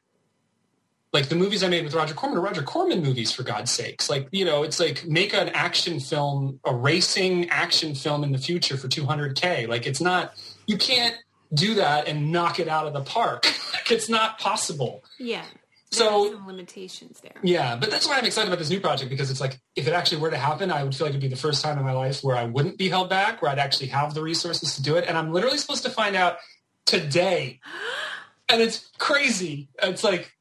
[1.11, 4.09] like the movies I made with Roger Corman are Roger Corman movies for God's sakes.
[4.09, 8.37] Like you know, it's like make an action film, a racing action film in the
[8.37, 9.67] future for 200k.
[9.67, 10.33] Like it's not,
[10.67, 11.15] you can't
[11.53, 13.45] do that and knock it out of the park.
[13.73, 15.03] like it's not possible.
[15.17, 15.45] Yeah.
[15.91, 17.35] So- some limitations there.
[17.41, 19.93] Yeah, but that's why I'm excited about this new project because it's like if it
[19.93, 21.93] actually were to happen, I would feel like it'd be the first time in my
[21.93, 24.97] life where I wouldn't be held back, where I'd actually have the resources to do
[24.97, 25.05] it.
[25.07, 26.37] And I'm literally supposed to find out
[26.85, 27.59] today.
[28.51, 29.67] And it's crazy.
[29.83, 30.35] It's like,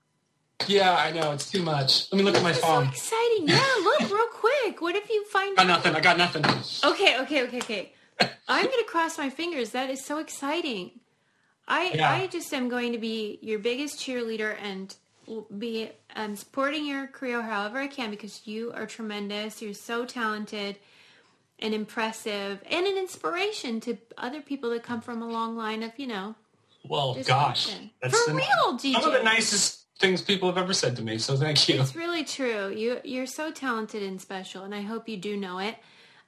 [0.66, 2.10] yeah, I know, it's too much.
[2.10, 2.88] Let me look at my That's so phone.
[2.88, 3.48] exciting.
[3.48, 4.80] Yeah, look real quick.
[4.80, 5.68] What if you find Got out?
[5.68, 5.94] nothing.
[5.94, 6.42] I got nothing.
[6.90, 7.92] Okay, okay, okay, okay.
[8.48, 9.72] I'm going to cross my fingers.
[9.72, 10.92] That is so exciting.
[11.66, 12.10] I Yeah.
[12.10, 14.96] I just am going to be your biggest cheerleader and
[15.56, 19.60] be um, supporting your career however I can because you are tremendous.
[19.62, 20.76] You're so talented
[21.58, 25.92] and impressive and an inspiration to other people that come from a long line of,
[25.96, 26.34] you know,
[26.88, 27.74] Well, gosh.
[28.00, 31.18] That's For the- real, Some of the nicest things people have ever said to me.
[31.18, 31.80] So thank you.
[31.80, 32.68] It's really true.
[32.70, 35.74] You you're so talented and special, and I hope you do know it.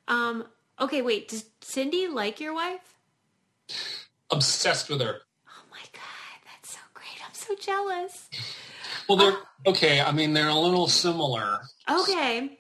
[0.09, 0.45] Um,
[0.81, 1.29] okay, wait.
[1.29, 2.97] Does Cindy like your wife?
[4.31, 5.21] Obsessed with her.
[5.49, 7.21] Oh my god, that's so great.
[7.25, 8.29] I'm so jealous.
[9.11, 10.01] Well, they're okay.
[10.01, 11.63] I mean, they're a little similar.
[11.91, 12.57] Okay,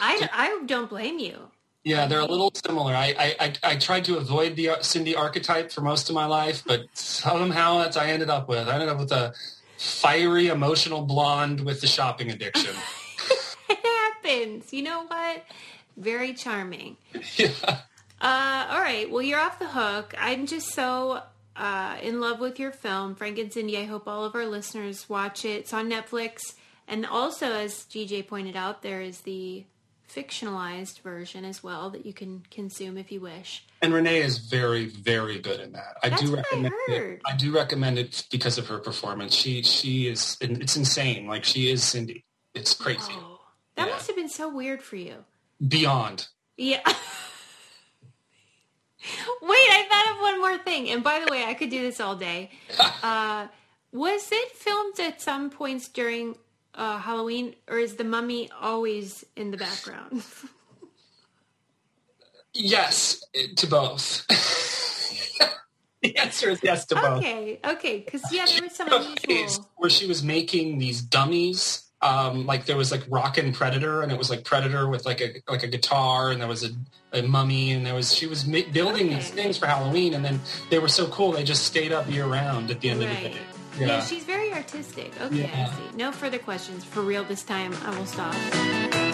[0.00, 1.50] I I don't blame you.
[1.84, 2.94] Yeah, they're a little similar.
[2.94, 6.62] I, I, I, I tried to avoid the Cindy archetype for most of my life,
[6.66, 8.66] but somehow that's I ended up with.
[8.66, 9.34] I ended up with a
[9.76, 12.74] fiery, emotional blonde with the shopping addiction.
[13.68, 14.72] It happens.
[14.72, 15.44] You know what?
[15.96, 16.96] Very charming.
[17.36, 17.48] yeah.
[18.20, 19.10] Uh, all right.
[19.10, 20.14] Well, you're off the hook.
[20.16, 21.22] I'm just so
[21.58, 23.78] uh, in love with your film, Frank and Cindy.
[23.78, 25.60] I hope all of our listeners watch it.
[25.60, 26.54] It's on Netflix.
[26.88, 29.64] And also, as GJ pointed out, there is the
[30.08, 33.64] fictionalized version as well that you can consume if you wish.
[33.82, 35.96] And Renee is very, very good in that.
[36.02, 37.12] I That's do I recommend heard.
[37.14, 37.20] it.
[37.26, 39.34] I do recommend it because of her performance.
[39.34, 41.26] She she is it's insane.
[41.26, 42.24] Like she is Cindy.
[42.54, 43.12] It's crazy.
[43.12, 43.40] Oh,
[43.76, 43.92] that Yeah.
[43.94, 45.24] must have been so weird for you.
[45.66, 46.28] Beyond.
[46.56, 46.80] Yeah.
[49.42, 50.90] Wait, I thought of one more thing.
[50.90, 52.50] And by the way, I could do this all day.
[53.02, 53.46] Uh,
[53.92, 56.36] was it filmed at some points during
[56.74, 60.22] uh, Halloween, or is the mummy always in the background?
[62.58, 63.22] Yes,
[63.56, 64.26] to both.
[66.02, 67.18] the answer is yes to both.
[67.18, 69.68] okay, okay, because yeah, there was some unusual.
[69.76, 71.85] where she was making these dummies.
[72.06, 75.42] Um, like there was like Rockin' Predator, and it was like Predator with like a
[75.48, 76.70] like a guitar, and there was a,
[77.12, 80.40] a mummy, and there was she was ma- building these things for Halloween, and then
[80.70, 83.14] they were so cool they just stayed up year round at the end of the
[83.14, 83.36] day.
[83.78, 83.86] Yeah.
[83.86, 84.00] Yeah.
[84.04, 85.12] she's very artistic.
[85.20, 85.68] Okay, Yeah.
[85.70, 85.96] I see.
[85.96, 86.84] No further questions.
[86.84, 89.05] For real this time, I will stop.